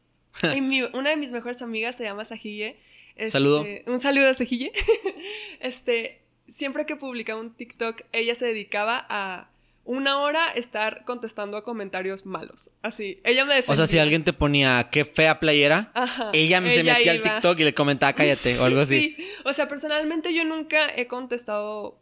y 0.57 0.61
mi- 0.61 0.83
una 0.93 1.11
de 1.11 1.17
mis 1.17 1.33
mejores 1.33 1.63
amigas 1.63 1.97
se 1.97 2.05
llama 2.05 2.25
Sajille. 2.25 2.77
Este, 3.17 3.31
Saludo. 3.31 3.65
Un 3.87 4.01
saludo 4.01 4.29
a 4.29 4.35
Sajille. 4.35 4.73
este, 5.61 6.23
siempre 6.49 6.87
que 6.87 6.97
publicaba 6.97 7.41
un 7.41 7.55
TikTok, 7.55 8.03
ella 8.13 8.35
se 8.35 8.47
dedicaba 8.47 9.07
a 9.09 9.51
una 9.87 10.19
hora 10.21 10.47
estar 10.55 11.05
contestando 11.05 11.57
a 11.59 11.63
comentarios 11.63 12.25
malos. 12.25 12.71
Así, 12.83 13.21
ella 13.23 13.45
me 13.45 13.55
defendía. 13.55 13.73
O 13.75 13.77
sea, 13.77 13.87
si 13.87 13.99
alguien 13.99 14.25
te 14.25 14.33
ponía 14.33 14.89
qué 14.91 15.05
fea 15.05 15.39
playera, 15.41 15.93
Ajá, 15.95 16.31
ella, 16.33 16.61
se 16.63 16.81
ella 16.81 16.95
metía 16.95 17.13
al. 17.13 17.23
TikTok 17.23 17.59
y 17.61 17.65
le 17.65 17.75
comentaba 17.75 18.15
cállate 18.15 18.59
o 18.59 18.65
algo 18.65 18.81
así. 18.81 19.15
Sí, 19.17 19.29
o 19.45 19.53
sea, 19.53 19.69
personalmente 19.69 20.33
yo 20.33 20.45
nunca 20.45 20.87
he 20.97 21.07
contestado 21.07 22.01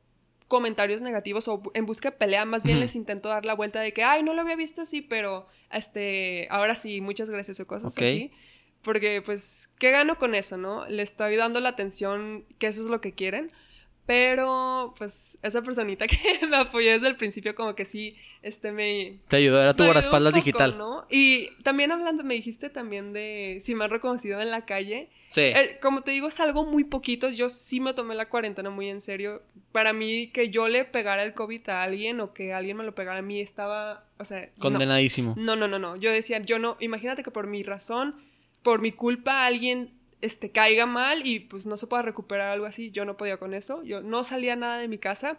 comentarios 0.53 1.01
negativos 1.01 1.49
o 1.49 1.63
en 1.73 1.87
busca 1.87 2.11
de 2.11 2.17
pelea, 2.19 2.45
más 2.45 2.63
bien 2.63 2.79
les 2.79 2.95
intento 2.95 3.31
dar 3.31 3.47
la 3.47 3.55
vuelta 3.55 3.81
de 3.81 3.95
que, 3.95 4.05
ay, 4.05 4.23
no 4.23 4.35
lo 4.35 4.43
había 4.43 4.55
visto 4.55 4.83
así, 4.83 5.01
pero 5.01 5.47
este, 5.71 6.47
ahora 6.51 6.75
sí, 6.75 7.01
muchas 7.01 7.31
gracias 7.31 7.59
o 7.61 7.67
cosas 7.67 7.97
así. 7.97 8.31
Porque, 8.83 9.23
pues, 9.23 9.71
¿qué 9.79 9.93
gano 9.93 10.19
con 10.19 10.35
eso, 10.35 10.59
no? 10.59 10.87
Le 10.89 11.03
estoy 11.03 11.37
dando 11.37 11.59
la 11.61 11.71
atención 11.71 12.45
que 12.59 12.67
eso 12.67 12.83
es 12.83 12.91
lo 12.91 13.01
que 13.01 13.15
quieren. 13.15 13.51
Pero, 14.05 14.95
pues, 14.99 15.39
esa 15.43 15.63
personita 15.63 16.07
que 16.09 16.47
me 16.49 16.57
apoyó 16.57 16.91
desde 16.91 17.09
el 17.09 17.17
principio, 17.17 17.55
como 17.55 17.75
que 17.75 17.85
sí, 17.85 18.17
este, 18.43 18.73
me, 18.73 19.21
Te 19.29 19.37
ayudó, 19.37 19.63
era 19.63 19.75
tu 19.75 19.85
guardaespaldas 19.85 20.35
digital. 20.35 20.77
¿no? 20.77 21.07
Y 21.09 21.51
también 21.63 21.93
hablando, 21.93 22.25
me 22.25 22.35
dijiste 22.35 22.69
también 22.69 23.13
de 23.13 23.59
si 23.61 23.75
me 23.75 23.85
han 23.85 23.91
reconocido 23.91 24.41
en 24.41 24.51
la 24.51 24.65
calle. 24.65 25.09
Sí. 25.29 25.43
Eh, 25.43 25.79
como 25.81 26.03
te 26.03 26.11
digo, 26.11 26.29
es 26.29 26.41
algo 26.41 26.65
muy 26.65 26.85
poquito. 26.85 27.31
Yo 27.31 27.49
sí 27.49 27.81
me 27.81 27.95
tomé 27.95 28.15
la 28.17 28.29
cuarentena 28.29 28.71
muy 28.71 28.89
en 28.91 29.01
serio. 29.01 29.43
Para 29.71 29.93
mí, 29.93 30.27
que 30.29 30.51
yo 30.51 30.69
le 30.69 30.85
pegara 30.85 31.23
el 31.23 31.33
COVID 31.33 31.69
a 31.69 31.85
alguien 31.85 32.21
o 32.21 32.35
que 32.35 32.53
alguien 32.53 32.77
me 32.77 32.85
lo 32.85 32.95
pegara 32.95 33.21
a 33.21 33.23
mí 33.23 33.41
estaba, 33.41 34.05
o 34.19 34.25
sea, 34.25 34.51
no. 34.57 34.63
Condenadísimo. 34.63 35.35
No, 35.39 35.55
no, 35.55 35.69
no, 35.69 35.79
no. 35.79 35.97
Yo 35.97 36.11
decía, 36.11 36.41
yo 36.43 36.59
no, 36.59 36.77
imagínate 36.81 37.23
que 37.23 37.31
por 37.31 37.47
mi 37.47 37.63
razón, 37.63 38.17
por 38.63 38.81
mi 38.81 38.91
culpa, 38.91 39.47
alguien 39.47 40.02
este, 40.23 40.51
caiga 40.51 40.87
mal 40.87 41.27
y 41.27 41.41
pues 41.41 41.67
no 41.67 41.77
se 41.77 41.87
pueda 41.87 42.03
recuperar 42.03 42.49
algo 42.49 42.65
así. 42.65 42.91
Yo 42.91 43.05
no 43.05 43.17
podía 43.17 43.37
con 43.37 43.53
eso. 43.53 43.83
Yo 43.83 44.01
no 44.01 44.25
salía 44.25 44.57
nada 44.57 44.79
de 44.79 44.89
mi 44.89 44.97
casa. 44.97 45.39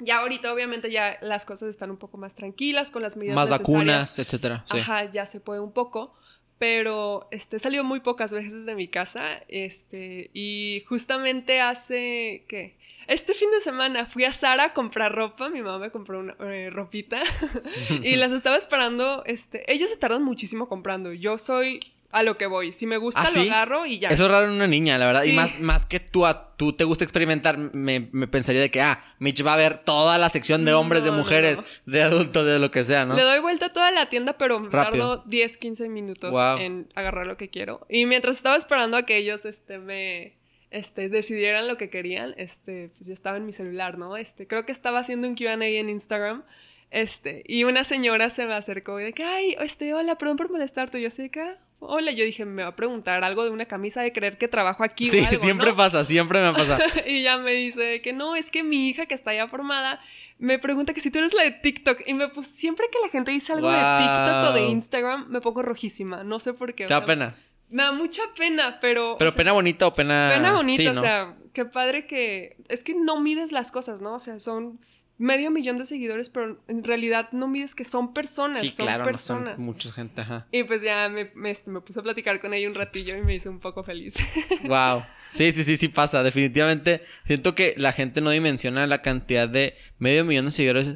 Ya 0.00 0.18
ahorita, 0.18 0.52
obviamente, 0.52 0.90
ya 0.90 1.16
las 1.22 1.46
cosas 1.46 1.70
están 1.70 1.90
un 1.90 1.96
poco 1.96 2.18
más 2.18 2.34
tranquilas 2.34 2.90
con 2.90 3.02
las 3.02 3.16
medidas 3.16 3.36
Más 3.36 3.48
necesarias. 3.48 3.78
vacunas, 3.78 4.18
etcétera. 4.18 4.64
Sí. 4.70 4.78
Ajá, 4.78 5.10
ya 5.10 5.24
se 5.24 5.40
puede 5.40 5.60
un 5.60 5.72
poco. 5.72 6.14
Pero 6.58 7.28
este 7.30 7.58
salió 7.58 7.84
muy 7.84 8.00
pocas 8.00 8.32
veces 8.32 8.66
de 8.66 8.74
mi 8.74 8.88
casa. 8.88 9.42
Este, 9.48 10.30
y 10.34 10.84
justamente 10.88 11.60
hace 11.60 12.44
¿qué? 12.48 12.76
Este 13.06 13.34
fin 13.34 13.50
de 13.52 13.60
semana 13.60 14.04
fui 14.06 14.24
a 14.24 14.32
Sara 14.32 14.64
a 14.64 14.72
comprar 14.72 15.14
ropa. 15.14 15.48
Mi 15.48 15.62
mamá 15.62 15.78
me 15.78 15.90
compró 15.90 16.18
una 16.18 16.34
eh, 16.40 16.70
ropita. 16.70 17.20
y 18.02 18.16
las 18.16 18.32
estaba 18.32 18.56
esperando. 18.56 19.22
Este, 19.24 19.70
ellos 19.72 19.88
se 19.88 19.96
tardan 19.96 20.24
muchísimo 20.24 20.68
comprando. 20.68 21.12
Yo 21.12 21.38
soy 21.38 21.78
a 22.12 22.22
lo 22.22 22.38
que 22.38 22.46
voy. 22.46 22.72
Si 22.72 22.86
me 22.86 22.96
gusta, 22.96 23.22
¿Ah, 23.22 23.30
lo 23.34 23.40
agarro 23.42 23.86
y 23.86 23.98
ya. 23.98 24.08
Eso 24.10 24.24
es 24.26 24.30
raro 24.30 24.46
en 24.48 24.52
una 24.54 24.66
niña, 24.66 24.96
la 24.98 25.06
verdad. 25.06 25.24
Y 25.24 25.32
más, 25.32 25.58
más 25.60 25.86
que 25.86 26.00
tú, 26.00 26.24
a, 26.26 26.56
tú 26.56 26.72
te 26.72 26.84
gusta 26.84 27.04
experimentar, 27.04 27.58
me, 27.58 28.08
me 28.12 28.26
pensaría 28.28 28.60
de 28.60 28.70
que, 28.70 28.80
ah, 28.80 29.02
Mitch 29.18 29.44
va 29.46 29.54
a 29.54 29.56
ver 29.56 29.78
toda 29.84 30.16
la 30.18 30.28
sección 30.28 30.64
de 30.64 30.72
hombres, 30.74 31.04
de 31.04 31.10
No, 31.10 31.18
mujeres, 31.18 31.58
no. 31.58 31.92
de 31.92 32.02
adultos, 32.02 32.46
de 32.46 32.58
lo 32.58 32.70
que 32.70 32.84
sea, 32.84 33.04
¿no? 33.04 33.14
Le 33.16 33.22
doy 33.22 33.40
vuelta 33.40 33.66
a 33.66 33.72
toda 33.72 33.90
la 33.90 34.08
tienda, 34.08 34.38
pero 34.38 34.58
Rápido. 34.70 35.16
tardo 35.16 35.24
10, 35.26 35.58
15 35.58 35.88
minutos 35.88 36.30
Wow. 36.32 36.58
en 36.58 36.88
agarrar 36.94 37.26
lo 37.26 37.36
que 37.36 37.50
quiero. 37.50 37.86
Y 37.88 38.06
mientras 38.06 38.36
estaba 38.36 38.56
esperando 38.56 38.96
a 38.96 39.02
que 39.04 39.16
ellos 39.16 39.44
este, 39.44 39.78
me 39.78 40.36
este, 40.70 41.08
decidieran 41.08 41.68
lo 41.68 41.76
que 41.76 41.90
querían, 41.90 42.34
este, 42.38 42.90
pues 42.96 43.06
yo 43.08 43.12
estaba 43.12 43.36
en 43.36 43.46
mi 43.46 43.52
celular, 43.52 43.98
¿no? 43.98 44.16
Este, 44.16 44.46
creo 44.46 44.64
que 44.66 44.72
estaba 44.72 44.98
haciendo 45.00 45.28
un 45.28 45.34
Q&A 45.36 45.52
en 45.54 45.88
Instagram, 45.88 46.44
este, 46.90 47.42
y 47.46 47.64
una 47.64 47.84
señora 47.84 48.30
se 48.30 48.46
me 48.46 48.54
acercó 48.54 49.00
y 49.00 49.04
de 49.04 49.12
que, 49.12 49.24
ay, 49.24 49.56
este, 49.60 49.92
hola, 49.94 50.16
perdón 50.18 50.36
por 50.36 50.50
molestarte, 50.50 51.00
yo 51.00 51.10
sé 51.10 51.30
que, 51.30 51.40
ah, 51.40 51.58
hola, 51.78 52.10
yo 52.12 52.24
dije, 52.24 52.44
me 52.44 52.62
va 52.62 52.70
a 52.70 52.76
preguntar 52.76 53.22
algo 53.24 53.44
de 53.44 53.50
una 53.50 53.66
camisa 53.66 54.02
de 54.02 54.12
creer 54.12 54.38
que 54.38 54.48
trabajo 54.48 54.82
aquí 54.84 55.08
Sí, 55.08 55.20
o 55.20 55.26
algo, 55.28 55.42
siempre 55.42 55.70
¿no? 55.70 55.76
pasa, 55.76 56.04
siempre 56.04 56.40
me 56.42 56.52
pasa. 56.52 56.78
y 57.06 57.22
ya 57.22 57.36
me 57.38 57.52
dice 57.52 58.00
que 58.02 58.12
no, 58.12 58.34
es 58.36 58.50
que 58.50 58.62
mi 58.62 58.88
hija 58.88 59.06
que 59.06 59.14
está 59.14 59.34
ya 59.34 59.48
formada 59.48 60.00
me 60.38 60.58
pregunta 60.58 60.92
que 60.94 61.00
si 61.00 61.10
tú 61.10 61.18
eres 61.18 61.32
la 61.34 61.42
de 61.44 61.50
TikTok 61.52 62.02
y 62.06 62.14
me 62.14 62.28
pues 62.28 62.46
siempre 62.48 62.86
que 62.90 62.98
la 63.02 63.08
gente 63.10 63.30
dice 63.30 63.52
algo 63.52 63.70
de 63.70 63.78
TikTok 63.78 64.44
o 64.48 64.52
de. 64.52 64.62
Instagram 64.66 65.26
me 65.28 65.40
pongo 65.40 65.62
rojísima, 65.62 66.24
no 66.24 66.40
sé 66.40 66.52
por 66.52 66.74
qué. 66.74 66.86
Te 66.86 66.92
da 66.94 67.00
sea, 67.00 67.06
pena. 67.06 67.36
Me 67.68 67.82
da 67.82 67.92
mucha 67.92 68.22
pena, 68.36 68.78
pero 68.80 69.16
Pero 69.18 69.30
o 69.30 69.32
sea, 69.32 69.36
pena 69.38 69.52
bonita 69.52 69.86
o 69.86 69.92
pena. 69.94 70.30
pena 70.34 70.52
bonita, 70.52 70.82
Sí, 70.82 70.86
o 70.88 70.94
sea, 70.94 71.36
qué 71.52 71.64
padre 71.64 72.06
que 72.06 72.56
es 72.68 72.84
que 72.84 72.94
no 72.94 73.20
mides 73.20 73.50
las 73.52 73.70
cosas, 73.72 74.00
¿no? 74.00 74.14
O 74.14 74.18
sea, 74.18 74.38
son 74.38 74.78
medio 75.18 75.50
millón 75.50 75.78
de 75.78 75.84
seguidores, 75.86 76.28
pero 76.28 76.58
en 76.68 76.84
realidad 76.84 77.28
no 77.32 77.48
mides 77.48 77.74
que 77.74 77.84
son 77.84 78.12
personas, 78.12 78.60
Sí, 78.60 78.68
son 78.68 78.86
claro, 78.86 79.04
no 79.04 79.10
personas. 79.10 79.56
son 79.56 79.64
mucha 79.66 79.90
gente, 79.92 80.20
ajá. 80.20 80.46
Y 80.52 80.64
pues 80.64 80.82
ya 80.82 81.08
me, 81.08 81.30
me, 81.34 81.50
este, 81.50 81.70
me 81.70 81.80
puse 81.80 82.00
a 82.00 82.02
platicar 82.02 82.40
con 82.40 82.52
ella 82.52 82.68
un 82.68 82.74
ratillo 82.74 83.16
y 83.16 83.22
me 83.22 83.34
hizo 83.34 83.50
un 83.50 83.60
poco 83.60 83.82
feliz. 83.82 84.16
Wow. 84.68 85.02
Sí, 85.30 85.52
sí, 85.52 85.64
sí, 85.64 85.76
sí 85.76 85.88
pasa. 85.88 86.22
Definitivamente. 86.22 87.02
Siento 87.24 87.54
que 87.54 87.74
la 87.76 87.92
gente 87.92 88.20
no 88.20 88.30
dimensiona 88.30 88.86
la 88.86 89.02
cantidad 89.02 89.48
de 89.48 89.74
medio 89.98 90.24
millón 90.24 90.46
de 90.46 90.50
seguidores. 90.52 90.94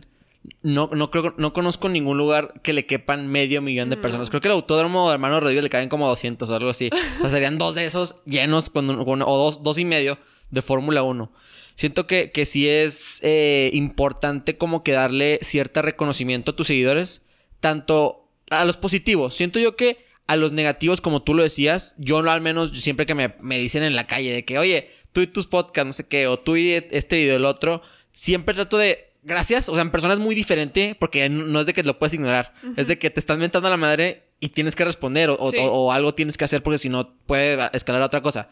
No, 0.62 0.88
no 0.94 1.10
creo, 1.10 1.34
no 1.36 1.52
conozco 1.52 1.88
ningún 1.88 2.16
lugar 2.16 2.60
que 2.62 2.72
le 2.72 2.86
quepan 2.86 3.26
medio 3.28 3.60
millón 3.60 3.90
de 3.90 3.96
personas. 3.98 4.30
Creo 4.30 4.40
que 4.40 4.48
el 4.48 4.52
autódromo 4.52 5.08
de 5.08 5.14
hermano 5.14 5.38
Rodríguez 5.40 5.62
le 5.64 5.70
caen 5.70 5.88
como 5.90 6.08
200 6.08 6.48
o 6.48 6.54
algo 6.54 6.70
así. 6.70 6.88
O 6.92 7.20
sea, 7.22 7.30
serían 7.30 7.58
dos 7.58 7.74
de 7.74 7.84
esos 7.84 8.22
llenos 8.24 8.70
con, 8.70 9.04
con- 9.04 9.22
o 9.22 9.36
dos, 9.36 9.62
dos 9.62 9.76
y 9.78 9.84
medio 9.84 10.18
de 10.50 10.62
Fórmula 10.62 11.02
1. 11.02 11.30
Siento 11.74 12.06
que, 12.06 12.30
que 12.32 12.46
sí 12.46 12.68
es 12.68 13.20
eh, 13.22 13.70
importante 13.72 14.56
como 14.58 14.82
que 14.82 14.92
darle 14.92 15.38
cierto 15.42 15.82
reconocimiento 15.82 16.50
a 16.52 16.56
tus 16.56 16.66
seguidores, 16.66 17.22
tanto 17.60 18.28
a 18.50 18.64
los 18.64 18.76
positivos. 18.76 19.34
Siento 19.34 19.58
yo 19.58 19.76
que 19.76 20.04
a 20.26 20.36
los 20.36 20.52
negativos, 20.52 21.00
como 21.00 21.22
tú 21.22 21.34
lo 21.34 21.42
decías, 21.42 21.94
yo 21.98 22.18
al 22.18 22.40
menos 22.40 22.70
siempre 22.80 23.06
que 23.06 23.14
me, 23.14 23.34
me 23.40 23.58
dicen 23.58 23.82
en 23.82 23.96
la 23.96 24.06
calle 24.06 24.32
de 24.32 24.44
que, 24.44 24.58
oye, 24.58 24.90
tú 25.12 25.20
y 25.22 25.26
tus 25.26 25.46
podcasts, 25.46 25.86
no 25.86 25.92
sé 25.92 26.06
qué, 26.06 26.26
o 26.26 26.38
tú 26.38 26.56
y 26.56 26.72
este 26.72 27.16
video, 27.16 27.36
el 27.36 27.44
otro, 27.44 27.82
siempre 28.12 28.54
trato 28.54 28.78
de, 28.78 29.08
gracias, 29.24 29.68
o 29.68 29.74
sea, 29.74 29.82
en 29.82 29.90
persona 29.90 30.14
es 30.14 30.20
muy 30.20 30.34
diferente, 30.36 30.96
porque 31.00 31.28
no 31.28 31.58
es 31.60 31.66
de 31.66 31.72
que 31.74 31.82
lo 31.82 31.98
puedes 31.98 32.14
ignorar, 32.14 32.54
es 32.76 32.86
de 32.86 32.98
que 32.98 33.10
te 33.10 33.18
están 33.18 33.40
mentando 33.40 33.66
a 33.66 33.70
la 33.72 33.76
madre 33.76 34.22
y 34.38 34.50
tienes 34.50 34.76
que 34.76 34.84
responder, 34.84 35.30
o, 35.30 35.36
o- 35.38 35.50
Sí. 35.50 35.56
o- 35.58 35.64
o 35.86 35.92
algo 35.92 36.14
tienes 36.14 36.38
que 36.38 36.44
hacer, 36.44 36.62
porque 36.62 36.78
si 36.78 36.88
no 36.88 37.12
puede 37.26 37.58
escalar 37.72 38.00
a 38.02 38.06
otra 38.06 38.22
cosa. 38.22 38.48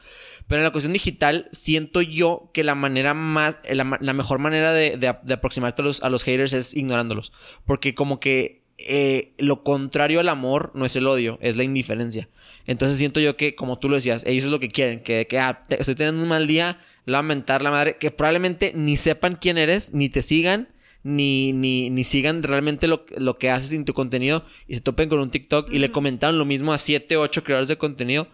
Pero 0.49 0.61
en 0.61 0.65
la 0.65 0.71
cuestión 0.73 0.93
digital, 0.95 1.49
siento 1.53 2.01
yo 2.03 2.51
que 2.55 2.65
la 2.65 2.75
manera 2.75 3.15
más, 3.15 3.59
la, 3.71 3.85
ma- 3.85 3.99
la 4.01 4.15
mejor 4.15 4.39
manera 4.39 4.73
de, 4.73 4.97
de- 4.97 5.15
de 5.23 5.35
aproximarte 5.35 5.83
a 5.83 5.85
los, 5.85 6.03
a 6.03 6.09
los 6.09 6.25
haters 6.25 6.55
es 6.55 6.75
ignorándolos. 6.75 7.33
Porque 7.67 7.95
como 7.95 8.19
que 8.19 8.63
eh, 8.79 9.35
lo 9.39 9.63
contrario 9.63 10.21
al 10.21 10.29
amor 10.29 10.73
no 10.75 10.85
es 10.87 10.97
el 10.97 11.07
odio, 11.07 11.39
es 11.43 11.57
la 11.57 11.65
indiferencia. 11.65 12.29
Entonces 12.67 12.97
siento 12.99 13.21
yo 13.21 13.37
que, 13.37 13.55
como 13.55 13.79
tú 13.79 13.89
lo 13.89 13.97
decías, 13.97 14.25
ellos 14.27 14.45
es 14.45 14.51
lo 14.51 14.61
que 14.61 14.69
quieren, 14.71 15.03
que, 15.03 15.27
que 15.27 15.39
ah, 15.39 15.67
te- 15.69 15.79
estoy 15.81 15.95
teniendo 15.95 16.23
un 16.23 16.29
mal 16.29 16.47
día, 16.47 16.81
lamentar 17.05 17.63
la 17.63 17.71
madre, 17.71 17.97
que 17.99 18.11
probablemente 18.11 18.73
ni 18.75 18.97
sepan 18.97 19.37
quién 19.37 19.59
eres, 19.59 19.93
ni 19.95 20.09
te 20.09 20.23
sigan, 20.23 20.69
ni, 21.03 21.53
ni, 21.53 21.91
ni 21.91 22.05
sigan 22.05 22.43
realmente 22.43 22.87
lo, 22.87 23.05
lo 23.17 23.39
que 23.39 23.51
haces 23.51 23.73
en 23.73 23.85
tu 23.85 23.95
contenido 23.95 24.45
y 24.67 24.75
se 24.75 24.81
topen 24.81 25.09
con 25.09 25.19
un 25.21 25.31
TikTok 25.31 25.71
y 25.73 25.79
le 25.79 25.91
comentaron 25.91 26.39
lo 26.39 26.45
mismo 26.45 26.73
a 26.73 26.79
7, 26.79 27.17
8 27.17 27.45
creadores 27.45 27.69
de 27.69 27.79
contenido. 27.79 28.29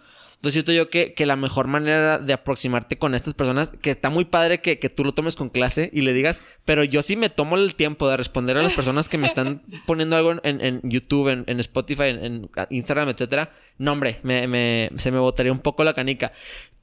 Entonces 0.44 0.62
siento 0.62 0.72
yo 0.72 0.90
que, 0.90 1.14
que 1.14 1.24
la 1.24 1.37
mejor 1.37 1.68
manera 1.68 2.18
de 2.18 2.35
aproximarte 2.35 2.98
con 2.98 3.14
estas 3.14 3.33
personas, 3.33 3.72
que 3.80 3.90
está 3.90 4.11
muy 4.11 4.26
padre 4.26 4.61
que, 4.61 4.78
que 4.78 4.90
tú 4.90 5.02
lo 5.02 5.14
tomes 5.14 5.37
con 5.37 5.48
clase 5.48 5.88
y 5.90 6.02
le 6.02 6.12
digas, 6.12 6.42
pero 6.66 6.85
yo 6.85 7.00
sí 7.00 7.16
me 7.16 7.30
tomo 7.30 7.57
el 7.57 7.74
tiempo 7.76 8.11
de 8.11 8.18
responder 8.18 8.59
a 8.59 8.62
las 8.62 8.74
personas 8.74 9.09
que 9.09 9.16
me 9.16 9.26
están 9.26 9.62
poniendo 9.87 10.18
algo 10.18 10.33
en, 10.42 10.61
en 10.61 10.80
YouTube, 10.85 11.28
en, 11.30 11.44
en 11.46 11.61
Spotify, 11.61 12.09
en, 12.09 12.24
en 12.26 12.50
Instagram, 12.68 13.09
etcétera. 13.09 13.52
No, 13.78 13.92
hombre, 13.92 14.20
me, 14.22 14.46
me- 14.46 14.90
se 14.98 15.11
me 15.11 15.18
botaría 15.18 15.50
un 15.50 15.61
poco 15.61 15.83
la 15.83 15.94
canica. 15.94 16.30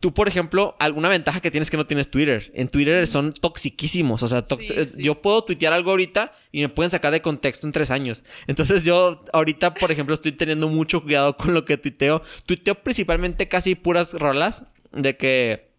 Tú, 0.01 0.13
por 0.13 0.27
ejemplo, 0.27 0.75
alguna 0.79 1.07
ventaja 1.07 1.39
que 1.39 1.51
tienes 1.51 1.69
que 1.71 1.77
no 1.77 1.85
tienes 1.87 2.09
Twitter. 2.11 2.51
En 2.55 2.67
Twitter 2.67 3.07
son 3.07 3.33
toxiquísimos. 3.33 4.21
O 4.23 4.27
sea, 4.27 4.43
tox- 4.43 4.65
Sí, 4.67 4.73
eh, 4.75 4.83
sí. 4.83 5.03
yo 5.03 5.21
puedo 5.21 5.43
tuitear 5.43 5.71
algo 5.73 5.91
ahorita 5.91 6.33
y 6.51 6.61
me 6.61 6.69
pueden 6.69 6.89
sacar 6.89 7.13
de 7.13 7.21
contexto 7.21 7.67
en 7.67 7.71
tres 7.71 7.91
años. 7.91 8.23
Entonces 8.47 8.83
yo 8.83 9.23
ahorita, 9.31 9.73
por 9.75 9.91
ejemplo, 9.91 10.13
estoy 10.15 10.33
teniendo 10.33 10.67
mucho 10.67 11.03
cuidado 11.03 11.37
con 11.37 11.53
lo 11.53 11.63
que 11.65 11.77
tuiteo. 11.77 12.21
Tuiteo 12.45 12.75
principalmente 12.75 13.47
casi 13.47 13.75
puras 13.75 14.13
rolas 14.13 14.65
de 14.91 15.15
que... 15.15 15.71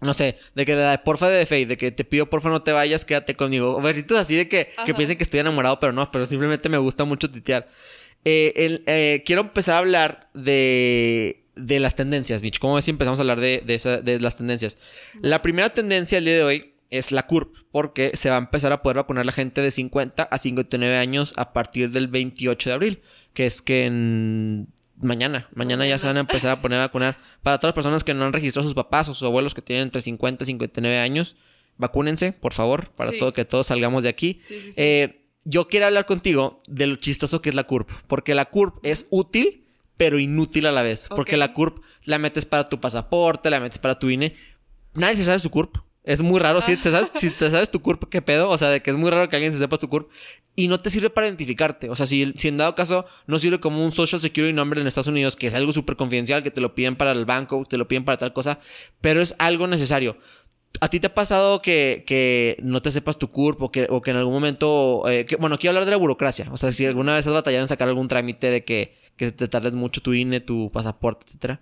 No 0.00 0.14
sé, 0.14 0.38
de 0.54 0.64
que 0.64 0.76
la 0.76 0.92
de 0.92 0.98
porfa 0.98 1.28
de 1.28 1.44
Faye, 1.44 1.66
de 1.66 1.76
que 1.76 1.90
te 1.90 2.04
pido 2.04 2.30
porfa 2.30 2.48
no 2.50 2.62
te 2.62 2.70
vayas, 2.70 3.04
quédate 3.04 3.34
conmigo. 3.34 3.76
O 3.76 3.80
versitos 3.80 4.16
así 4.16 4.36
de 4.36 4.46
que, 4.48 4.68
que 4.86 4.94
piensen 4.94 5.16
que 5.16 5.24
estoy 5.24 5.40
enamorado, 5.40 5.80
pero 5.80 5.92
no, 5.92 6.08
pero 6.12 6.24
simplemente 6.24 6.68
me 6.68 6.78
gusta 6.78 7.04
mucho 7.04 7.28
tuitear. 7.30 7.66
Eh, 8.24 8.52
el- 8.56 8.84
eh, 8.86 9.22
quiero 9.26 9.40
empezar 9.42 9.74
a 9.74 9.78
hablar 9.78 10.30
de, 10.34 11.46
de 11.58 11.80
las 11.80 11.94
tendencias, 11.96 12.42
Mitch. 12.42 12.58
¿Cómo 12.58 12.74
ves 12.76 12.84
si 12.84 12.90
empezamos 12.90 13.18
a 13.18 13.22
hablar 13.22 13.40
de, 13.40 13.62
de, 13.66 13.74
esa- 13.74 14.00
de 14.00 14.20
las 14.20 14.36
tendencias? 14.36 14.78
La 15.20 15.42
primera 15.42 15.70
tendencia 15.70 16.18
el 16.18 16.24
día 16.24 16.34
de 16.34 16.42
hoy 16.44 16.74
es 16.90 17.12
la 17.12 17.26
CURP, 17.26 17.54
porque 17.70 18.12
se 18.14 18.30
va 18.30 18.36
a 18.36 18.38
empezar 18.38 18.72
a 18.72 18.82
poder 18.82 18.96
vacunar 18.96 19.26
la 19.26 19.32
gente 19.32 19.60
de 19.60 19.70
50 19.70 20.22
a 20.22 20.38
59 20.38 20.96
años 20.96 21.34
a 21.36 21.52
partir 21.52 21.90
del 21.90 22.08
28 22.08 22.70
de 22.70 22.74
abril, 22.74 23.02
que 23.34 23.44
es 23.46 23.60
que 23.60 23.84
en 23.86 24.68
mañana, 25.00 25.48
mañana 25.54 25.86
ya 25.86 25.98
se 25.98 26.06
van 26.06 26.16
a 26.16 26.20
empezar 26.20 26.50
a 26.50 26.60
poner 26.62 26.78
a 26.78 26.86
vacunar. 26.86 27.18
Para 27.42 27.58
todas 27.58 27.70
las 27.70 27.74
personas 27.74 28.04
que 28.04 28.14
no 28.14 28.24
han 28.24 28.32
registrado 28.32 28.64
a 28.64 28.68
sus 28.68 28.74
papás 28.74 29.08
o 29.08 29.14
sus 29.14 29.24
abuelos 29.26 29.54
que 29.54 29.62
tienen 29.62 29.84
entre 29.84 30.00
50 30.02 30.44
y 30.44 30.46
59 30.46 30.98
años, 30.98 31.36
vacúnense, 31.76 32.32
por 32.32 32.52
favor, 32.52 32.90
para 32.96 33.10
Sí. 33.10 33.18
todo 33.18 33.32
que 33.32 33.44
todos 33.44 33.66
salgamos 33.68 34.02
de 34.02 34.08
aquí. 34.08 34.38
Sí, 34.40 34.58
sí, 34.60 34.72
sí. 34.72 34.80
Eh, 34.82 35.24
yo 35.44 35.68
quiero 35.68 35.86
hablar 35.86 36.06
contigo 36.06 36.62
de 36.68 36.86
lo 36.88 36.96
chistoso 36.96 37.40
que 37.42 37.50
es 37.50 37.54
la 37.54 37.64
CURP, 37.64 37.88
porque 38.06 38.34
la 38.34 38.46
CURP 38.46 38.84
es 38.84 39.06
útil, 39.10 39.66
pero 39.98 40.18
inútil 40.18 40.64
a 40.66 40.72
la 40.72 40.82
vez, 40.82 41.08
porque 41.14 41.36
la 41.36 41.52
CURP 41.52 41.82
la 42.04 42.16
metes 42.18 42.46
para 42.46 42.64
tu 42.64 42.80
pasaporte, 42.80 43.50
la 43.50 43.60
metes 43.60 43.78
para 43.78 43.98
tu 43.98 44.08
INE. 44.08 44.34
Nadie 44.94 45.16
se 45.16 45.24
sabe 45.24 45.38
su 45.38 45.50
CURP. 45.50 45.76
Es 46.04 46.22
muy 46.22 46.40
raro, 46.40 46.62
si, 46.62 46.74
te 46.76 46.90
sabes, 46.90 47.10
si 47.18 47.28
te 47.28 47.50
sabes 47.50 47.70
tu 47.70 47.80
CURP, 47.82 48.08
qué 48.08 48.22
pedo, 48.22 48.48
o 48.48 48.56
sea, 48.56 48.70
de 48.70 48.80
que 48.80 48.90
es 48.90 48.96
muy 48.96 49.10
raro 49.10 49.28
que 49.28 49.36
alguien 49.36 49.52
se 49.52 49.58
sepa 49.58 49.76
tu 49.76 49.90
CURP 49.90 50.08
y 50.56 50.66
no 50.68 50.78
te 50.78 50.88
sirve 50.88 51.10
para 51.10 51.26
identificarte. 51.26 51.90
O 51.90 51.96
sea, 51.96 52.06
si, 52.06 52.32
si 52.34 52.48
en 52.48 52.56
dado 52.56 52.74
caso 52.74 53.04
no 53.26 53.38
sirve 53.38 53.60
como 53.60 53.84
un 53.84 53.92
Social 53.92 54.18
Security 54.18 54.54
Number 54.54 54.78
en 54.78 54.86
Estados 54.86 55.08
Unidos, 55.08 55.36
que 55.36 55.48
es 55.48 55.54
algo 55.54 55.70
súper 55.72 55.96
confidencial, 55.96 56.42
que 56.42 56.50
te 56.50 56.62
lo 56.62 56.74
piden 56.74 56.96
para 56.96 57.12
el 57.12 57.26
banco, 57.26 57.62
te 57.68 57.76
lo 57.76 57.86
piden 57.86 58.06
para 58.06 58.16
tal 58.16 58.32
cosa, 58.32 58.58
pero 59.02 59.20
es 59.20 59.34
algo 59.38 59.66
necesario. 59.66 60.16
¿A 60.80 60.88
ti 60.88 60.98
te 61.00 61.08
ha 61.08 61.14
pasado 61.14 61.60
que, 61.60 62.04
que 62.06 62.56
no 62.62 62.80
te 62.80 62.90
sepas 62.90 63.18
tu 63.18 63.30
CURP 63.30 63.60
o 63.62 63.70
que, 63.72 63.86
o 63.90 64.00
que 64.00 64.10
en 64.12 64.16
algún 64.16 64.32
momento... 64.32 65.02
eh, 65.10 65.26
que- 65.26 65.36
bueno, 65.36 65.58
quiero 65.58 65.72
hablar 65.72 65.84
de 65.84 65.90
la 65.90 65.96
burocracia. 65.96 66.48
O 66.52 66.56
sea, 66.56 66.72
si 66.72 66.86
alguna 66.86 67.14
vez 67.14 67.26
has 67.26 67.32
batallado 67.34 67.62
en 67.64 67.68
sacar 67.68 67.88
algún 67.88 68.06
trámite 68.08 68.48
de 68.50 68.64
que, 68.64 68.94
que 69.18 69.30
te 69.32 69.48
tardes 69.48 69.74
mucho 69.74 70.00
tu 70.00 70.14
INE, 70.14 70.40
tu 70.40 70.70
pasaporte, 70.72 71.26
etcétera. 71.26 71.60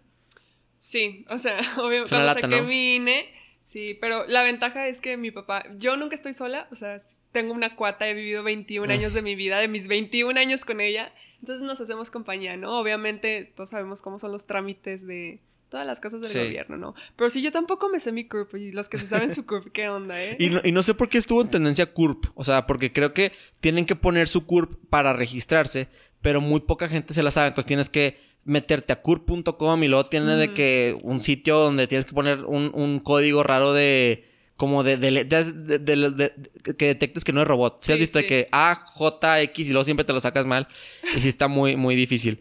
Sí, 0.79 1.25
o 1.29 1.39
sea, 1.39 1.59
obviamente 1.79 2.11
cuando 2.11 2.27
lata, 2.29 2.41
saqué 2.43 2.61
¿no? 2.61 2.69
mi 2.69 2.97
INE, 2.97 3.27
sí, 3.63 3.97
pero 4.01 4.25
la 4.29 4.43
ventaja 4.45 4.87
es 4.87 5.01
que 5.01 5.17
mi 5.17 5.31
papá, 5.33 5.65
yo 5.79 5.97
nunca 5.97 6.15
estoy 6.15 6.35
sola, 6.35 6.69
o 6.71 6.75
sea, 6.77 6.97
tengo 7.33 7.53
una 7.53 7.75
cuata, 7.75 8.09
he 8.09 8.15
vivido 8.15 8.43
21 8.45 8.93
años 8.93 9.13
de 9.15 9.23
mi 9.23 9.35
vida, 9.35 9.59
de 9.59 9.69
mis 9.69 9.89
21 9.89 10.39
años 10.39 10.65
con 10.65 10.81
ella, 10.81 11.13
entonces 11.41 11.65
nos 11.67 11.81
hacemos 11.81 12.11
compañía, 12.11 12.57
¿no? 12.57 12.79
Obviamente 12.79 13.53
todos 13.57 13.71
sabemos 13.71 14.03
cómo 14.03 14.19
son 14.19 14.33
los 14.33 14.47
trámites 14.47 15.07
de 15.07 15.41
todas 15.69 15.85
las 15.85 15.99
cosas 15.99 16.21
del 16.21 16.31
Sí. 16.31 16.39
gobierno, 16.39 16.77
¿no? 16.77 16.95
Pero 17.17 17.29
sí, 17.29 17.43
yo 17.43 17.51
tampoco 17.51 17.89
me 17.89 17.99
sé 17.99 18.13
mi 18.13 18.25
CURP 18.29 18.55
y 18.55 18.71
los 18.73 18.89
que 18.89 18.99
se 18.99 19.07
saben 19.09 19.35
su 19.35 19.45
CURP, 19.47 19.73
¿qué 19.73 19.89
onda, 19.89 20.23
eh? 20.23 20.37
Y 20.39 20.49
no, 20.51 20.61
y 20.63 20.71
no 20.71 20.81
sé 20.83 20.95
por 20.95 21.09
qué 21.09 21.19
estuvo 21.19 21.43
en 21.43 21.51
tendencia 21.51 21.93
CURP. 21.93 22.27
O 22.37 22.45
sea, 22.45 22.69
porque 22.69 22.93
creo 22.93 23.13
que 23.13 23.33
tienen 23.61 23.85
que 23.85 23.97
poner 23.97 24.29
su 24.29 24.47
CURP 24.47 24.77
para 24.89 25.13
registrarse, 25.13 25.89
pero 26.27 26.41
muy 26.41 26.59
poca 26.59 26.89
gente 26.89 27.15
se 27.15 27.23
la 27.23 27.31
sabe. 27.31 27.47
Entonces 27.47 27.67
tienes 27.67 27.89
que 27.89 28.19
meterte 28.43 28.93
a 28.93 29.01
CURP.com 29.01 29.85
y 29.85 29.87
luego 29.87 30.07
tiene 30.07 30.35
de 30.35 30.53
que 30.53 30.99
un 31.05 31.21
sitio 31.21 31.61
donde 31.61 31.87
tienes 31.87 32.05
que 32.05 32.15
poner 32.15 32.45
un, 32.47 32.73
un 32.75 32.99
código 32.99 33.45
raro 33.45 33.73
de. 33.73 34.25
Como 34.57 34.83
de, 34.83 34.99
que 36.77 36.87
detectes 36.87 37.23
que 37.23 37.33
no 37.33 37.43
es 37.43 37.47
robot. 37.47 37.77
Si 37.79 37.93
has 37.93 37.99
Sí, 37.99 38.03
visto 38.03 38.19
de 38.19 38.27
que 38.27 38.49
A, 38.51 38.75
J, 38.75 39.41
X 39.43 39.69
y 39.69 39.71
luego 39.71 39.85
siempre 39.85 40.05
te 40.05 40.13
lo 40.13 40.19
sacas 40.19 40.47
mal. 40.47 40.67
Y 41.17 41.21
sí 41.21 41.29
está 41.29 41.47
muy, 41.47 41.77
muy 41.77 41.95
difícil. 41.95 42.41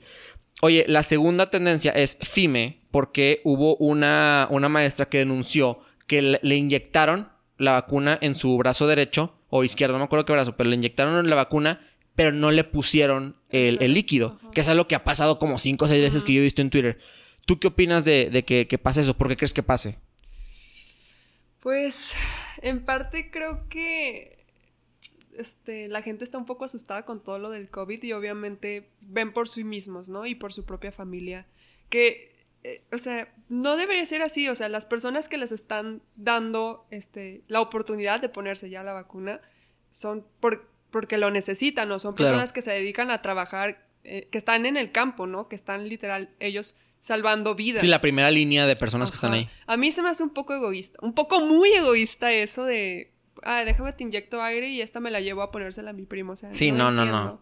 Oye, 0.63 0.86
la 0.88 1.04
segunda 1.04 1.52
tendencia 1.52 1.91
es 1.91 2.17
FIME, 2.19 2.80
porque 2.89 3.41
hubo 3.43 3.76
una, 3.76 4.48
una 4.50 4.67
maestra 4.67 5.06
que 5.06 5.19
denunció 5.19 5.80
que 6.08 6.24
le, 6.24 6.39
le 6.41 6.56
inyectaron 6.56 7.30
la 7.60 7.74
vacuna 7.74 8.17
en 8.19 8.34
su 8.34 8.58
brazo 8.58 8.88
derecho 8.88 9.36
o 9.52 9.63
izquierdo, 9.63 9.93
no 9.93 10.00
me 10.00 10.06
acuerdo 10.06 10.26
qué 10.26 10.34
brazo, 10.34 10.56
pero 10.58 10.71
le 10.71 10.76
inyectaron 10.76 11.29
la 11.29 11.36
vacuna, 11.36 11.81
pero 12.16 12.32
no 12.32 12.52
le 12.52 12.63
pusieron 12.63 13.38
el, 13.50 13.82
el 13.82 13.94
líquido, 13.94 14.40
que 14.54 14.62
es 14.62 14.68
algo 14.68 14.88
que 14.88 14.96
ha 14.96 15.04
pasado 15.04 15.40
como 15.40 15.60
cinco 15.60 15.86
o 15.86 15.88
seis 15.88 16.02
veces 16.02 16.24
que 16.24 16.34
yo 16.34 16.40
he 16.40 16.44
visto 16.44 16.62
en 16.62 16.70
Twitter. 16.70 17.00
¿Tú 17.46 17.60
qué 17.60 17.68
opinas 17.68 18.06
de, 18.06 18.30
de 18.30 18.44
que, 18.44 18.68
que 18.68 18.78
pase 18.78 19.02
eso? 19.02 19.16
¿Por 19.16 19.28
qué 19.28 19.38
crees 19.38 19.54
que 19.54 19.63
pase? 19.63 19.98
Pues 21.60 22.16
en 22.62 22.84
parte 22.86 23.30
creo 23.32 23.68
que 23.70 24.46
este, 25.38 25.88
la 25.88 26.02
gente 26.02 26.24
está 26.24 26.38
un 26.38 26.46
poco 26.46 26.66
asustada 26.66 27.06
con 27.06 27.24
todo 27.24 27.40
lo 27.40 27.50
del 27.50 27.70
COVID 27.70 28.02
y 28.04 28.13
obviamente 28.13 28.90
ven 29.02 29.34
por 29.34 29.50
sí 29.50 29.63
mismos, 29.63 30.10
¿no? 30.10 30.26
Y 30.26 30.36
por 30.36 30.54
su 30.54 30.66
propia 30.66 30.92
familia. 30.92 31.46
Que 31.90 32.36
eh, 32.66 32.84
o 32.92 32.98
sea, 32.98 33.32
no 33.48 33.78
debería 33.78 34.04
ser 34.08 34.24
así. 34.24 34.50
O 34.50 34.56
sea, 34.56 34.70
las 34.70 34.88
personas 34.88 35.30
que 35.30 35.38
les 35.38 35.52
están 35.52 36.02
dando 36.16 36.88
este, 36.90 37.44
la 37.48 37.62
oportunidad 37.62 38.20
de 38.20 38.30
ponerse 38.30 38.72
ya 38.72 38.82
la 38.82 38.94
vacuna 38.94 39.40
son 39.92 40.26
por, 40.40 40.68
porque 40.96 41.17
lo 41.17 41.29
necesitan, 41.29 41.89
¿no? 41.89 42.00
Son 42.00 42.15
personas 42.15 42.54
que 42.54 42.62
se 42.62 42.71
dedican 42.71 43.12
a 43.12 43.21
trabajar, 43.21 43.85
eh, 44.06 44.29
que 44.31 44.37
están 44.37 44.65
en 44.65 44.77
el 44.77 44.93
campo, 44.93 45.27
¿no? 45.27 45.50
Que 45.50 45.58
están 45.58 45.89
literal 45.89 46.29
ellos 46.39 46.77
salvando 47.00 47.54
vidas. 47.54 47.81
Sí, 47.81 47.89
la 47.89 48.00
primera 48.00 48.31
línea 48.31 48.65
de 48.65 48.77
personas 48.77 49.12
que 49.12 49.15
están 49.15 49.33
ahí. 49.33 49.50
A 49.67 49.75
mí 49.75 49.91
se 49.91 50.02
me 50.02 50.08
hace 50.08 50.23
un 50.23 50.29
poco 50.29 50.54
egoísta, 50.54 50.98
un 51.02 51.12
poco 51.12 51.41
muy 51.41 51.69
egoísta 51.71 52.31
eso 52.31 52.63
de, 52.63 53.12
ah, 53.43 53.65
déjame 53.65 53.91
te 53.91 54.04
inyecto 54.04 54.41
aire 54.41 54.69
y 54.69 54.79
esta 54.79 55.02
me 55.02 55.12
la 55.12 55.19
llevo 55.19 55.41
a 55.41 55.52
ponérsela 55.52 55.89
a 55.89 55.93
mi 55.93 56.06
primo. 56.06 56.31
O 56.31 56.35
sea, 56.37 56.54
sí, 56.54 56.71
no, 56.71 56.91
no, 56.91 57.04
no. 57.04 57.41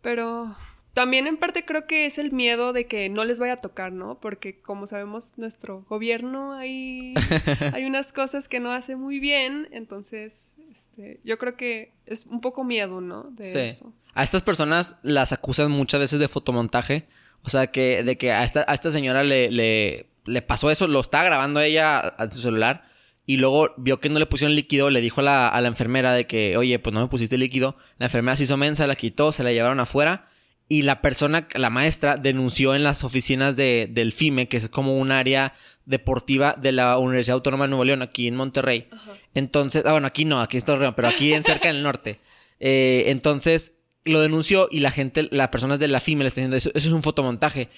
Pero 0.00 0.56
también 0.94 1.26
en 1.26 1.38
parte 1.38 1.64
creo 1.64 1.86
que 1.86 2.04
es 2.04 2.18
el 2.18 2.32
miedo 2.32 2.72
de 2.72 2.86
que 2.86 3.08
no 3.08 3.24
les 3.24 3.38
vaya 3.38 3.54
a 3.54 3.56
tocar, 3.56 3.92
¿no? 3.92 4.18
Porque 4.20 4.60
como 4.60 4.86
sabemos, 4.86 5.32
nuestro 5.36 5.84
gobierno 5.88 6.52
hay, 6.52 7.14
hay 7.72 7.84
unas 7.84 8.12
cosas 8.12 8.48
que 8.48 8.60
no 8.60 8.72
hace 8.72 8.96
muy 8.96 9.18
bien, 9.18 9.68
entonces 9.72 10.58
este, 10.70 11.20
yo 11.24 11.38
creo 11.38 11.56
que 11.56 11.92
es 12.04 12.26
un 12.26 12.40
poco 12.40 12.62
miedo, 12.64 13.00
¿no? 13.00 13.24
De 13.30 13.44
sí. 13.44 13.58
eso. 13.58 13.92
A 14.14 14.22
estas 14.22 14.42
personas 14.42 14.98
las 15.02 15.32
acusan 15.32 15.70
muchas 15.70 16.00
veces 16.00 16.20
de 16.20 16.28
fotomontaje, 16.28 17.06
o 17.42 17.48
sea, 17.48 17.68
que 17.68 18.02
de 18.02 18.18
que 18.18 18.32
a 18.32 18.44
esta, 18.44 18.64
a 18.68 18.74
esta 18.74 18.90
señora 18.90 19.24
le, 19.24 19.50
le, 19.50 20.10
le 20.26 20.42
pasó 20.42 20.70
eso, 20.70 20.86
lo 20.86 21.00
está 21.00 21.24
grabando 21.24 21.60
ella 21.60 22.00
a 22.00 22.30
su 22.30 22.42
celular 22.42 22.84
y 23.24 23.38
luego 23.38 23.70
vio 23.78 23.98
que 23.98 24.10
no 24.10 24.18
le 24.18 24.26
pusieron 24.26 24.54
líquido, 24.54 24.90
le 24.90 25.00
dijo 25.00 25.22
a 25.22 25.24
la, 25.24 25.48
a 25.48 25.60
la 25.62 25.68
enfermera 25.68 26.12
de 26.12 26.26
que, 26.26 26.58
oye, 26.58 26.78
pues 26.78 26.92
no 26.92 27.00
me 27.00 27.08
pusiste 27.08 27.38
líquido. 27.38 27.76
La 27.96 28.06
enfermera 28.06 28.36
se 28.36 28.42
hizo 28.42 28.56
mensa, 28.56 28.86
la 28.86 28.96
quitó, 28.96 29.32
se 29.32 29.44
la 29.44 29.52
llevaron 29.52 29.80
afuera 29.80 30.28
y 30.72 30.80
la 30.80 31.02
persona, 31.02 31.48
la 31.52 31.68
maestra, 31.68 32.16
denunció 32.16 32.74
en 32.74 32.82
las 32.82 33.04
oficinas 33.04 33.56
de, 33.58 33.90
del 33.90 34.10
FIME, 34.10 34.48
que 34.48 34.56
es 34.56 34.70
como 34.70 34.96
un 34.96 35.12
área 35.12 35.52
deportiva 35.84 36.54
de 36.54 36.72
la 36.72 36.96
Universidad 36.96 37.34
Autónoma 37.34 37.64
de 37.64 37.68
Nuevo 37.68 37.84
León, 37.84 38.00
aquí 38.00 38.26
en 38.26 38.36
Monterrey. 38.36 38.88
Entonces, 39.34 39.84
ah, 39.84 39.92
bueno, 39.92 40.06
aquí 40.06 40.24
no, 40.24 40.40
aquí 40.40 40.56
está 40.56 40.72
Torreón, 40.72 40.94
pero 40.94 41.08
aquí 41.08 41.34
en 41.34 41.44
cerca 41.44 41.68
del 41.68 41.82
norte. 41.82 42.20
Eh, 42.64 43.10
entonces, 43.10 43.78
lo 44.04 44.20
denunció 44.20 44.68
y 44.70 44.78
la 44.78 44.92
gente, 44.92 45.26
las 45.32 45.48
personas 45.48 45.80
de 45.80 45.88
la 45.88 45.98
FIME 45.98 46.22
le 46.22 46.28
están 46.28 46.42
diciendo, 46.42 46.56
eso, 46.56 46.70
eso 46.74 46.86
es 46.86 46.94
un 46.94 47.02
fotomontaje. 47.02 47.70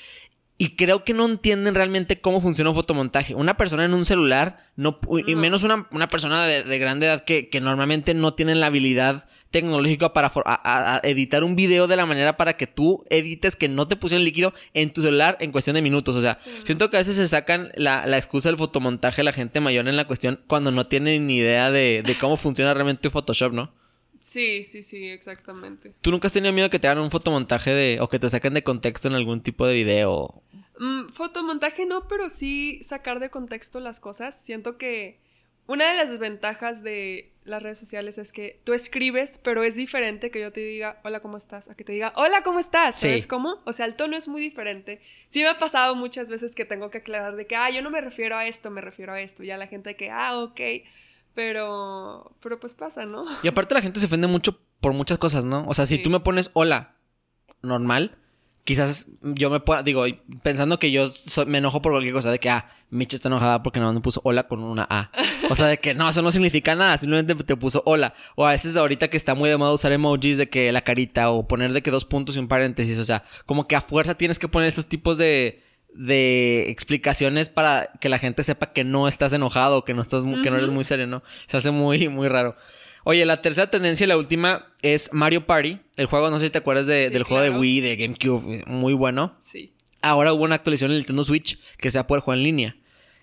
Y 0.59 0.77
creo 0.77 1.05
que 1.05 1.15
no 1.15 1.25
entienden 1.25 1.75
realmente 1.75 2.21
cómo 2.21 2.43
funciona 2.43 2.69
un 2.69 2.77
fotomontaje. 2.77 3.35
Una 3.35 3.57
persona 3.57 3.87
en 3.87 3.95
un 3.95 4.05
celular, 4.05 4.59
no, 4.77 5.01
y 5.27 5.37
menos 5.37 5.63
una, 5.63 5.89
una 5.91 6.09
persona 6.09 6.45
de, 6.45 6.65
de, 6.65 6.79
grande 6.79 7.07
edad 7.07 7.25
que, 7.25 7.49
que 7.49 7.63
normalmente 7.63 8.13
no 8.13 8.35
tienen 8.35 8.61
la 8.61 8.67
habilidad 8.67 9.27
tecnológico 9.55 10.13
para 10.13 10.33
editar 11.05 11.45
un 11.45 11.55
video 11.55 11.87
de 11.87 11.95
la 11.95 12.07
manera 12.07 12.37
para 12.37 12.57
que 12.57 12.67
tú 12.67 13.05
edites 13.09 13.55
que 13.55 13.69
no 13.69 13.87
te 13.87 13.95
pusieron 13.95 14.25
líquido 14.25 14.53
en 14.73 14.93
tu 14.93 15.01
celular 15.01 15.37
en 15.39 15.53
cuestión 15.53 15.75
de 15.75 15.83
minutos. 15.83 16.17
O 16.17 16.21
sea, 16.21 16.39
siento 16.65 16.91
que 16.91 16.97
a 16.97 16.99
veces 16.99 17.15
se 17.15 17.29
sacan 17.29 17.71
la, 17.77 18.19
excusa 18.19 18.49
del 18.49 18.59
fotomontaje 18.59 19.23
la 19.23 19.33
gente 19.33 19.61
mayor 19.61 19.87
en 19.87 19.97
la 19.97 20.09
cuestión 20.09 20.41
cuando 20.49 20.73
no 20.73 20.89
tienen 20.89 21.29
ni 21.29 21.37
idea 21.37 21.71
de, 21.71 22.03
cómo 22.21 22.37
funciona 22.37 22.75
realmente 22.75 23.11
Photoshop, 23.11 23.53
¿no? 23.53 23.73
Sí, 24.21 24.65
sí, 24.65 24.83
sí, 24.83 25.07
exactamente. 25.07 25.95
¿Tú 26.01 26.11
nunca 26.11 26.27
has 26.27 26.33
tenido 26.33 26.53
miedo 26.53 26.69
que 26.69 26.81
te 26.81 26.89
hagan 26.89 27.05
un 27.05 27.13
fotomontaje 27.13 27.71
de 27.71 28.01
o 28.01 28.09
que 28.09 28.19
te 28.19 28.29
saquen 28.29 28.55
de 28.55 28.65
contexto 28.65 29.07
en 29.07 29.15
algún 29.15 29.41
tipo 29.41 29.69
de 29.69 29.75
video? 29.75 30.43
Mm, 30.81 31.11
fotomontaje 31.11 31.87
no, 31.87 32.09
pero 32.09 32.29
sí 32.29 32.81
sacar 32.83 33.21
de 33.21 33.31
contexto 33.31 33.79
las 33.79 34.01
cosas. 34.01 34.35
Siento 34.35 34.79
que 34.79 35.21
una 35.69 35.89
de 35.89 35.97
las 35.97 36.11
desventajas 36.11 36.83
de 36.83 37.34
las 37.45 37.63
redes 37.63 37.79
sociales 37.79 38.17
es 38.19 38.33
que 38.33 38.61
tú 38.65 38.73
escribes, 38.73 39.39
pero 39.43 39.63
es 39.63 39.75
diferente 39.75 40.31
que 40.31 40.41
yo 40.41 40.53
te 40.53 40.61
diga, 40.61 41.01
hola, 41.05 41.21
¿cómo 41.21 41.37
estás? 41.37 41.69
A 41.69 41.75
que 41.75 41.85
te 41.85 41.93
diga, 41.93 42.13
hola, 42.17 42.43
¿cómo 42.43 42.59
estás? 42.59 42.97
¿Sabes 42.97 43.27
cómo? 43.27 43.61
O 43.65 43.73
sea, 43.73 43.85
el 43.87 43.95
tono 43.95 44.17
es 44.17 44.29
muy 44.29 44.41
diferente. 44.41 45.03
Sí 45.27 45.41
me 45.41 45.49
ha 45.49 45.59
pasado 45.59 45.95
muchas 45.95 46.31
veces 46.31 46.55
que 46.55 46.65
tengo 46.65 46.91
que 46.91 46.99
aclarar 46.99 47.37
de 47.37 47.47
que, 47.47 47.57
ah, 47.57 47.71
yo 47.71 47.83
no 47.83 47.91
me 47.91 48.01
refiero 48.01 48.37
a 48.37 48.47
esto, 48.47 48.71
me 48.71 48.81
refiero 48.81 49.13
a 49.13 49.21
esto. 49.21 49.43
Ya 49.43 49.59
la 49.59 49.67
gente 49.67 49.95
que, 49.95 50.11
ah, 50.11 50.39
ok. 50.39 50.61
Pero, 51.35 52.35
pero 52.41 52.59
pues 52.61 52.75
pasa, 52.75 53.05
¿no? 53.05 53.25
Y 53.43 53.49
aparte 53.49 53.75
la 53.75 53.83
gente 53.83 54.01
se 54.01 54.07
ofende 54.07 54.27
mucho 54.27 54.59
por 54.81 54.93
muchas 54.93 55.19
cosas, 55.19 55.45
¿no? 55.45 55.67
O 55.67 55.75
sea, 55.75 55.85
si 55.85 55.99
tú 55.99 56.09
me 56.09 56.21
pones 56.21 56.51
hola 56.55 56.97
normal, 57.61 58.17
quizás 58.65 59.09
yo 59.23 59.51
me 59.51 59.61
pueda, 59.61 59.83
digo, 59.83 60.05
pensando 60.43 60.79
que 60.79 60.91
yo 60.91 61.11
me 61.47 61.59
enojo 61.59 61.83
por 61.83 61.93
cualquier 61.93 62.15
cosa, 62.15 62.31
de 62.31 62.39
que, 62.39 62.51
ah, 62.51 62.69
Mitch 62.91 63.15
está 63.15 63.29
enojada 63.29 63.63
porque 63.63 63.81
no 63.81 63.93
me 63.93 64.01
puso 64.01 64.21
hola 64.25 64.47
con 64.49 64.63
una 64.63 64.87
A. 64.89 65.11
O 65.51 65.55
sea, 65.55 65.67
de 65.67 65.79
que 65.79 65.95
no, 65.95 66.09
eso 66.09 66.23
no 66.23 66.31
significa 66.31 66.75
nada, 66.75 66.97
simplemente 66.97 67.35
te 67.35 67.57
puso 67.57 67.83
hola. 67.85 68.15
O 68.37 68.47
a 68.47 68.53
veces 68.53 68.77
ahorita 68.77 69.09
que 69.09 69.17
está 69.17 69.35
muy 69.35 69.51
de 69.51 69.57
moda 69.57 69.73
usar 69.73 69.93
emojis 69.93 70.39
de 70.39 70.49
que 70.49 70.73
la 70.73 70.83
carita 70.83 71.31
o 71.31 71.47
poner 71.47 71.73
de 71.73 71.83
que 71.83 71.91
dos 71.91 72.05
puntos 72.05 72.37
y 72.37 72.39
un 72.39 72.49
paréntesis, 72.49 72.99
o 72.99 73.05
sea, 73.05 73.25
como 73.45 73.69
que 73.69 73.77
a 73.77 73.81
fuerza 73.81 74.15
tienes 74.15 74.39
que 74.39 74.49
poner 74.49 74.69
estos 74.69 74.87
tipos 74.87 75.19
de 75.19 75.63
de 75.95 76.71
explicaciones 76.71 77.49
para 77.49 77.91
que 78.01 78.09
la 78.09 78.19
gente 78.19 78.43
sepa 78.43 78.73
que 78.73 78.83
no 78.83 79.07
estás 79.07 79.33
enojado, 79.33 79.85
que 79.85 79.95
no 79.95 80.03
estás 80.03 80.25
que 80.25 80.51
no 80.51 80.57
eres 80.57 80.71
muy 80.71 80.85
sereno. 80.85 81.23
Se 81.47 81.57
hace 81.57 81.71
muy 81.71 82.09
muy 82.09 82.29
raro. 82.29 82.57
Oye, 83.07 83.27
la 83.27 83.43
tercera 83.43 83.71
tendencia 83.71 84.05
y 84.05 84.09
la 84.09 84.17
última 84.17 84.73
es 84.81 85.13
Mario 85.13 85.47
Party. 85.47 85.79
El 85.97 86.07
juego, 86.07 86.31
no 86.31 86.39
sé 86.39 86.47
si 86.47 86.51
te 86.51 86.59
acuerdas 86.59 86.87
del 86.87 87.23
juego 87.23 87.43
de 87.43 87.51
Wii, 87.51 87.81
de 87.81 87.97
GameCube, 87.97 88.65
muy 88.67 88.95
bueno. 88.95 89.37
Sí. 89.39 89.75
Ahora 90.01 90.33
hubo 90.33 90.45
una 90.45 90.55
actualización 90.55 90.91
en 90.91 90.97
el 90.97 91.01
Nintendo 91.01 91.23
Switch 91.23 91.59
que 91.77 91.91
se 91.91 91.99
va 91.99 92.03
a 92.03 92.07
poder 92.07 92.23
jugar 92.23 92.39
en 92.39 92.45
línea. 92.45 92.77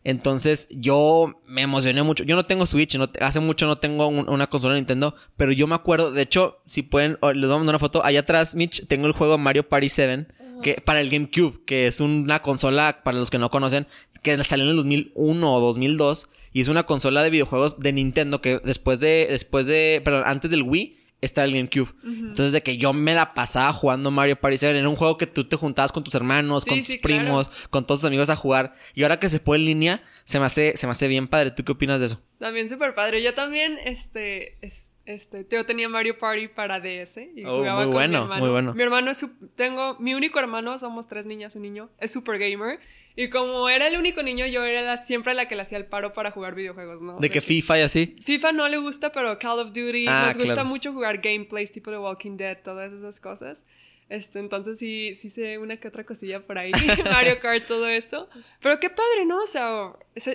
Entonces 0.03 0.67
yo 0.71 1.41
me 1.47 1.63
emocioné 1.63 2.03
mucho. 2.03 2.23
Yo 2.23 2.35
no 2.35 2.45
tengo 2.45 2.67
Switch, 2.67 2.95
no, 2.95 3.09
hace 3.21 3.39
mucho 3.39 3.65
no 3.65 3.77
tengo 3.77 4.07
una 4.07 4.47
consola 4.47 4.75
de 4.75 4.81
Nintendo, 4.81 5.15
pero 5.35 5.51
yo 5.51 5.65
me 5.65 5.75
acuerdo, 5.75 6.11
de 6.11 6.21
hecho, 6.21 6.59
si 6.67 6.83
pueden, 6.83 7.11
les 7.11 7.19
voy 7.21 7.55
a 7.55 7.57
mandar 7.57 7.75
una 7.75 7.79
foto. 7.79 8.05
Allá 8.05 8.19
atrás, 8.19 8.53
Mitch, 8.53 8.87
tengo 8.87 9.07
el 9.07 9.13
juego 9.13 9.39
Mario 9.39 9.67
Party 9.67 9.89
7, 9.89 10.27
que, 10.61 10.75
para 10.75 11.01
el 11.01 11.09
GameCube, 11.09 11.65
que 11.65 11.87
es 11.87 11.99
una 11.99 12.41
consola, 12.43 13.01
para 13.03 13.17
los 13.17 13.31
que 13.31 13.39
no 13.39 13.49
conocen, 13.49 13.87
que 14.21 14.43
salió 14.43 14.65
en 14.65 14.71
el 14.71 14.75
2001 14.77 15.55
o 15.55 15.59
2002 15.59 16.29
y 16.53 16.61
es 16.61 16.67
una 16.67 16.83
consola 16.85 17.23
de 17.23 17.29
videojuegos 17.29 17.79
de 17.79 17.93
Nintendo 17.93 18.41
que 18.41 18.59
después 18.63 18.99
de, 18.99 19.27
después 19.29 19.67
de, 19.67 20.01
perdón, 20.03 20.23
antes 20.25 20.51
del 20.51 20.63
Wii 20.63 20.97
está 21.21 21.43
el 21.43 21.53
GameCube. 21.53 21.89
Entonces, 22.03 22.51
de 22.51 22.63
que 22.63 22.77
yo 22.77 22.93
me 22.93 23.13
la 23.13 23.33
pasaba 23.33 23.71
jugando 23.73 24.11
Mario 24.11 24.35
Party 24.39 24.57
7 24.57 24.77
era 24.77 24.89
un 24.89 24.95
juego 24.95 25.17
que 25.17 25.27
tú 25.27 25.47
te 25.47 25.55
juntabas 25.55 25.91
con 25.91 26.03
tus 26.03 26.15
hermanos, 26.15 26.65
con 26.65 26.79
tus 26.79 26.97
primos, 26.97 27.49
con 27.69 27.85
todos 27.85 28.01
tus 28.01 28.07
amigos 28.07 28.29
a 28.29 28.35
jugar. 28.35 28.73
Y 28.95 29.03
ahora 29.03 29.19
que 29.19 29.29
se 29.29 29.39
puede 29.39 29.61
en 29.61 29.65
línea, 29.67 30.03
se 30.23 30.39
me 30.39 30.45
hace, 30.45 30.75
se 30.75 30.87
me 30.87 30.91
hace 30.91 31.07
bien 31.07 31.27
padre. 31.27 31.51
¿Tú 31.51 31.63
qué 31.63 31.71
opinas 31.71 31.99
de 31.99 32.07
eso? 32.07 32.21
También 32.39 32.67
súper 32.67 32.95
padre. 32.95 33.21
Yo 33.21 33.33
también, 33.35 33.77
este, 33.85 34.57
este, 35.05 35.45
yo 35.49 35.65
tenía 35.65 35.87
Mario 35.89 36.17
Party 36.17 36.47
para 36.47 36.79
DS 36.79 37.17
y 37.35 37.45
oh, 37.45 37.59
jugaba 37.59 37.83
muy 37.83 37.93
bueno, 37.93 38.11
mi 38.11 38.23
hermano. 38.23 38.41
Muy 38.41 38.49
bueno. 38.49 38.73
Mi 38.73 38.83
hermano 38.83 39.11
es, 39.11 39.25
tengo, 39.55 39.97
mi 39.99 40.15
único 40.15 40.39
hermano, 40.39 40.77
somos 40.79 41.07
tres 41.07 41.25
niñas, 41.25 41.55
un 41.55 41.61
niño, 41.61 41.89
es 41.99 42.11
super 42.11 42.39
gamer. 42.39 42.79
Y 43.15 43.29
como 43.29 43.69
era 43.69 43.87
el 43.87 43.97
único 43.97 44.23
niño, 44.23 44.45
yo 44.45 44.63
era 44.63 44.81
la, 44.81 44.97
siempre 44.97 45.33
la 45.33 45.47
que 45.47 45.55
le 45.55 45.63
hacía 45.63 45.77
el 45.77 45.85
paro 45.85 46.13
para 46.13 46.31
jugar 46.31 46.55
videojuegos, 46.55 47.01
¿no? 47.01 47.19
¿De, 47.19 47.29
que 47.29 47.41
FIFA 47.41 47.79
y 47.79 47.81
así? 47.81 48.15
FIFA 48.23 48.51
no 48.53 48.67
le 48.67 48.77
gusta, 48.77 49.11
pero 49.11 49.37
Call 49.37 49.59
of 49.59 49.67
Duty 49.67 50.05
ah, 50.07 50.25
nos 50.27 50.37
gusta 50.37 50.63
mucho 50.63 50.93
jugar 50.93 51.19
gameplays 51.19 51.71
tipo 51.71 51.91
de 51.91 51.97
Walking 51.97 52.37
Dead, 52.37 52.57
todas 52.63 52.91
esas 52.93 53.19
cosas. 53.19 53.65
Este, 54.09 54.39
entonces 54.39 54.77
sí, 54.77 55.15
sí 55.15 55.29
sé 55.29 55.57
una 55.57 55.77
que 55.77 55.87
otra 55.87 56.05
cosilla 56.05 56.45
por 56.45 56.57
ahí, 56.57 56.71
Mario 57.11 57.39
Kart, 57.39 57.65
todo 57.65 57.87
eso. 57.87 58.27
Pero 58.59 58.79
qué 58.79 58.89
padre, 58.89 59.25
¿no? 59.25 59.41
O 59.41 59.47
sea, 59.47 59.93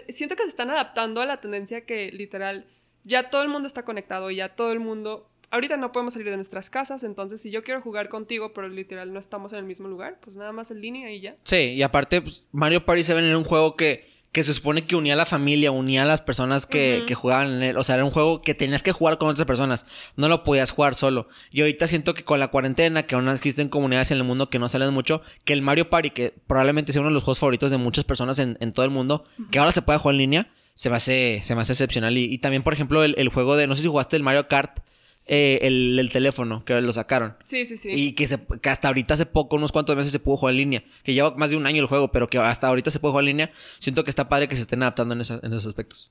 siento 0.09 0.35
que 0.35 0.43
se 0.43 0.49
están 0.49 0.71
adaptando 0.71 1.21
a 1.21 1.27
la 1.27 1.41
tendencia 1.41 1.85
que 1.85 2.11
literal 2.11 2.67
ya 3.05 3.31
todo 3.31 3.43
el 3.43 3.49
mundo 3.49 3.69
está 3.69 3.85
conectado, 3.85 4.31
ya 4.31 4.49
todo 4.49 4.73
el 4.73 4.81
mundo 4.81 5.31
ahorita 5.51 5.77
no 5.77 5.93
podemos 5.93 6.15
salir 6.15 6.31
de 6.31 6.37
nuestras 6.37 6.71
casas, 6.71 7.03
entonces 7.03 7.41
si 7.41 7.51
yo 7.51 7.63
quiero 7.63 7.81
jugar 7.81 8.09
contigo, 8.09 8.53
pero 8.53 8.69
literal 8.69 9.13
no 9.13 9.19
estamos 9.19 9.53
en 9.53 9.61
el 9.61 9.65
mismo 9.65 9.89
lugar, 9.89 10.19
pues 10.21 10.37
nada 10.37 10.53
más 10.53 10.71
en 10.71 10.81
línea 10.81 11.13
y 11.13 11.21
ya. 11.21 11.35
Sí, 11.45 11.75
y 11.75 11.83
aparte, 11.83 12.23
pues, 12.23 12.47
Mario 12.53 12.85
Party 12.85 13.03
7 13.03 13.27
era 13.27 13.39
un 13.39 13.45
juego 13.45 13.77
que, 13.77 14.17
que 14.33 14.43
se 14.43 14.53
supone 14.53 14.87
que 14.87 14.97
unía 14.97 15.15
a 15.15 15.17
la 15.17 15.25
familia, 15.25 15.71
unía 15.71 16.03
a 16.03 16.07
las 16.07 16.21
personas 16.21 16.67
que, 16.67 17.05
que, 17.07 17.15
jugaban 17.15 17.55
en 17.55 17.63
él. 17.63 17.79
O 17.79 17.85
sea, 17.85 17.95
era 17.95 18.05
un 18.05 18.11
juego 18.11 18.43
que 18.43 18.55
tenías 18.55 18.83
que 18.83 18.93
jugar 18.93 19.19
con 19.19 19.31
otras 19.31 19.47
personas, 19.47 19.87
no 20.17 20.29
lo 20.29 20.43
podías 20.43 20.73
jugar 20.73 20.95
solo. 20.95 21.29
Y 21.51 21.63
ahorita 21.63 21.87
siento 21.87 22.13
que 22.13 22.25
con 22.25 22.39
la 22.39 22.49
cuarentena, 22.49 23.07
que 23.07 23.15
aún 23.15 23.29
existen 23.29 23.69
comunidades 23.69 24.11
en 24.11 24.19
el 24.19 24.25
mundo 24.25 24.51
que 24.51 24.59
no 24.59 24.69
salen 24.69 24.93
mucho, 24.93 25.23
que 25.45 25.53
el 25.53 25.63
Mario 25.63 25.89
Party, 25.89 26.11
que 26.11 26.35
probablemente 26.47 26.93
sea 26.93 27.01
uno 27.01 27.11
de 27.11 27.15
los 27.15 27.23
juegos 27.23 27.39
favoritos 27.39 27.71
de 27.71 27.79
muchas 27.79 28.05
personas 28.05 28.39
en, 28.39 28.59
en 28.61 28.73
todo 28.73 28.85
el 28.85 28.91
mundo, 28.91 29.25
que 29.51 29.59
ahora 29.59 29.73
se 29.73 29.83
puede 29.83 29.99
jugar 29.99 30.15
en 30.15 30.19
línea, 30.19 30.53
se 30.75 30.91
me 30.91 30.97
hace, 30.97 31.41
se 31.43 31.55
me 31.55 31.63
hace 31.63 31.73
excepcional. 31.73 32.19
Y, 32.19 32.25
y 32.25 32.39
también, 32.39 32.63
por 32.63 32.75
ejemplo, 32.75 33.03
el, 33.05 33.15
el 33.17 33.31
juego 33.31 33.57
de, 33.57 33.67
no 33.67 33.75
sé 33.75 33.83
si 33.83 33.89
jugaste 33.89 34.17
el 34.17 34.23
Mario 34.23 34.49
Kart 34.49 34.81
eh, 35.29 35.59
el, 35.63 36.11
teléfono, 36.13 36.65
que 36.65 36.81
lo 36.81 36.93
sacaron. 36.93 37.37
Sí, 37.41 37.65
sí, 37.65 37.77
sí. 37.77 37.91
Y 37.93 38.13
que, 38.13 38.29
se, 38.29 38.39
hasta 38.65 38.89
ahorita 38.89 39.15
hace 39.15 39.27
poco, 39.27 39.57
unos 39.57 39.73
cuantos 39.73 39.97
meses 39.97 40.13
se 40.13 40.21
pudo 40.21 40.37
jugar 40.37 40.53
en 40.53 40.59
línea. 40.59 40.85
Que 41.03 41.15
lleva 41.15 41.35
más 41.37 41.51
de 41.51 41.57
un 41.57 41.67
año 41.67 41.81
el 41.81 41.89
juego, 41.89 42.13
pero 42.13 42.29
que 42.29 42.39
hasta 42.39 42.69
ahorita 42.69 42.91
se 42.91 43.01
puede 43.01 43.13
jugar 43.13 43.23
en 43.23 43.29
línea. 43.29 43.51
Siento 43.79 44.05
que 44.05 44.11
está 44.11 44.29
padre 44.29 44.49
que 44.49 44.57
se 44.57 44.63
estén 44.63 44.83
adaptando 44.83 45.15
en, 45.15 45.21
esos 45.21 45.67
aspectos. 45.67 46.11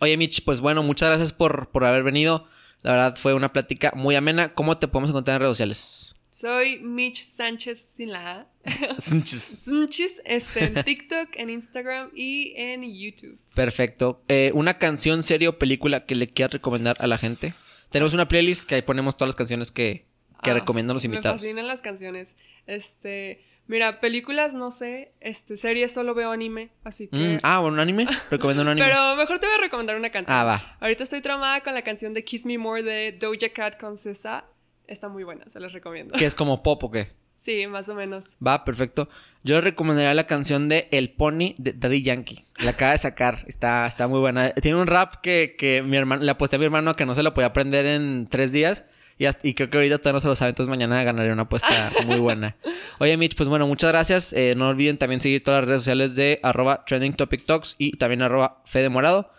Oye, 0.00 0.16
Mitch, 0.16 0.44
pues 0.44 0.60
bueno, 0.60 0.82
muchas 0.82 1.08
gracias 1.08 1.32
por, 1.32 1.70
por 1.70 1.84
haber 1.84 2.02
venido. 2.02 2.46
La 2.82 2.92
verdad 2.92 3.16
fue 3.16 3.34
una 3.34 3.52
plática 3.52 3.92
muy 3.94 4.14
amena. 4.16 4.52
¿Cómo 4.52 4.76
te 4.78 4.88
podemos 4.88 5.10
encontrar 5.10 5.36
en 5.36 5.40
redes 5.42 5.56
sociales? 5.56 6.16
Soy 6.38 6.80
Mitch 6.80 7.22
Sánchez 7.22 7.78
sin 7.94 8.10
la 8.10 8.48
Sánchez. 8.98 9.40
Sánchez, 9.40 10.20
este, 10.24 10.64
en 10.64 10.82
TikTok, 10.82 11.28
en 11.34 11.48
Instagram 11.48 12.10
y 12.12 12.52
en 12.56 12.82
YouTube. 12.82 13.38
Perfecto. 13.54 14.20
Eh, 14.26 14.50
¿Una 14.52 14.78
canción, 14.78 15.22
serie 15.22 15.46
o 15.46 15.60
película 15.60 16.06
que 16.06 16.16
le 16.16 16.26
quieras 16.26 16.54
recomendar 16.54 16.96
a 16.98 17.06
la 17.06 17.18
gente? 17.18 17.54
Tenemos 17.90 18.14
una 18.14 18.26
playlist 18.26 18.68
que 18.68 18.74
ahí 18.74 18.82
ponemos 18.82 19.16
todas 19.16 19.28
las 19.28 19.36
canciones 19.36 19.70
que, 19.70 20.06
que 20.42 20.50
Ah, 20.50 20.54
recomiendan 20.54 20.94
los 20.94 21.04
invitados. 21.04 21.40
Me 21.40 21.46
fascinan 21.46 21.68
las 21.68 21.82
canciones. 21.82 22.34
Este, 22.66 23.44
mira, 23.68 24.00
películas 24.00 24.54
no 24.54 24.72
sé, 24.72 25.12
este, 25.20 25.56
series 25.56 25.94
solo 25.94 26.14
veo 26.16 26.32
anime, 26.32 26.70
así 26.82 27.06
que 27.06 27.16
Mm, 27.16 27.38
ah, 27.44 27.60
bueno, 27.60 27.74
un 27.74 27.78
anime. 27.80 28.08
Recomiendo 28.32 28.62
un 28.64 28.70
anime. 28.70 28.84
Pero 28.90 29.14
mejor 29.14 29.38
te 29.38 29.46
voy 29.46 29.54
a 29.54 29.60
recomendar 29.60 29.94
una 29.94 30.10
canción. 30.10 30.36
Ah, 30.36 30.42
va. 30.42 30.76
Ahorita 30.80 31.04
estoy 31.04 31.20
tramada 31.20 31.60
con 31.62 31.74
la 31.74 31.82
canción 31.82 32.12
de 32.12 32.24
Kiss 32.24 32.44
Me 32.44 32.58
More 32.58 32.82
de 32.82 33.12
Doja 33.12 33.50
Cat 33.54 33.78
con 33.78 33.96
Cesa. 33.96 34.46
Está 34.86 35.08
muy 35.08 35.24
buena, 35.24 35.48
se 35.48 35.60
las 35.60 35.72
recomiendo. 35.72 36.14
Que 36.14 36.26
es 36.26 36.34
como 36.34 36.62
pop 36.62 36.82
o 36.84 36.90
qué. 36.90 37.08
Sí, 37.36 37.66
más 37.66 37.88
o 37.88 37.94
menos. 37.94 38.36
Va, 38.46 38.64
perfecto. 38.64 39.08
Yo 39.42 39.60
recomendaría 39.60 40.14
la 40.14 40.26
canción 40.26 40.68
de 40.68 40.88
El 40.92 41.10
Pony 41.10 41.54
de 41.58 41.72
Daddy 41.72 42.02
Yankee. 42.02 42.44
La 42.62 42.70
acaba 42.70 42.92
de 42.92 42.98
sacar. 42.98 43.38
Está, 43.48 43.86
está 43.86 44.06
muy 44.06 44.20
buena. 44.20 44.52
Tiene 44.52 44.78
un 44.80 44.86
rap 44.86 45.16
que, 45.16 45.56
que 45.58 45.82
mi 45.82 45.96
hermano, 45.96 46.22
le 46.22 46.30
aposté 46.30 46.56
a 46.56 46.58
mi 46.60 46.64
hermano 46.66 46.94
que 46.96 47.06
no 47.06 47.14
se 47.14 47.22
lo 47.24 47.34
podía 47.34 47.48
aprender 47.48 47.86
en 47.86 48.28
tres 48.30 48.52
días. 48.52 48.84
Y, 49.18 49.24
hasta- 49.26 49.46
y 49.46 49.54
creo 49.54 49.68
que 49.70 49.78
ahorita 49.78 49.98
todavía 49.98 50.16
no 50.18 50.20
se 50.20 50.28
lo 50.28 50.36
sabe. 50.36 50.50
Entonces 50.50 50.70
mañana 50.70 51.02
ganaré 51.02 51.32
una 51.32 51.42
apuesta 51.42 51.68
muy 52.06 52.20
buena. 52.20 52.56
Oye, 53.00 53.16
Mitch, 53.16 53.34
pues 53.36 53.48
bueno, 53.48 53.66
muchas 53.66 53.90
gracias. 53.90 54.32
Eh, 54.32 54.54
no 54.56 54.68
olviden 54.68 54.96
también 54.98 55.20
seguir 55.20 55.42
todas 55.42 55.62
las 55.62 55.68
redes 55.68 55.80
sociales 55.80 56.14
de 56.14 56.38
arroba 56.42 56.84
trending 56.84 57.14
topic 57.14 57.44
talks 57.46 57.74
y 57.78 57.96
también 57.96 58.22
arroba 58.22 58.62
Fede 58.64 58.88
Morado. 58.90 59.30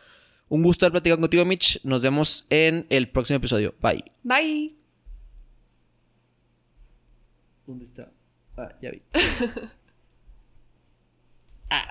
Un 0.49 0.63
gusto 0.63 0.85
haber 0.85 0.91
platicado 0.93 1.21
contigo, 1.21 1.45
Mitch. 1.45 1.79
Nos 1.83 2.03
vemos 2.03 2.45
en 2.49 2.85
el 2.89 3.07
próximo 3.09 3.37
episodio. 3.37 3.73
Bye. 3.81 4.03
Bye. 4.23 4.84
¿Dónde 7.65 7.85
está? 7.85 8.11
Ah, 8.57 8.69
ya 8.81 8.91
vi. 8.91 9.01